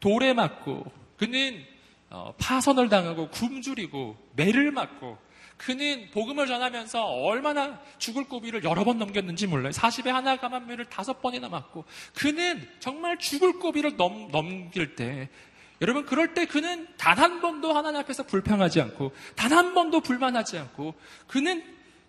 돌에 0.00 0.32
맞고, 0.34 0.84
그는 1.16 1.64
어, 2.10 2.34
파선을 2.38 2.88
당하고 2.88 3.28
굶주리고 3.30 4.16
매를 4.34 4.72
맞고 4.72 5.16
그는 5.56 6.10
복음을 6.10 6.46
전하면서 6.48 7.04
얼마나 7.04 7.78
죽을 7.98 8.24
고비를 8.24 8.64
여러 8.64 8.82
번 8.82 8.98
넘겼는지 8.98 9.46
몰라요. 9.46 9.70
40에 9.70 10.08
하나 10.08 10.36
감한 10.36 10.66
매를 10.66 10.86
다섯 10.86 11.20
번이나 11.22 11.48
맞고 11.48 11.84
그는 12.14 12.66
정말 12.80 13.16
죽을 13.18 13.60
고비를 13.60 13.96
넘, 13.96 14.28
넘길 14.32 14.96
때 14.96 15.28
여러분 15.80 16.04
그럴 16.04 16.34
때 16.34 16.46
그는 16.46 16.88
단 16.96 17.16
한 17.18 17.40
번도 17.40 17.72
하나님 17.74 18.00
앞에서 18.00 18.24
불평하지 18.24 18.80
않고 18.80 19.12
단 19.36 19.52
한 19.52 19.72
번도 19.74 20.00
불만하지 20.00 20.58
않고 20.58 20.94
그는 21.28 21.62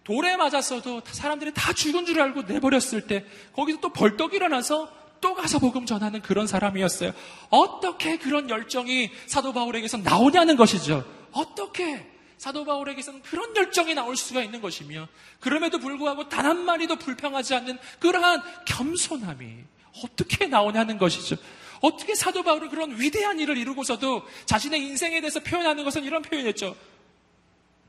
돌에 0.03 0.35
맞았어도 0.35 1.01
사람들이 1.05 1.53
다 1.53 1.73
죽은 1.73 2.05
줄 2.05 2.19
알고 2.21 2.43
내버렸을 2.43 3.07
때 3.07 3.25
거기서 3.53 3.79
또 3.79 3.89
벌떡 3.93 4.33
일어나서 4.33 4.91
또 5.21 5.35
가서 5.35 5.59
복음 5.59 5.85
전하는 5.85 6.21
그런 6.21 6.47
사람이었어요. 6.47 7.11
어떻게 7.49 8.17
그런 8.17 8.49
열정이 8.49 9.11
사도 9.27 9.53
바울에게서 9.53 9.97
나오냐는 9.97 10.55
것이죠. 10.55 11.05
어떻게 11.31 12.07
사도 12.39 12.65
바울에게서는 12.65 13.21
그런 13.21 13.55
열정이 13.55 13.93
나올 13.93 14.15
수가 14.15 14.41
있는 14.41 14.61
것이며 14.61 15.07
그럼에도 15.39 15.77
불구하고 15.77 16.27
단 16.27 16.45
한마디도 16.47 16.95
불평하지 16.95 17.53
않는 17.53 17.77
그러한 17.99 18.41
겸손함이 18.65 19.57
어떻게 20.03 20.47
나오냐는 20.47 20.97
것이죠. 20.97 21.35
어떻게 21.81 22.15
사도 22.15 22.41
바울은 22.41 22.69
그런 22.69 22.99
위대한 22.99 23.39
일을 23.39 23.57
이루고서도 23.57 24.23
자신의 24.45 24.81
인생에 24.81 25.21
대해서 25.21 25.39
표현하는 25.39 25.83
것은 25.83 26.03
이런 26.03 26.23
표현이었죠. 26.23 26.75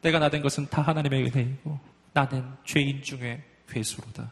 내가 0.03 0.19
나 0.19 0.29
된 0.29 0.43
것은 0.43 0.69
다 0.69 0.83
하나님의 0.83 1.25
은혜이고 1.25 1.91
나는 2.13 2.45
죄인 2.65 3.03
중에 3.03 3.43
괴수로다. 3.69 4.31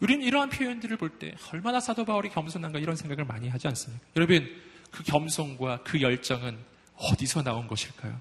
우리는 0.00 0.24
이러한 0.24 0.50
표현들을 0.50 0.96
볼 0.96 1.18
때 1.18 1.34
얼마나 1.52 1.80
사도 1.80 2.04
바울이 2.04 2.28
겸손한가 2.30 2.78
이런 2.78 2.96
생각을 2.96 3.24
많이 3.24 3.48
하지 3.48 3.68
않습니까? 3.68 4.04
여러분, 4.16 4.48
그 4.90 5.02
겸손과 5.04 5.82
그 5.84 6.00
열정은 6.00 6.58
어디서 6.96 7.42
나온 7.42 7.66
것일까요? 7.68 8.20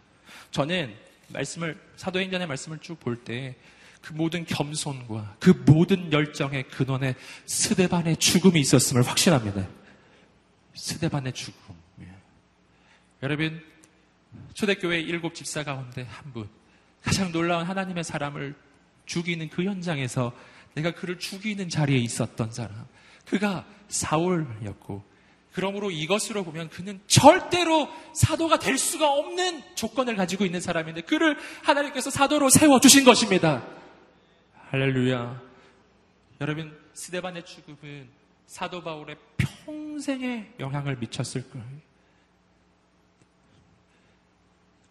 저는 0.52 0.96
말씀을 1.30 1.80
사도행전의 1.96 2.48
말씀을 2.48 2.80
쭉 2.80 3.00
볼 3.00 3.24
때 3.24 3.56
그 4.02 4.14
모든 4.14 4.46
겸손과 4.46 5.36
그 5.40 5.52
모든 5.52 6.12
열정의 6.12 6.64
근원에 6.70 7.14
스데반의 7.46 8.18
죽음이 8.18 8.60
있었음을 8.60 9.04
확신합니다. 9.08 9.68
스데반의 10.74 11.34
죽음. 11.34 11.76
예. 12.02 12.08
여러분 13.22 13.64
초대교회 14.56 15.00
일곱 15.02 15.36
집사 15.36 15.64
가운데 15.64 16.04
한 16.10 16.34
분 16.34 16.50
가장 17.04 17.32
놀라운 17.32 17.66
하나님의 17.66 18.04
사람을 18.04 18.56
죽이는 19.06 19.50
그 19.50 19.64
현장에서 19.64 20.34
내가 20.76 20.92
그를 20.92 21.20
죽이는 21.20 21.70
자리에 21.70 21.98
있었던 21.98 22.52
사람 22.52 22.86
그가 23.26 23.66
사울이었고 23.88 25.04
그러므로 25.54 25.92
이것으로 25.92 26.44
보면 26.44 26.70
그는 26.70 27.02
절대로 27.08 27.90
사도가 28.14 28.60
될 28.60 28.78
수가 28.78 29.12
없는 29.12 29.62
조건을 29.76 30.16
가지고 30.16 30.46
있는 30.46 30.62
사람인데 30.62 31.02
그를 31.02 31.38
하나님께서 31.64 32.10
사도로 32.10 32.50
세워 32.50 32.80
주신 32.80 33.04
것입니다. 33.04 33.68
할렐루야. 34.70 35.42
여러분, 36.40 36.78
스데반의 36.94 37.46
죽음은 37.46 38.08
사도 38.48 38.82
바울의 38.82 39.18
평생에 39.38 40.54
영향을 40.60 40.96
미쳤을 40.98 41.50
거예요. 41.50 41.68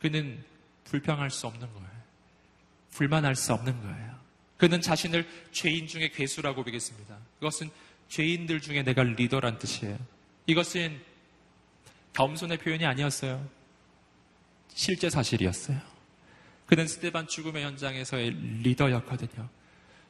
그는 0.01 0.45
불평할 0.85 1.31
수 1.31 1.47
없는 1.47 1.73
거예요. 1.73 1.90
불만할 2.93 3.37
수 3.37 3.53
없는 3.53 3.81
거예요. 3.81 4.21
그는 4.57 4.81
자신을 4.81 5.27
죄인 5.53 5.87
중에 5.87 6.11
괴수라고 6.11 6.65
보겠습니다. 6.65 7.17
그것은 7.39 7.71
죄인들 8.09 8.61
중에 8.61 8.83
내가 8.83 9.03
리더란 9.03 9.59
뜻이에요. 9.59 9.99
이것은 10.47 11.01
겸손의 12.13 12.59
표현이 12.59 12.85
아니었어요. 12.85 13.49
실제 14.75 15.09
사실이었어요. 15.09 15.81
그는 16.67 16.87
스테반 16.87 17.27
죽음의 17.27 17.65
현장에서의 17.65 18.31
리더였거든요. 18.63 19.49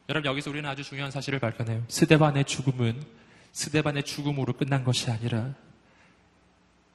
여러분 0.08 0.30
여기서 0.30 0.50
우리는 0.50 0.68
아주 0.68 0.82
중요한 0.82 1.10
사실을 1.10 1.38
발견해요. 1.38 1.84
스데반의 1.88 2.44
죽음은 2.44 3.02
스데반의 3.52 4.02
죽음으로 4.02 4.52
끝난 4.54 4.84
것이 4.84 5.10
아니라 5.10 5.54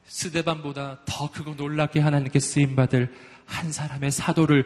스데반보다 0.06 1.00
더 1.06 1.32
크고 1.32 1.56
놀랍게 1.56 2.00
하나님께 2.00 2.40
쓰임 2.40 2.76
받을 2.76 3.14
한 3.46 3.72
사람의 3.72 4.12
사도를 4.12 4.66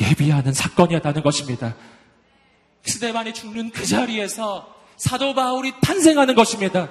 예비하는 0.00 0.52
사건이었다는 0.52 1.22
것입니다. 1.22 1.74
스데반이 2.82 3.32
죽는 3.32 3.70
그 3.70 3.86
자리에서 3.86 4.74
사도 4.96 5.34
바울이 5.34 5.72
탄생하는 5.80 6.34
것입니다. 6.34 6.88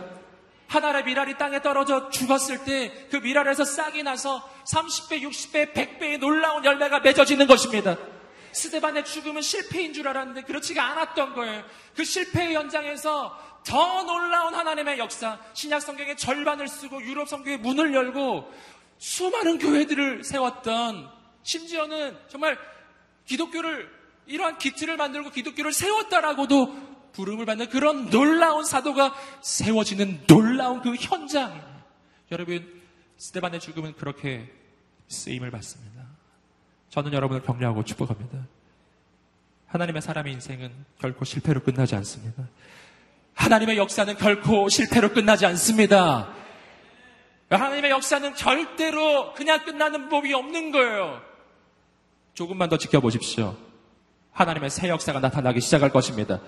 하나의 0.67 1.03
미랄이 1.03 1.37
땅에 1.37 1.61
떨어져 1.61 2.09
죽었을 2.09 2.63
때 2.65 3.07
그 3.11 3.17
미랄에서 3.17 3.63
싹이 3.63 4.01
나서 4.01 4.41
30배, 4.65 5.21
60배, 5.21 5.73
100배의 5.73 6.17
놀라운 6.17 6.65
열매가 6.65 7.01
맺어지는 7.01 7.45
것입니다. 7.45 7.95
스데반의 8.51 9.05
죽음은 9.05 9.41
실패인 9.41 9.93
줄 9.93 10.07
알았는데 10.07 10.43
그렇지가 10.43 10.83
않았던 10.83 11.35
거예요. 11.35 11.63
그 11.95 12.03
실패의 12.03 12.55
현장에서 12.55 13.37
더 13.65 14.03
놀라운 14.03 14.53
하나님의 14.55 14.97
역사, 14.97 15.39
신약 15.53 15.81
성경의 15.81 16.17
절반을 16.17 16.67
쓰고 16.67 17.03
유럽 17.03 17.29
성경의 17.29 17.59
문을 17.59 17.93
열고 17.93 18.51
수많은 18.97 19.59
교회들을 19.59 20.23
세웠던 20.23 21.09
심지어는 21.43 22.17
정말 22.29 22.57
기독교를 23.25 23.89
이러한 24.25 24.57
기틀을 24.57 24.97
만들고 24.97 25.31
기독교를 25.31 25.73
세웠다라고도 25.73 27.11
부름을 27.13 27.45
받는 27.45 27.69
그런 27.69 28.09
놀라운 28.09 28.65
사도가 28.65 29.13
세워지는 29.41 30.25
놀라운 30.27 30.81
그 30.81 30.95
현장. 30.95 31.61
여러분, 32.31 32.81
스테반의 33.17 33.59
죽음은 33.59 33.93
그렇게 33.93 34.51
쓰임을 35.07 35.51
받습니다. 35.51 36.03
저는 36.89 37.13
여러분을 37.13 37.43
격려하고 37.43 37.83
축복합니다. 37.83 38.39
하나님의 39.67 40.01
사람의 40.01 40.33
인생은 40.33 40.71
결코 40.99 41.25
실패로 41.25 41.63
끝나지 41.63 41.95
않습니다. 41.95 42.47
하나님의 43.35 43.77
역사는 43.77 44.15
결코 44.17 44.69
실패로 44.69 45.13
끝나지 45.13 45.45
않습니다. 45.47 46.33
하나님의 47.49 47.91
역사는 47.91 48.35
절대로 48.35 49.33
그냥 49.33 49.63
끝나는 49.65 50.09
법이 50.09 50.33
없는 50.33 50.71
거예요. 50.71 51.21
조금만 52.33 52.69
더 52.69 52.77
지켜보십시오. 52.77 53.55
하나님의 54.31 54.69
새 54.69 54.89
역사가 54.89 55.19
나타나기 55.19 55.61
시작할 55.61 55.91
것입니다. 55.91 56.39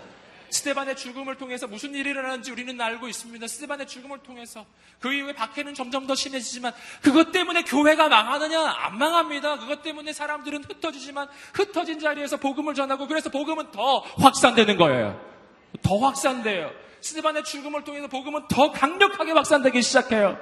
스테반의 0.50 0.96
죽음을 0.96 1.36
통해서 1.36 1.68
무슨 1.68 1.94
일이 1.94 2.12
일어나는지 2.12 2.52
우리는 2.52 2.80
알고 2.80 3.08
있습니다. 3.08 3.46
스테반의 3.48 3.88
죽음을 3.88 4.20
통해서 4.20 4.66
그 5.00 5.12
이후에 5.12 5.34
박해는 5.34 5.74
점점 5.74 6.08
더 6.08 6.16
심해지지만 6.16 6.72
그것 7.02 7.32
때문에 7.32 7.64
교회가 7.64 8.08
망하느냐? 8.10 8.60
안 8.62 8.98
망합니다. 8.98 9.58
그것 9.60 9.82
때문에 9.84 10.14
사람들은 10.14 10.64
흩어지지만 10.64 11.28
흩어진 11.54 12.00
자리에서 12.00 12.38
복음을 12.38 12.74
전하고 12.74 13.08
그래서 13.08 13.30
복음은 13.30 13.72
더 13.72 14.00
확산되는 14.00 14.78
거예요. 14.78 15.20
더 15.82 15.98
확산돼요. 15.98 16.72
스테반의 17.02 17.44
죽음을 17.44 17.84
통해서 17.84 18.08
복음은 18.08 18.48
더 18.48 18.72
강력하게 18.72 19.34
확산되기 19.34 19.82
시작해요. 19.82 20.38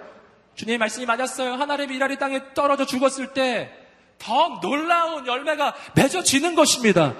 주님의 0.56 0.78
말씀이 0.78 1.06
맞았어요. 1.06 1.54
하나님의 1.54 1.88
미랄이 1.88 2.18
땅에 2.20 2.54
떨어져 2.54 2.86
죽었을 2.86 3.34
때 3.34 3.83
더 4.24 4.60
놀라운 4.62 5.28
열매가 5.28 5.76
맺어지는 5.96 6.56
것입니다. 6.56 7.14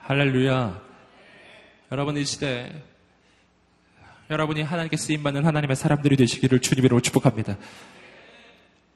할렐루야. 0.00 0.80
여러분 1.92 2.16
이 2.16 2.24
시대 2.24 2.72
여러분이 4.30 4.62
하나님께 4.62 4.96
쓰임받는 4.96 5.44
하나님의 5.44 5.76
사람들이 5.76 6.16
되시기를 6.16 6.60
주님으로 6.60 7.00
축복합니다. 7.00 7.58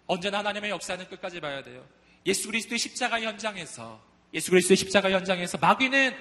언제나 0.06 0.38
하나님의 0.38 0.70
역사는 0.70 1.06
끝까지 1.08 1.40
봐야 1.40 1.62
돼요. 1.62 1.84
예수 2.24 2.46
그리스도의 2.46 2.78
십자가 2.78 3.20
현장에서 3.20 4.00
예수 4.32 4.50
그리스도의 4.50 4.78
십자가 4.78 5.10
현장에서 5.10 5.58
마귀는 5.58 6.16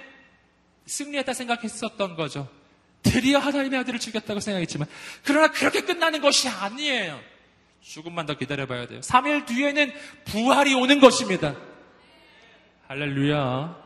승리했다 0.88 1.34
생각했었던 1.34 2.16
거죠. 2.16 2.50
드디어 3.02 3.40
하나님의 3.40 3.80
아들을 3.80 4.00
죽였다고 4.00 4.42
생각했지만 4.42 4.88
그러나 5.24 5.52
그렇게 5.52 5.82
끝나는 5.82 6.20
것이 6.20 6.50
아니에요. 6.50 7.35
조금만 7.86 8.26
더 8.26 8.36
기다려봐야 8.36 8.88
돼요. 8.88 9.00
3일 9.02 9.46
뒤에는 9.46 9.94
부활이 10.26 10.74
오는 10.74 11.00
것입니다. 11.00 11.56
할렐루야. 12.88 13.86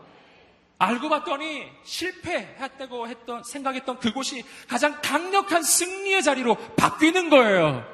알고 0.77 1.09
봤더니 1.09 1.65
실패했다고 1.83 3.09
했던, 3.09 3.43
생각했던 3.43 3.99
그곳이 3.99 4.43
가장 4.69 5.01
강력한 5.01 5.61
승리의 5.61 6.23
자리로 6.23 6.55
바뀌는 6.77 7.29
거예요. 7.29 7.85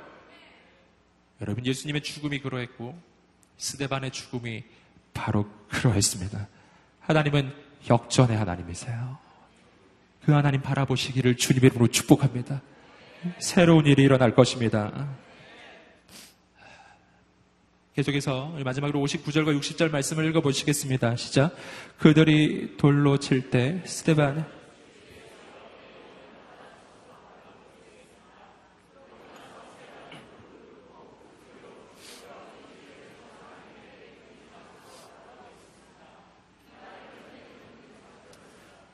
여러분, 1.41 1.65
예수님의 1.65 2.03
죽음이 2.03 2.39
그러했고, 2.39 2.97
스데반의 3.57 4.11
죽음이 4.11 4.63
바로 5.13 5.49
그러했습니다. 5.69 6.47
하나님은 7.01 7.51
역전의 7.89 8.37
하나님이세요. 8.37 9.17
그 10.23 10.31
하나님 10.31 10.61
바라보시기를 10.61 11.37
주님의 11.37 11.71
이름으로 11.71 11.87
축복합니다. 11.89 12.61
새로운 13.39 13.87
일이 13.87 14.03
일어날 14.03 14.35
것입니다. 14.35 15.24
계속해서 17.95 18.57
마지막으로 18.65 18.99
59절과 18.99 19.57
60절 19.57 19.89
말씀을 19.89 20.25
읽어보시겠습니다. 20.25 21.15
시작. 21.15 21.55
그들이 21.97 22.75
돌로 22.75 23.17
칠 23.17 23.49
때 23.49 23.81
스테반 23.85 24.45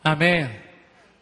아멘. 0.04 0.52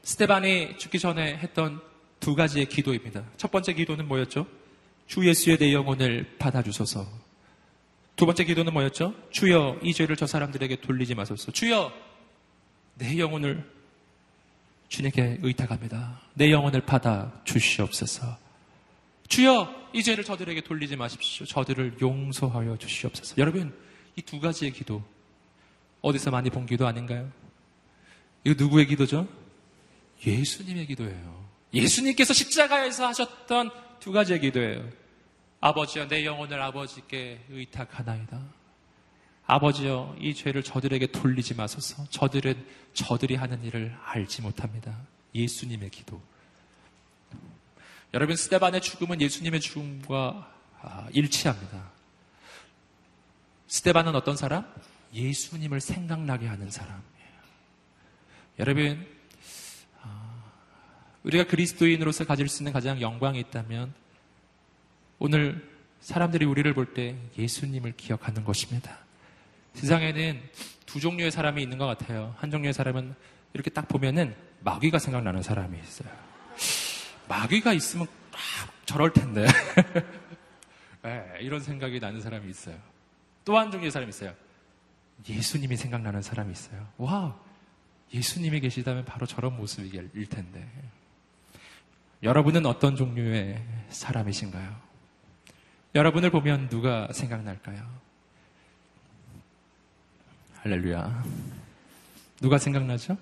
스테반이 0.04 0.78
죽기 0.78 1.00
전에 1.00 1.38
했던 1.38 1.80
두 2.20 2.36
가지의 2.36 2.66
기도입니다. 2.66 3.24
첫 3.38 3.52
번째 3.52 3.72
기도는 3.72 4.06
뭐였죠? 4.06 4.46
주 5.08 5.26
예수의 5.26 5.58
내 5.58 5.72
영혼을 5.72 6.36
받아주소서. 6.38 7.29
두 8.20 8.26
번째 8.26 8.44
기도는 8.44 8.74
뭐였죠? 8.74 9.14
주여 9.30 9.80
이 9.82 9.94
죄를 9.94 10.18
저 10.18 10.28
사람들에게 10.28 10.82
돌리지 10.82 11.16
마소서. 11.16 11.54
주여 11.54 11.90
내 12.96 13.18
영혼을 13.18 13.64
주님께 14.90 15.38
의탁합니다. 15.42 16.20
내 16.34 16.52
영혼을 16.52 16.82
받아 16.82 17.32
주시옵소서. 17.46 18.38
주여 19.30 19.74
이 19.94 20.04
죄를 20.04 20.26
저들에게 20.26 20.60
돌리지 20.60 20.98
마십시오. 20.98 21.46
저들을 21.46 21.96
용서하여 22.02 22.76
주시옵소서. 22.76 23.36
여러분 23.38 23.74
이 24.18 24.22
두 24.22 24.42
가지의 24.42 24.74
기도 24.74 25.02
어디서 26.02 26.30
많이 26.30 26.50
본 26.50 26.66
기도 26.66 26.86
아닌가요? 26.86 27.32
이거 28.44 28.62
누구의 28.62 28.88
기도죠? 28.88 29.30
예수님의 30.28 30.88
기도예요. 30.88 31.46
예수님께서 31.74 32.34
십자가에서 32.34 33.08
하셨던 33.08 33.70
두 34.02 34.12
가지의 34.12 34.42
기도예요. 34.42 34.99
아버지여 35.62 36.08
내 36.08 36.26
영혼을 36.26 36.62
아버지께 36.62 37.46
의탁하나이다. 37.50 38.42
아버지여 39.46 40.16
이 40.20 40.34
죄를 40.34 40.64
저들에게 40.64 41.08
돌리지 41.08 41.56
마소서. 41.56 42.08
저들은 42.10 42.66
저들이 42.94 43.36
하는 43.36 43.64
일을 43.64 43.98
알지 44.04 44.42
못합니다. 44.42 44.98
예수님의 45.34 45.90
기도. 45.90 46.22
여러분 48.14 48.36
스테반의 48.36 48.82
죽음은 48.82 49.22
예수님의 49.22 49.60
죽음과 49.60 50.54
아, 50.82 51.08
일치합니다. 51.12 51.92
스테반은 53.68 54.16
어떤 54.16 54.38
사람? 54.38 54.66
예수님을 55.14 55.82
생각나게 55.82 56.48
하는 56.48 56.70
사람이에요. 56.72 57.04
여러분 58.60 59.20
우리가 61.24 61.46
그리스도인으로서 61.46 62.26
가질 62.26 62.48
수 62.48 62.64
있는 62.64 62.72
가장 62.72 63.02
영광이 63.02 63.40
있다면 63.40 63.94
오늘 65.20 65.68
사람들이 66.00 66.46
우리를 66.46 66.74
볼 66.74 66.94
때 66.94 67.16
예수님을 67.38 67.94
기억하는 67.98 68.44
것입니다. 68.44 68.98
세상에는 69.74 70.42
두 70.86 71.00
종류의 71.00 71.32
사람이 71.32 71.62
있는 71.62 71.78
것 71.78 71.86
같아요. 71.86 72.34
한 72.38 72.50
종류의 72.50 72.74
사람은 72.74 73.14
이렇게 73.54 73.70
딱 73.70 73.88
보면은 73.88 74.36
마귀가 74.62 74.98
생각나는 75.00 75.44
사람이 75.44 75.78
있어요. 75.80 76.10
마귀가 77.28 77.74
있으면 77.74 78.08
아, 78.32 78.38
저럴 78.86 79.12
텐데. 79.14 79.46
네, 81.04 81.26
이런 81.42 81.60
생각이 81.62 82.00
나는 82.00 82.22
사람이 82.22 82.50
있어요. 82.50 82.78
또 83.46 83.58
한 83.58 83.72
종류의 83.72 83.92
사람이 83.92 84.10
있어요. 84.10 84.34
예수님이 85.28 85.76
생각나는 85.76 86.22
사람이 86.22 86.52
있어요. 86.52 86.88
와, 86.98 87.38
예수님이 88.14 88.60
계시다면 88.62 89.06
바로 89.06 89.26
저런 89.26 89.56
모습일 89.58 90.28
텐데. 90.28 90.68
여러분은 92.24 92.66
어떤 92.66 92.96
종류의 92.96 93.62
사람이신가요? 93.90 94.89
여러분을 95.96 96.30
보면 96.30 96.70
누가 96.70 97.12
생각날까요? 97.12 97.84
할렐루야. 100.62 101.24
누가 102.42 102.58
생각나죠? 102.58 103.18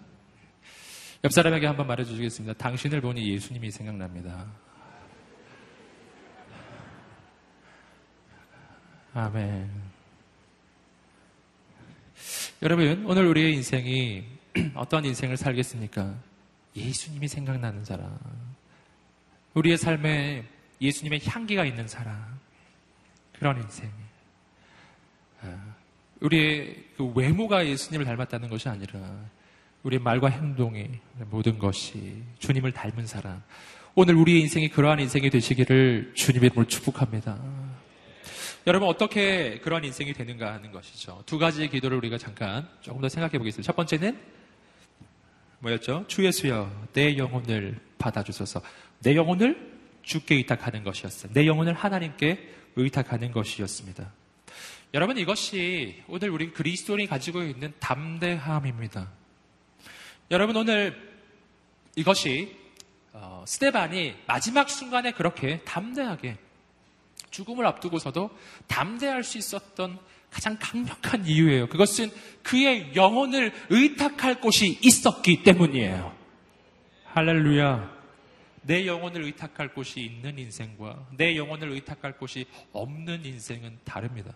옆 1.23 1.31
사람에게 1.31 1.65
한번 1.65 1.87
말해주시겠습니다. 1.87 2.53
당신을 2.53 2.99
보니 3.01 3.27
예수님이 3.31 3.71
생각납니다. 3.71 4.45
아멘. 9.13 9.71
여러분, 12.61 13.05
오늘 13.05 13.25
우리의 13.27 13.53
인생이 13.53 14.25
어떤 14.75 15.05
인생을 15.05 15.37
살겠습니까? 15.37 16.15
예수님이 16.75 17.27
생각나는 17.27 17.85
사람. 17.85 18.19
우리의 19.53 19.77
삶에 19.77 20.43
예수님의 20.81 21.21
향기가 21.25 21.65
있는 21.65 21.87
사람. 21.87 22.36
그런 23.39 23.61
인생. 23.61 23.89
아, 25.41 25.75
우리의 26.19 26.83
그 26.97 27.05
외모가 27.15 27.65
예수님을 27.65 28.05
닮았다는 28.05 28.49
것이 28.49 28.67
아니라 28.69 28.99
우리의 29.83 30.01
말과 30.01 30.29
행동이 30.29 30.89
모든 31.29 31.59
것이 31.59 32.23
주님을 32.39 32.71
닮은 32.71 33.05
사람. 33.05 33.41
오늘 33.93 34.15
우리의 34.15 34.41
인생이 34.41 34.69
그러한 34.69 34.99
인생이 34.99 35.29
되시기를 35.29 36.13
주님의 36.15 36.47
이름으로 36.47 36.67
축복합니다. 36.67 37.37
여러분 38.65 38.89
어떻게 38.89 39.59
그러한 39.59 39.85
인생이 39.85 40.13
되는가 40.13 40.53
하는 40.53 40.71
것이죠. 40.71 41.23
두 41.25 41.37
가지의 41.37 41.69
기도를 41.69 41.97
우리가 41.97 42.17
잠깐 42.17 42.67
조금 42.81 43.01
더 43.01 43.07
생각해 43.07 43.37
보겠습니다. 43.37 43.65
첫 43.65 43.75
번째는 43.75 44.19
뭐였죠? 45.59 46.05
주 46.07 46.25
예수여 46.25 46.87
내 46.93 47.17
영혼을 47.17 47.79
받아주소서. 47.97 48.61
내 49.03 49.15
영혼을 49.15 49.77
주께 50.03 50.35
의탁하는 50.35 50.83
것이었어요. 50.83 51.31
내 51.33 51.47
영혼을 51.47 51.73
하나님께 51.73 52.56
의탁하는 52.77 53.31
것이었습니다. 53.31 54.11
여러분 54.93 55.17
이것이 55.17 56.01
오늘 56.07 56.29
우리 56.29 56.53
그리스도인이 56.53 57.07
가지고 57.07 57.43
있는 57.43 57.73
담대함입니다. 57.79 59.09
여러분 60.31 60.55
오늘 60.55 60.95
이것이 61.95 62.55
어, 63.13 63.43
스테반이 63.47 64.15
마지막 64.27 64.69
순간에 64.69 65.11
그렇게 65.11 65.59
담대하게 65.61 66.37
죽음을 67.31 67.65
앞두고서도 67.65 68.29
담대할 68.67 69.23
수 69.23 69.37
있었던 69.37 69.99
가장 70.29 70.57
강력한 70.59 71.25
이유예요. 71.25 71.67
그것은 71.67 72.11
그의 72.43 72.95
영혼을 72.95 73.53
의탁할 73.69 74.39
곳이 74.39 74.79
있었기 74.81 75.43
때문이에요. 75.43 76.15
할렐루야. 77.05 77.96
내 78.67 78.85
영혼을 78.85 79.23
의탁할 79.23 79.73
곳이 79.73 80.01
있는 80.01 80.37
인생과 80.37 81.07
내 81.15 81.37
영혼을 81.37 81.71
의탁할 81.71 82.17
곳이 82.17 82.45
없는 82.73 83.25
인생은 83.25 83.79
다릅니다. 83.85 84.33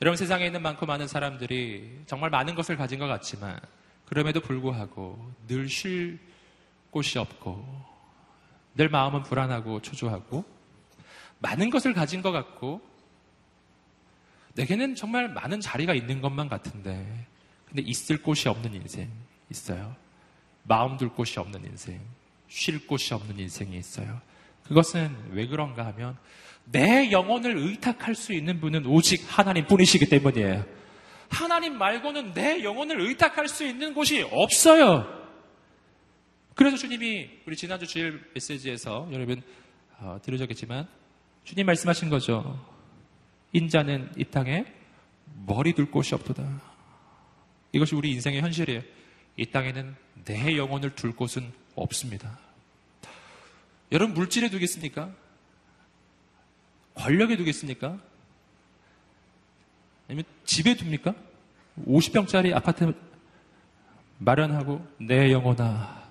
여러분 0.00 0.16
세상에 0.16 0.46
있는 0.46 0.62
많고 0.62 0.86
많은 0.86 1.06
사람들이 1.06 2.00
정말 2.06 2.30
많은 2.30 2.54
것을 2.54 2.76
가진 2.76 2.98
것 2.98 3.06
같지만 3.06 3.60
그럼에도 4.06 4.40
불구하고 4.40 5.32
늘 5.46 5.68
쉴 5.68 6.18
곳이 6.90 7.18
없고 7.18 7.84
늘 8.74 8.88
마음은 8.88 9.22
불안하고 9.22 9.82
초조하고 9.82 10.44
많은 11.40 11.68
것을 11.68 11.92
가진 11.92 12.22
것 12.22 12.32
같고 12.32 12.80
내게는 14.54 14.94
정말 14.94 15.28
많은 15.28 15.60
자리가 15.60 15.92
있는 15.94 16.20
것만 16.22 16.48
같은데 16.48 17.26
근데 17.66 17.82
있을 17.82 18.22
곳이 18.22 18.48
없는 18.48 18.72
인생 18.72 19.10
있어요. 19.50 19.94
마음 20.62 20.96
둘 20.96 21.10
곳이 21.10 21.38
없는 21.38 21.64
인생. 21.66 22.00
쉴 22.48 22.86
곳이 22.86 23.14
없는 23.14 23.38
인생이 23.38 23.76
있어요. 23.76 24.20
그것은 24.64 25.14
왜 25.30 25.46
그런가 25.46 25.86
하면 25.86 26.16
내 26.64 27.10
영혼을 27.10 27.56
의탁할 27.56 28.14
수 28.14 28.32
있는 28.32 28.60
분은 28.60 28.86
오직 28.86 29.24
하나님 29.26 29.66
뿐이시기 29.66 30.06
때문이에요. 30.08 30.64
하나님 31.30 31.76
말고는 31.78 32.34
내 32.34 32.62
영혼을 32.62 33.00
의탁할 33.00 33.48
수 33.48 33.64
있는 33.64 33.94
곳이 33.94 34.22
없어요. 34.30 35.06
그래서 36.54 36.76
주님이 36.76 37.30
우리 37.46 37.56
지난주 37.56 37.86
주일 37.86 38.22
메시지에서 38.34 39.08
여러분 39.12 39.42
어, 39.98 40.18
들으셨겠지만 40.22 40.88
주님 41.44 41.66
말씀하신 41.66 42.08
거죠. 42.08 42.58
인자는 43.52 44.12
이 44.16 44.24
땅에 44.24 44.64
머리 45.46 45.72
둘 45.72 45.90
곳이 45.90 46.14
없도다. 46.14 46.60
이것이 47.72 47.94
우리 47.94 48.10
인생의 48.12 48.42
현실이에요. 48.42 48.82
이 49.36 49.46
땅에는 49.46 49.94
내 50.24 50.56
영혼을 50.56 50.94
둘 50.94 51.14
곳은 51.14 51.52
없습니다. 51.82 52.38
여러분 53.92 54.14
물질에 54.14 54.50
두겠습니까? 54.50 55.10
권력에 56.94 57.36
두겠습니까? 57.36 57.98
아니면 60.08 60.24
집에 60.44 60.74
둡니까? 60.74 61.14
50평짜리 61.86 62.54
아파트 62.54 62.92
마련하고 64.18 64.84
내 64.98 65.30
영혼아 65.30 66.10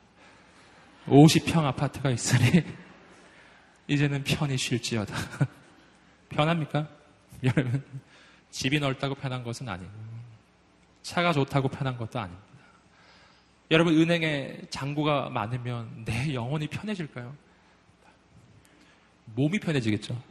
50평 1.07 1.65
아파트가 1.65 2.09
있으니 2.11 2.63
이제는 3.87 4.23
편히 4.23 4.57
쉴지어다. 4.57 5.15
편합니까? 6.29 6.87
여러분 7.43 7.83
집이 8.51 8.79
넓다고 8.79 9.15
편한 9.15 9.43
것은 9.43 9.67
아니고 9.67 9.91
차가 11.03 11.31
좋다고 11.31 11.69
편한 11.69 11.97
것도 11.97 12.19
아닙니다. 12.19 12.46
여러분 13.69 13.99
은행에 13.99 14.61
잔고가 14.69 15.29
많으면 15.29 16.05
내 16.05 16.33
영혼이 16.33 16.67
편해질까요? 16.67 17.35
몸이 19.25 19.59
편해지겠죠. 19.59 20.21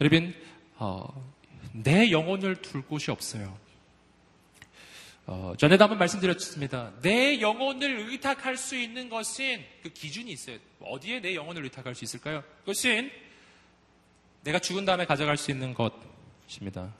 여러분 0.00 0.34
어, 0.76 1.32
내 1.72 2.10
영혼을 2.10 2.56
둘 2.56 2.82
곳이 2.82 3.10
없어요. 3.10 3.58
어, 5.26 5.54
전에도 5.58 5.84
한번 5.84 5.98
말씀드렸습니다. 5.98 6.92
내 7.02 7.40
영혼을 7.40 8.10
의탁할 8.10 8.56
수 8.56 8.76
있는 8.76 9.08
것은 9.08 9.64
그 9.82 9.90
기준이 9.90 10.30
있어요. 10.30 10.58
어디에 10.80 11.20
내 11.20 11.34
영혼을 11.34 11.64
의탁할 11.64 11.94
수 11.94 12.04
있을까요? 12.04 12.42
그것은 12.60 13.10
내가 14.44 14.58
죽은 14.58 14.84
다음에 14.84 15.04
가져갈 15.04 15.36
수 15.36 15.50
있는 15.50 15.74
것입니다. 15.74 16.94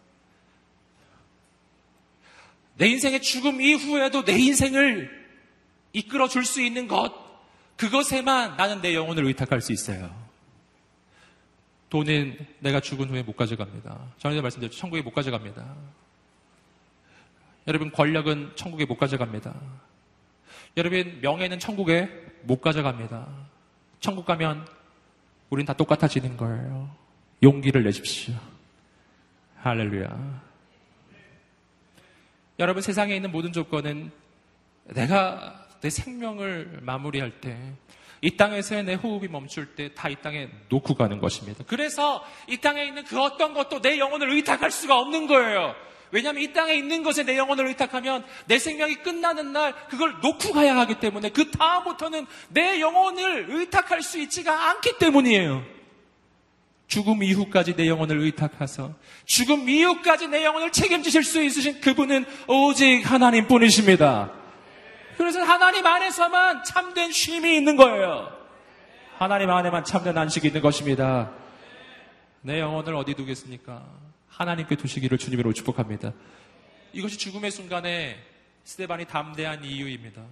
내 2.79 2.89
인생의 2.89 3.21
죽음 3.23 3.61
이후에도 3.61 4.25
내 4.25 4.39
인생을 4.39 5.11
이끌어 5.93 6.29
줄 6.29 6.45
수 6.45 6.63
있는 6.63 6.89
것, 6.89 7.13
그것에만 7.77 8.57
나는 8.57 8.81
내 8.81 8.95
영혼을 8.95 9.25
의탁할 9.27 9.61
수 9.61 9.73
있어요. 9.73 10.15
돈은 11.91 12.37
내가 12.61 12.81
죽은 12.81 13.09
후에 13.09 13.23
못 13.23 13.37
가져갑니다. 13.37 13.99
전에도 14.19 14.43
말씀드렸죠. 14.43 14.79
천국에 14.79 15.03
못 15.03 15.13
가져갑니다. 15.13 15.75
여러분, 17.67 17.91
권력은 17.91 18.53
천국에 18.55 18.85
못 18.85 18.97
가져갑니다. 18.97 19.55
여러분, 20.77 21.19
명예는 21.21 21.59
천국에 21.59 22.09
못 22.43 22.61
가져갑니다. 22.61 23.27
천국 24.01 24.25
가면 24.25 24.67
우린 25.51 25.67
다 25.67 25.73
똑같아지는 25.73 26.37
거예요. 26.37 26.95
용기를 27.43 27.83
내십시오. 27.85 28.35
할렐루야. 29.63 30.48
여러분, 32.59 32.83
세상에 32.83 33.15
있는 33.15 33.31
모든 33.31 33.53
조건은 33.53 34.11
내가 34.87 35.67
내 35.81 35.91
생명을 35.91 36.81
마무리할 36.83 37.41
때, 37.41 37.57
이 38.21 38.37
땅에서의 38.37 38.83
내 38.85 38.95
호흡이 38.95 39.29
멈출 39.29 39.77
때 39.77 39.95
다 39.95 40.09
이 40.09 40.17
땅에 40.17 40.49
놓고 40.69 40.95
가는 40.97 41.21
것입니다. 41.21 41.63
그래서 41.69 42.25
이 42.49 42.57
땅에 42.57 42.85
있는 42.85 43.05
그 43.05 43.21
어떤 43.21 43.55
것도 43.55 43.81
내 43.81 43.97
영혼을 43.99 44.33
의탁할 44.33 44.73
수가 44.73 44.99
없는 44.99 45.29
거예요. 45.29 45.77
왜냐하면 46.11 46.43
이 46.43 46.53
땅에 46.53 46.75
있는 46.75 47.05
것에 47.05 47.23
내 47.23 47.37
영혼을 47.37 47.67
의탁하면 47.69 48.25
내 48.47 48.59
생명이 48.59 48.97
끝나는 48.97 49.53
날 49.53 49.75
그걸 49.89 50.15
놓고 50.21 50.53
가야 50.53 50.77
하기 50.79 50.97
때문에 50.99 51.29
그 51.29 51.51
다음부터는 51.53 52.27
내 52.49 52.81
영혼을 52.81 53.47
의탁할 53.51 54.03
수 54.03 54.19
있지가 54.19 54.71
않기 54.71 54.99
때문이에요. 54.99 55.78
죽음 56.89 57.23
이후까지 57.23 57.77
내 57.77 57.87
영혼을 57.87 58.19
의탁하서 58.19 58.95
죽음 59.27 59.69
이후까지 59.69 60.29
내 60.29 60.45
영혼을 60.45 60.73
책임지실 60.73 61.23
수 61.23 61.43
있으신 61.43 61.81
그분은 61.81 62.25
오직 62.49 63.03
하나님 63.03 63.47
뿐이십니다. 63.47 64.33
그래서 65.19 65.43
하나님 65.43 65.87
안에서만 65.87 66.65
참된 66.65 67.13
쉼이 67.13 67.57
있는 67.57 67.77
거예요. 67.77 68.33
하나님 69.19 69.51
안에만 69.51 69.85
참된 69.85 70.17
안식이 70.17 70.47
있는 70.47 70.63
것입니다. 70.63 71.31
내 72.41 72.61
영혼을 72.61 72.95
어디 72.95 73.15
두겠습니까? 73.15 73.85
하나님께 74.29 74.77
두시기를 74.77 75.19
주님으로 75.19 75.53
축복합니다. 75.53 76.13
이것이 76.93 77.19
죽음의 77.19 77.51
순간에 77.51 78.17
스테반이 78.65 79.07
담대한 79.07 79.65
이유입니다. 79.65 80.23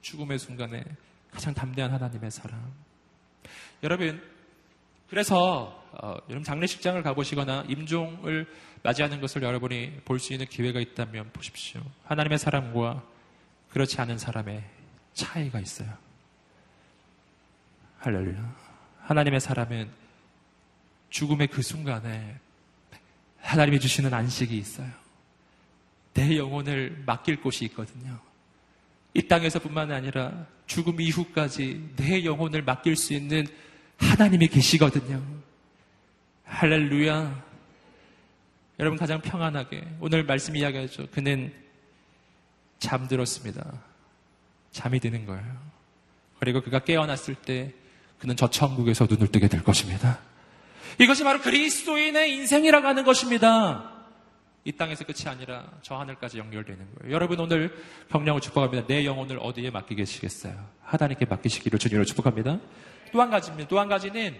죽음의 0.00 0.38
순간에 0.38 0.82
가장 1.30 1.54
담대한 1.54 1.92
하나님의 1.92 2.30
사랑. 2.30 2.72
여러분, 3.82 4.20
그래서 5.10 5.76
어, 5.92 6.14
여러분 6.28 6.44
장례식장을 6.44 7.02
가보시거나 7.02 7.64
임종을 7.68 8.46
맞이하는 8.82 9.20
것을 9.20 9.42
여러분이 9.42 10.02
볼 10.04 10.20
수 10.20 10.32
있는 10.32 10.46
기회가 10.46 10.80
있다면 10.80 11.30
보십시오. 11.32 11.82
하나님의 12.04 12.38
사람과 12.38 13.02
그렇지 13.70 14.00
않은 14.00 14.18
사람의 14.18 14.62
차이가 15.12 15.58
있어요. 15.58 15.92
할렐루야. 17.98 18.56
하나님의 19.02 19.40
사람은 19.40 19.90
죽음의 21.10 21.48
그 21.48 21.60
순간에 21.60 22.36
하나님이 23.40 23.80
주시는 23.80 24.14
안식이 24.14 24.56
있어요. 24.56 24.90
내 26.14 26.36
영혼을 26.36 27.02
맡길 27.04 27.40
곳이 27.40 27.64
있거든요. 27.66 28.18
이 29.14 29.22
땅에서뿐만 29.22 29.90
아니라 29.90 30.46
죽음 30.66 31.00
이후까지 31.00 31.94
내 31.96 32.24
영혼을 32.24 32.62
맡길 32.62 32.94
수 32.94 33.12
있는 33.12 33.46
하나님이 34.00 34.48
계시거든요. 34.48 35.22
할렐루야. 36.44 37.44
여러분 38.80 38.98
가장 38.98 39.20
평안하게 39.20 39.86
오늘 40.00 40.24
말씀 40.24 40.56
이야기하죠. 40.56 41.06
그는 41.12 41.52
잠들었습니다. 42.78 43.72
잠이 44.72 45.00
드는 45.00 45.26
거예요. 45.26 45.70
그리고 46.38 46.62
그가 46.62 46.78
깨어났을 46.80 47.34
때 47.34 47.72
그는 48.18 48.36
저 48.36 48.48
천국에서 48.48 49.06
눈을 49.08 49.28
뜨게 49.28 49.48
될 49.48 49.62
것입니다. 49.62 50.18
이것이 50.98 51.24
바로 51.24 51.40
그리스도인의 51.40 52.34
인생이라고 52.34 52.86
하는 52.86 53.04
것입니다. 53.04 53.90
이 54.64 54.72
땅에서 54.72 55.04
끝이 55.04 55.26
아니라 55.26 55.64
저 55.82 55.96
하늘까지 55.96 56.38
연결되는 56.38 56.78
거예요. 56.98 57.14
여러분 57.14 57.40
오늘 57.40 57.74
경량을 58.10 58.40
축복합니다. 58.40 58.86
내 58.86 59.04
영혼을 59.04 59.38
어디에 59.40 59.70
맡기겠시겠어요? 59.70 60.54
하나님께 60.82 61.24
맡기시기를 61.26 61.78
주님으로 61.78 62.04
축복합니다. 62.04 62.58
또 63.12 63.20
한 63.20 63.30
가지입니다. 63.30 63.68
또 63.68 63.78
한 63.78 63.88
가지는 63.88 64.36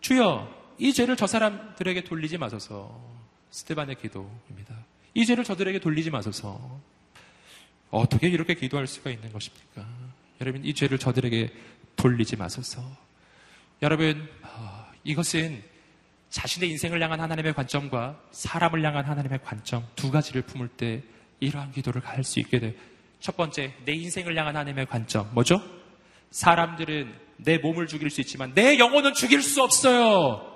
주여 0.00 0.54
이 0.78 0.92
죄를 0.92 1.16
저 1.16 1.26
사람들에게 1.26 2.04
돌리지 2.04 2.38
마소서. 2.38 3.00
스테반의 3.50 3.96
기도입니다. 3.96 4.74
이 5.14 5.24
죄를 5.24 5.44
저들에게 5.44 5.78
돌리지 5.80 6.10
마소서. 6.10 6.80
어떻게 7.90 8.28
이렇게 8.28 8.54
기도할 8.54 8.86
수가 8.86 9.10
있는 9.10 9.32
것입니까? 9.32 9.86
여러분 10.40 10.64
이 10.64 10.74
죄를 10.74 10.98
저들에게 10.98 11.52
돌리지 11.96 12.36
마소서. 12.36 12.82
여러분 13.82 14.28
어, 14.42 14.86
이것은 15.04 15.62
자신의 16.30 16.68
인생을 16.70 17.00
향한 17.02 17.20
하나님의 17.20 17.54
관점과 17.54 18.20
사람을 18.32 18.84
향한 18.84 19.04
하나님의 19.04 19.40
관점 19.44 19.86
두 19.96 20.10
가지를 20.10 20.42
품을 20.42 20.68
때 20.68 21.02
이러한 21.40 21.72
기도를 21.72 22.04
할 22.04 22.24
수 22.24 22.40
있게 22.40 22.58
돼. 22.58 22.74
첫 23.20 23.36
번째, 23.36 23.72
내 23.84 23.92
인생을 23.92 24.36
향한 24.36 24.54
하나님의 24.56 24.86
관점. 24.86 25.30
뭐죠? 25.32 25.62
사람들은 26.30 27.14
내 27.38 27.58
몸을 27.58 27.86
죽일 27.86 28.10
수 28.10 28.20
있지만 28.20 28.54
내 28.54 28.78
영혼은 28.78 29.14
죽일 29.14 29.42
수 29.42 29.62
없어요. 29.62 30.52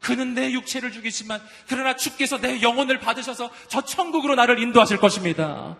그는 0.00 0.34
내 0.34 0.52
육체를 0.52 0.92
죽이지만 0.92 1.40
그러나 1.66 1.96
주께서 1.96 2.38
내 2.38 2.60
영혼을 2.60 3.00
받으셔서 3.00 3.50
저 3.68 3.80
천국으로 3.80 4.34
나를 4.34 4.58
인도하실 4.58 4.98
것입니다. 4.98 5.76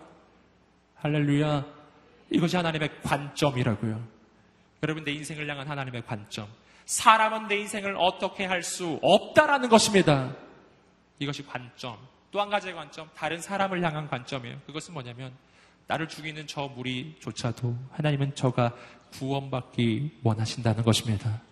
할렐루야. 0.96 1.64
이것이 2.30 2.56
하나님의 2.56 2.90
관점이라고요. 3.02 4.02
여러분 4.82 5.04
내 5.04 5.12
인생을 5.12 5.48
향한 5.48 5.68
하나님의 5.68 6.04
관점. 6.06 6.48
사람은 6.86 7.48
내 7.48 7.56
인생을 7.58 7.96
어떻게 7.98 8.44
할 8.46 8.62
수 8.62 8.98
없다라는 9.02 9.68
것입니다. 9.68 10.34
이것이 11.18 11.44
관점. 11.46 11.98
또 12.30 12.40
한 12.40 12.50
가지의 12.50 12.74
관점, 12.74 13.08
다른 13.14 13.40
사람을 13.40 13.82
향한 13.84 14.08
관점이에요. 14.08 14.58
그것은 14.66 14.92
뭐냐면 14.92 15.32
나를 15.86 16.08
죽이는 16.08 16.46
저 16.46 16.68
무리조차도 16.68 17.76
하나님은 17.92 18.34
저가 18.34 18.74
구원받기 19.12 20.18
원하신다는 20.22 20.82
것입니다. 20.82 21.42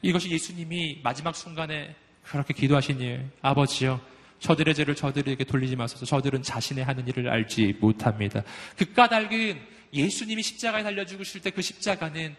이것이 0.00 0.30
예수님이 0.30 1.00
마지막 1.02 1.34
순간에 1.34 1.94
그렇게 2.22 2.54
기도하신 2.54 3.00
일, 3.00 3.30
아버지요. 3.42 4.00
저들의 4.38 4.74
죄를 4.74 4.94
저들에게 4.94 5.42
돌리지 5.44 5.74
마소서. 5.74 6.06
저들은 6.06 6.42
자신의 6.42 6.84
하는 6.84 7.06
일을 7.08 7.28
알지 7.28 7.78
못합니다. 7.80 8.44
그 8.76 8.92
까닭은 8.92 9.60
예수님이 9.92 10.42
십자가에 10.42 10.82
달려 10.82 11.04
죽으실 11.04 11.40
때 11.42 11.50
그 11.50 11.62
십자가는 11.62 12.36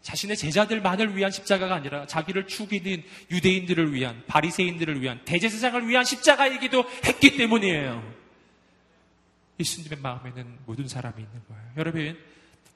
자신의 0.00 0.36
제자들만을 0.36 1.16
위한 1.16 1.30
십자가가 1.30 1.74
아니라 1.74 2.06
자기를 2.06 2.46
죽이는 2.46 3.02
유대인들을 3.30 3.92
위한 3.92 4.22
바리새인들을 4.26 5.02
위한 5.02 5.20
대제사장을 5.24 5.86
위한 5.88 6.04
십자가이기도 6.04 6.84
했기 7.04 7.36
때문이에요. 7.36 8.17
예수님의 9.58 9.98
마음에는 10.00 10.58
모든 10.66 10.86
사람이 10.88 11.22
있는 11.22 11.42
거예요. 11.48 11.62
여러분 11.76 12.18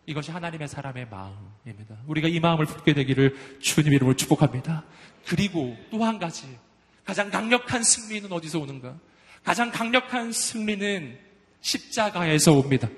이것이 0.07 0.31
하나님의 0.33 0.69
사람의 0.69 1.09
마음입니다. 1.09 1.97
우리가 2.07 2.29
이 2.29 2.41
마음을 2.41 2.67
품게 2.67 2.95
되기를 2.95 3.59
주님 3.61 3.93
이름으로 3.93 4.17
축복합니다. 4.17 4.85
그리고 5.27 5.77
또 5.91 6.03
한 6.03 6.19
가지 6.19 6.59
가장 7.05 7.31
강력한 7.31 7.83
승리는 7.83 8.31
어디서 8.33 8.59
오는가? 8.61 8.97
가장 9.45 9.71
강력한 9.71 10.33
승리는 10.33 11.19
십자가에서 11.61 12.53
옵니다. 12.53 12.89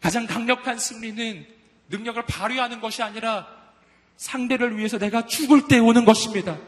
가장 0.00 0.26
강력한 0.26 0.78
승리는 0.78 1.46
능력을 1.88 2.24
발휘하는 2.26 2.80
것이 2.80 3.02
아니라 3.02 3.46
상대를 4.16 4.76
위해서 4.78 4.98
내가 4.98 5.26
죽을 5.26 5.68
때 5.68 5.78
오는 5.78 6.04
것입니다. 6.04 6.58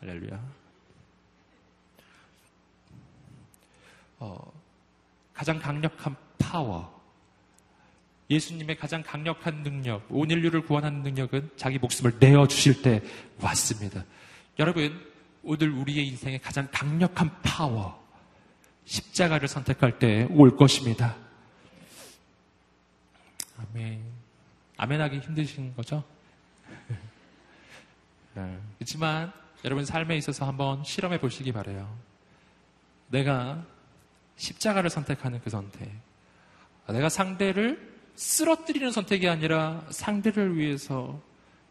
할렐루야. 0.00 0.61
어, 4.22 4.52
가장 5.34 5.58
강력한 5.58 6.14
파워. 6.38 7.02
예수님의 8.30 8.78
가장 8.78 9.02
강력한 9.02 9.64
능력, 9.64 10.06
온 10.08 10.30
인류를 10.30 10.64
구원하는 10.64 11.02
능력은 11.02 11.50
자기 11.56 11.76
목숨을 11.78 12.18
내어 12.20 12.46
주실 12.46 12.82
때 12.82 13.02
왔습니다. 13.40 14.04
여러분, 14.60 15.04
오늘 15.42 15.70
우리의 15.70 16.06
인생의 16.06 16.38
가장 16.38 16.68
강력한 16.70 17.30
파워, 17.42 18.00
십자가를 18.84 19.48
선택할 19.48 19.98
때 19.98 20.28
올 20.30 20.56
것입니다. 20.56 21.16
아멘. 23.58 24.04
아멘하기 24.76 25.18
힘드신 25.18 25.74
거죠? 25.74 26.04
네. 28.34 28.58
그렇지만 28.78 29.32
여러분 29.64 29.84
삶에 29.84 30.16
있어서 30.16 30.46
한번 30.46 30.84
실험해 30.84 31.18
보시기 31.20 31.50
바래요. 31.50 31.92
내가 33.08 33.64
십자가를 34.42 34.90
선택하는 34.90 35.40
그 35.44 35.50
선택. 35.50 35.88
내가 36.88 37.08
상대를 37.08 37.92
쓰러뜨리는 38.16 38.90
선택이 38.90 39.28
아니라 39.28 39.86
상대를 39.90 40.56
위해서 40.58 41.20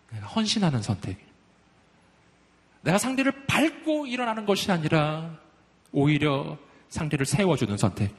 내가 0.09 0.27
헌신하는 0.27 0.81
선택. 0.81 1.17
내가 2.81 2.97
상대를 2.97 3.45
밟고 3.45 4.07
일어나는 4.07 4.45
것이 4.45 4.71
아니라 4.71 5.37
오히려 5.91 6.57
상대를 6.87 7.25
세워주는 7.25 7.75
선택. 7.77 8.15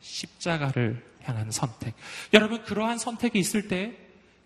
십자가를 0.00 1.04
향한 1.24 1.50
선택. 1.50 1.94
여러분, 2.32 2.62
그러한 2.62 2.98
선택이 2.98 3.38
있을 3.38 3.66
때, 3.66 3.96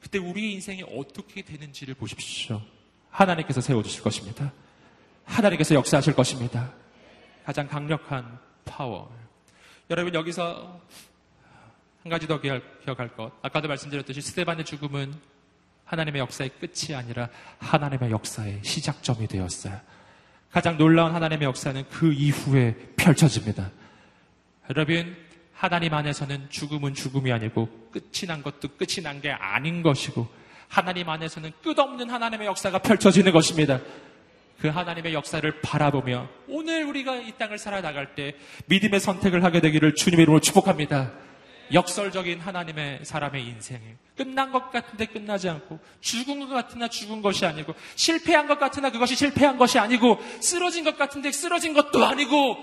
그때 0.00 0.18
우리의 0.18 0.52
인생이 0.54 0.84
어떻게 0.96 1.42
되는지를 1.42 1.94
보십시오. 1.94 2.62
하나님께서 3.10 3.60
세워주실 3.60 4.02
것입니다. 4.02 4.52
하나님께서 5.24 5.74
역사하실 5.74 6.14
것입니다. 6.14 6.72
가장 7.44 7.68
강력한 7.68 8.38
파워. 8.64 9.17
여러분, 9.90 10.14
여기서 10.14 10.80
한 12.02 12.10
가지 12.10 12.26
더 12.26 12.40
기억할 12.40 13.08
것. 13.16 13.32
아까도 13.42 13.68
말씀드렸듯이 13.68 14.20
스테반의 14.20 14.64
죽음은 14.64 15.14
하나님의 15.84 16.20
역사의 16.20 16.50
끝이 16.60 16.94
아니라 16.94 17.28
하나님의 17.58 18.10
역사의 18.10 18.60
시작점이 18.62 19.26
되었어요. 19.26 19.80
가장 20.52 20.76
놀라운 20.76 21.14
하나님의 21.14 21.46
역사는 21.46 21.84
그 21.90 22.12
이후에 22.12 22.74
펼쳐집니다. 22.96 23.70
여러분, 24.70 25.16
하나님 25.54 25.94
안에서는 25.94 26.50
죽음은 26.50 26.94
죽음이 26.94 27.32
아니고 27.32 27.88
끝이 27.90 28.26
난 28.28 28.42
것도 28.42 28.68
끝이 28.76 29.02
난 29.02 29.20
게 29.20 29.30
아닌 29.30 29.82
것이고 29.82 30.28
하나님 30.68 31.08
안에서는 31.08 31.50
끝없는 31.62 32.10
하나님의 32.10 32.46
역사가 32.46 32.78
펼쳐지는 32.78 33.32
것입니다. 33.32 33.80
그 34.60 34.68
하나님의 34.68 35.14
역사를 35.14 35.60
바라보며 35.60 36.28
오늘 36.48 36.84
우리가 36.84 37.16
이 37.16 37.32
땅을 37.38 37.58
살아나갈 37.58 38.14
때 38.14 38.34
믿음의 38.66 38.98
선택을 39.00 39.44
하게 39.44 39.60
되기를 39.60 39.94
주님의 39.94 40.24
이름으로 40.24 40.40
축복합니다. 40.40 41.12
역설적인 41.72 42.40
하나님의 42.40 43.00
사람의 43.04 43.44
인생이 43.44 43.80
끝난 44.16 44.50
것 44.50 44.70
같은데 44.70 45.06
끝나지 45.06 45.48
않고 45.48 45.78
죽은 46.00 46.40
것 46.40 46.48
같으나 46.48 46.88
죽은 46.88 47.22
것이 47.22 47.44
아니고 47.46 47.74
실패한 47.94 48.46
것 48.46 48.58
같으나 48.58 48.90
그것이 48.90 49.14
실패한 49.14 49.58
것이 49.58 49.78
아니고 49.78 50.18
쓰러진 50.40 50.82
것 50.82 50.96
같은데 50.96 51.30
쓰러진 51.30 51.74
것도 51.74 52.04
아니고 52.04 52.56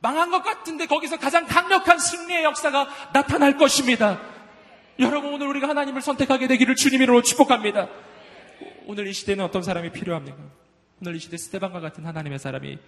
망한 0.00 0.30
것 0.30 0.42
같은데 0.42 0.86
거기서 0.86 1.18
가장 1.18 1.46
강력한 1.46 1.98
승리의 1.98 2.44
역사가 2.44 2.88
나타날 3.12 3.56
것입니다. 3.56 4.20
여러분 4.98 5.32
오늘 5.32 5.48
우리가 5.48 5.68
하나님을 5.68 6.02
선택하게 6.02 6.46
되기를 6.46 6.76
주님으로 6.76 7.22
축복합니다. 7.22 7.88
오늘 8.88 9.08
이 9.08 9.12
시대는 9.12 9.44
어떤 9.44 9.62
사람이 9.62 9.90
필요합니까? 9.90 10.38
오늘 11.00 11.16
이 11.16 11.18
시대 11.18 11.36
스테반과 11.36 11.80
같은 11.80 12.06
하나님의 12.06 12.38
사람이 12.38 12.78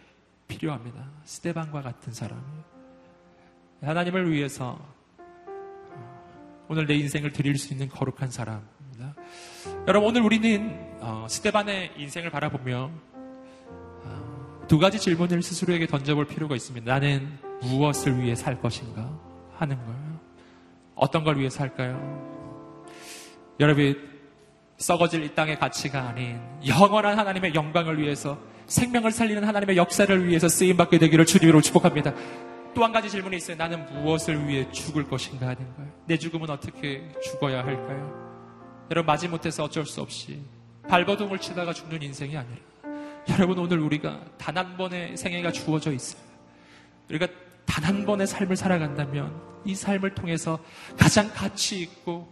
필요합니다. 0.46 1.11
스테반과 1.24 1.82
같은 1.82 2.12
사람이. 2.12 2.40
하나님을 3.82 4.30
위해서 4.30 4.78
오늘 6.68 6.86
내 6.86 6.94
인생을 6.94 7.32
드릴 7.32 7.59
수 7.59 7.72
있는 7.72 7.88
거룩한 7.88 8.30
사람입니다. 8.30 9.16
여러분 9.88 10.11
오늘 10.11 10.22
우리는 10.22 10.99
어, 11.01 11.26
스테반의 11.28 11.94
인생을 11.96 12.30
바라보며 12.30 12.90
어, 14.05 14.64
두 14.68 14.78
가지 14.78 15.01
질문을 15.01 15.42
스스로에게 15.42 15.88
던져볼 15.88 16.26
필요가 16.26 16.55
있습니다. 16.55 16.92
나는 16.92 17.38
무엇을 17.62 18.20
위해 18.20 18.36
살 18.36 18.61
것인가 18.61 19.18
하는 19.57 19.76
거예요. 19.76 20.20
어떤 20.94 21.24
걸 21.24 21.38
위해 21.38 21.51
살까요? 21.51 22.86
여러분 23.59 24.18
썩어질 24.79 25.24
이 25.24 25.35
땅의 25.35 25.59
가치가 25.59 26.09
아닌 26.09 26.41
영원한 26.66 27.18
하나님의 27.18 27.55
영광을 27.55 28.01
위해서 28.01 28.39
생명을 28.66 29.11
살리는 29.11 29.43
하나님의 29.45 29.76
역사를 29.76 30.26
위해서 30.29 30.49
쓰임받게 30.49 30.99
되기를 30.99 31.26
주님으로 31.26 31.61
축복합니다. 31.61 32.14
또 32.74 32.85
한 32.85 32.93
가지 32.93 33.11
질문이 33.11 33.37
있어요. 33.39 33.57
나는 33.57 33.85
무엇을 33.93 34.47
위해 34.47 34.70
죽을 34.70 35.09
것인가 35.09 35.49
하는 35.49 35.74
거예요. 35.76 35.91
내 36.07 36.16
죽음은 36.16 36.49
어떻게 36.49 37.09
죽어야 37.24 37.64
할까요? 37.64 38.29
여러분 38.91 39.07
마지못해서 39.07 39.64
어쩔 39.64 39.85
수 39.85 40.01
없이 40.01 40.41
발버둥을 40.87 41.39
치다가 41.41 41.72
죽는 41.72 42.03
인생이 42.03 42.37
아니라 42.37 42.57
여러분 43.31 43.59
오늘 43.59 43.81
우리가 43.81 44.20
단 44.39 44.57
한 44.57 44.76
번의 44.76 45.16
생애가 45.16 45.51
주어져 45.53 45.93
있어요. 45.93 46.22
우리가 47.11 47.26
단 47.66 47.85
한 47.85 48.07
번의 48.07 48.26
삶을 48.26 48.57
살아간다면 48.57 49.33
이 49.64 49.74
삶을 49.74 50.14
통해서 50.14 50.59
가장 50.97 51.31
가치 51.35 51.81
있고 51.81 52.29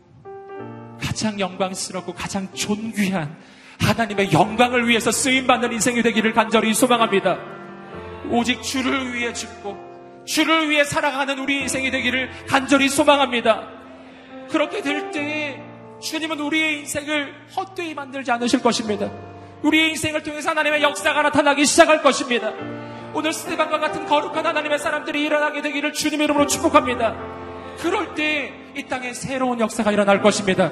가장 1.07 1.38
영광스럽고 1.38 2.14
가장 2.14 2.48
존귀한 2.52 3.36
하나님의 3.80 4.32
영광을 4.32 4.88
위해서 4.88 5.12
쓰임받는 5.12 5.72
인생이 5.72 6.02
되기를 6.02 6.32
간절히 6.32 6.74
소망합니다. 6.74 7.38
오직 8.30 8.61
주를 8.62 9.14
위해 9.14 9.32
죽고 9.32 10.24
주를 10.26 10.68
위해 10.68 10.82
살아가는 10.82 11.38
우리 11.38 11.61
인생이 11.61 11.92
되기를 11.92 12.30
간절히 12.48 12.88
소망합니다. 12.88 13.68
그렇게 14.50 14.82
될 14.82 15.12
때에 15.12 15.62
주님은 16.02 16.40
우리의 16.40 16.80
인생을 16.80 17.32
헛되이 17.57 17.94
만들지 17.94 18.32
않으실 18.32 18.61
것입니다. 18.61 19.09
우리의 19.62 19.90
인생을 19.90 20.24
통해서 20.24 20.50
하나님의 20.50 20.82
역사가 20.82 21.22
나타나기 21.22 21.64
시작할 21.64 22.02
것입니다. 22.02 22.52
오늘 23.14 23.32
스테반과 23.32 23.78
같은 23.78 24.07
거룩한 24.07 24.44
하나님의 24.44 24.78
사람들이 24.80 25.22
일어나게 25.24 25.62
되기를 25.62 25.92
주님의 25.92 26.24
이름으로 26.24 26.46
축복합니다. 26.46 27.14
그럴 27.78 28.14
때 28.14 28.66
이 28.76 28.82
땅에 28.82 29.14
새로운 29.14 29.59
역사가 29.59 29.90
일어날 29.90 30.20
것입니다. 30.20 30.70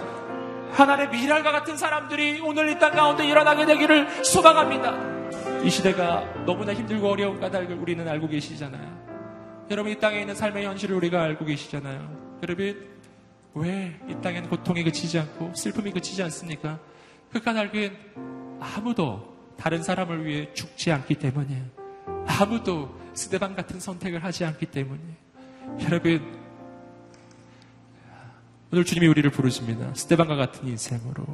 하나님의 0.75 1.11
미랄과 1.11 1.53
같은 1.53 1.77
사람들이 1.77 2.41
오늘 2.41 2.69
이 2.71 2.79
땅 2.79 2.93
가운데 2.93 3.27
일어나게 3.27 3.65
되기를 3.67 4.25
소망합니다. 4.25 5.63
이 5.63 5.71
시대가 5.71 6.25
너무나 6.45 6.75
힘들고 6.75 7.09
어려운 7.09 7.41
까닭을 7.41 7.77
우리는 7.77 8.07
알고 8.07 8.29
계시잖아요. 8.29 9.05
여러분 9.71 9.93
이 9.93 9.99
땅에 9.99 10.21
있는 10.21 10.35
삶의 10.35 10.67
현실을 10.67 10.97
우리가 10.97 11.23
알고 11.23 11.45
계시잖아요. 11.45 12.39
여러분 12.43 12.95
왜 13.55 13.97
이 14.09 14.15
땅에는 14.21 14.51
고통이 14.51 14.83
그치지 14.83 15.19
않고 15.21 15.53
슬픔이 15.55 15.93
그치지 15.93 16.23
않습니까? 16.25 16.79
그 17.33 17.41
까닭은 17.41 17.97
아무도 18.61 19.33
다른 19.57 19.83
사람을 19.83 20.27
위해 20.27 20.53
죽지 20.55 20.91
않기 20.91 21.15
때문에 21.15 21.63
아무도 22.27 22.93
스데반 23.15 23.55
같은 23.55 23.79
선택을 23.79 24.25
하지 24.25 24.45
않기 24.45 24.67
때문에 24.67 25.01
여러분 25.85 26.21
오늘 28.73 28.85
주님이 28.85 29.07
우리를 29.07 29.31
부르십니다. 29.31 29.95
스데반과 29.95 30.37
같은 30.37 30.67
인생으로 30.69 31.25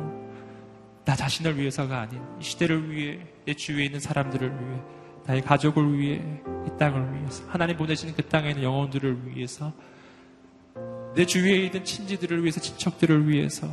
나 1.04 1.16
자신을 1.16 1.58
위해서가 1.58 2.00
아닌 2.00 2.20
이 2.40 2.44
시대를 2.44 2.90
위해 2.90 3.18
내 3.46 3.54
주위에 3.54 3.86
있는 3.86 4.00
사람들을 4.00 4.48
위해 4.48 4.80
나의 5.26 5.42
가족을 5.42 5.98
위해 5.98 6.22
이 6.66 6.78
땅을 6.78 7.14
위해서 7.14 7.44
하나님 7.48 7.76
보내시는 7.76 8.14
그 8.14 8.22
땅에 8.22 8.50
있는 8.50 8.62
영혼들을 8.62 9.28
위해서 9.28 9.72
내 11.14 11.24
주위에 11.24 11.66
있는 11.66 11.84
친지들을 11.84 12.42
위해서 12.42 12.60
친척들을 12.60 13.28
위해서 13.28 13.66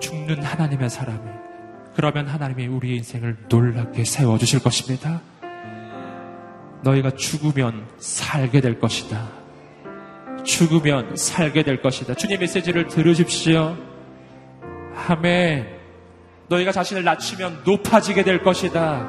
죽는 0.00 0.42
하나님의 0.42 0.90
사람이 0.90 1.30
그러면 1.94 2.28
하나님이 2.28 2.66
우리의 2.66 2.98
인생을 2.98 3.36
놀랍게 3.48 4.04
세워주실 4.04 4.60
것입니다. 4.60 5.20
너희가 6.82 7.10
죽으면 7.10 7.86
살게 7.98 8.60
될 8.60 8.80
것이다. 8.80 9.39
죽으면 10.44 11.16
살게 11.16 11.62
될 11.62 11.80
것이다. 11.80 12.14
주님 12.14 12.40
메시지를 12.40 12.88
들으십시오. 12.88 13.76
아멘. 15.08 15.66
너희가 16.48 16.72
자신을 16.72 17.04
낮추면 17.04 17.62
높아지게 17.64 18.24
될 18.24 18.42
것이다. 18.42 19.08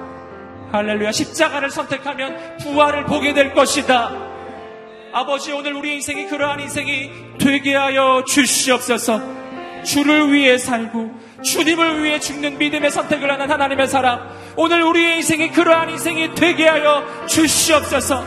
할렐루야. 0.72 1.12
십자가를 1.12 1.70
선택하면 1.70 2.58
부활을 2.58 3.06
보게 3.06 3.34
될 3.34 3.54
것이다. 3.54 4.30
아버지, 5.14 5.52
오늘 5.52 5.74
우리 5.74 5.96
인생이 5.96 6.28
그러한 6.28 6.62
인생이 6.62 7.12
되게 7.38 7.76
하여 7.76 8.24
주시옵소서. 8.26 9.22
주를 9.84 10.32
위해 10.32 10.58
살고, 10.58 11.12
주님을 11.44 12.04
위해 12.04 12.20
죽는 12.20 12.58
믿음의 12.58 12.92
선택을 12.92 13.30
하는 13.30 13.50
하나님의 13.52 13.88
사람. 13.88 14.30
오늘 14.56 14.84
우리의 14.84 15.18
인생이 15.18 15.50
그러한 15.50 15.90
인생이 15.90 16.36
되게 16.36 16.68
하여 16.68 17.04
주시옵소서. 17.28 18.24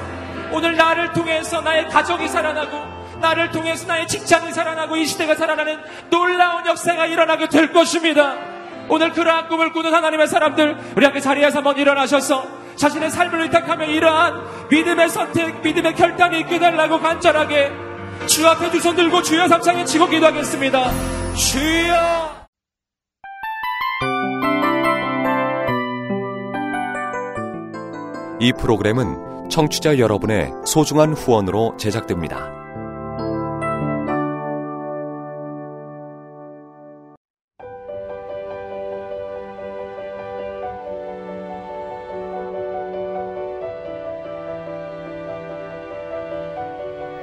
오늘 0.53 0.77
나를 0.77 1.13
통해서 1.13 1.63
나의 1.63 1.89
가족이 1.89 2.29
살아나고, 2.29 2.94
나를 3.21 3.51
통해서 3.51 3.87
나의 3.87 4.07
직장이 4.09 4.53
살아나고 4.53 4.97
이 4.97 5.07
시대가 5.07 5.35
살아나는 5.35 5.79
놀라운 6.11 6.67
역사가 6.67 7.07
일어나게 7.07 7.49
될 7.49 7.73
것입니다. 7.73 8.35
오늘 8.89 9.13
그러한 9.13 9.49
꿈을 9.49 9.73
꾸는 9.73 9.93
하나님의 9.95 10.27
사람들 10.29 10.77
우리 10.97 11.05
함께 11.05 11.21
자리에서 11.21 11.59
한번 11.59 11.79
일어나셔서 11.79 12.47
자신의 12.77 13.11
삶을 13.11 13.43
의탁하며 13.43 13.87
이러한 13.87 14.43
믿음의 14.71 15.09
선택, 15.09 15.61
믿음의 15.63 15.95
결단이 15.95 16.41
있게 16.41 16.59
달라고 16.59 17.01
간절하게 17.01 17.73
주 18.27 18.47
앞에 18.47 18.71
두 18.71 18.79
손 18.81 18.97
들고 18.97 19.23
주여 19.23 19.49
삼창에 19.49 19.85
치고 19.85 20.09
기도하겠습니다. 20.09 20.91
주여! 21.37 22.45
이 28.41 28.53
프로그램은 28.53 29.49
청취자 29.49 29.99
여러분의 29.99 30.53
소중한 30.67 31.13
후원으로 31.15 31.77
제작됩니다. 31.79 32.64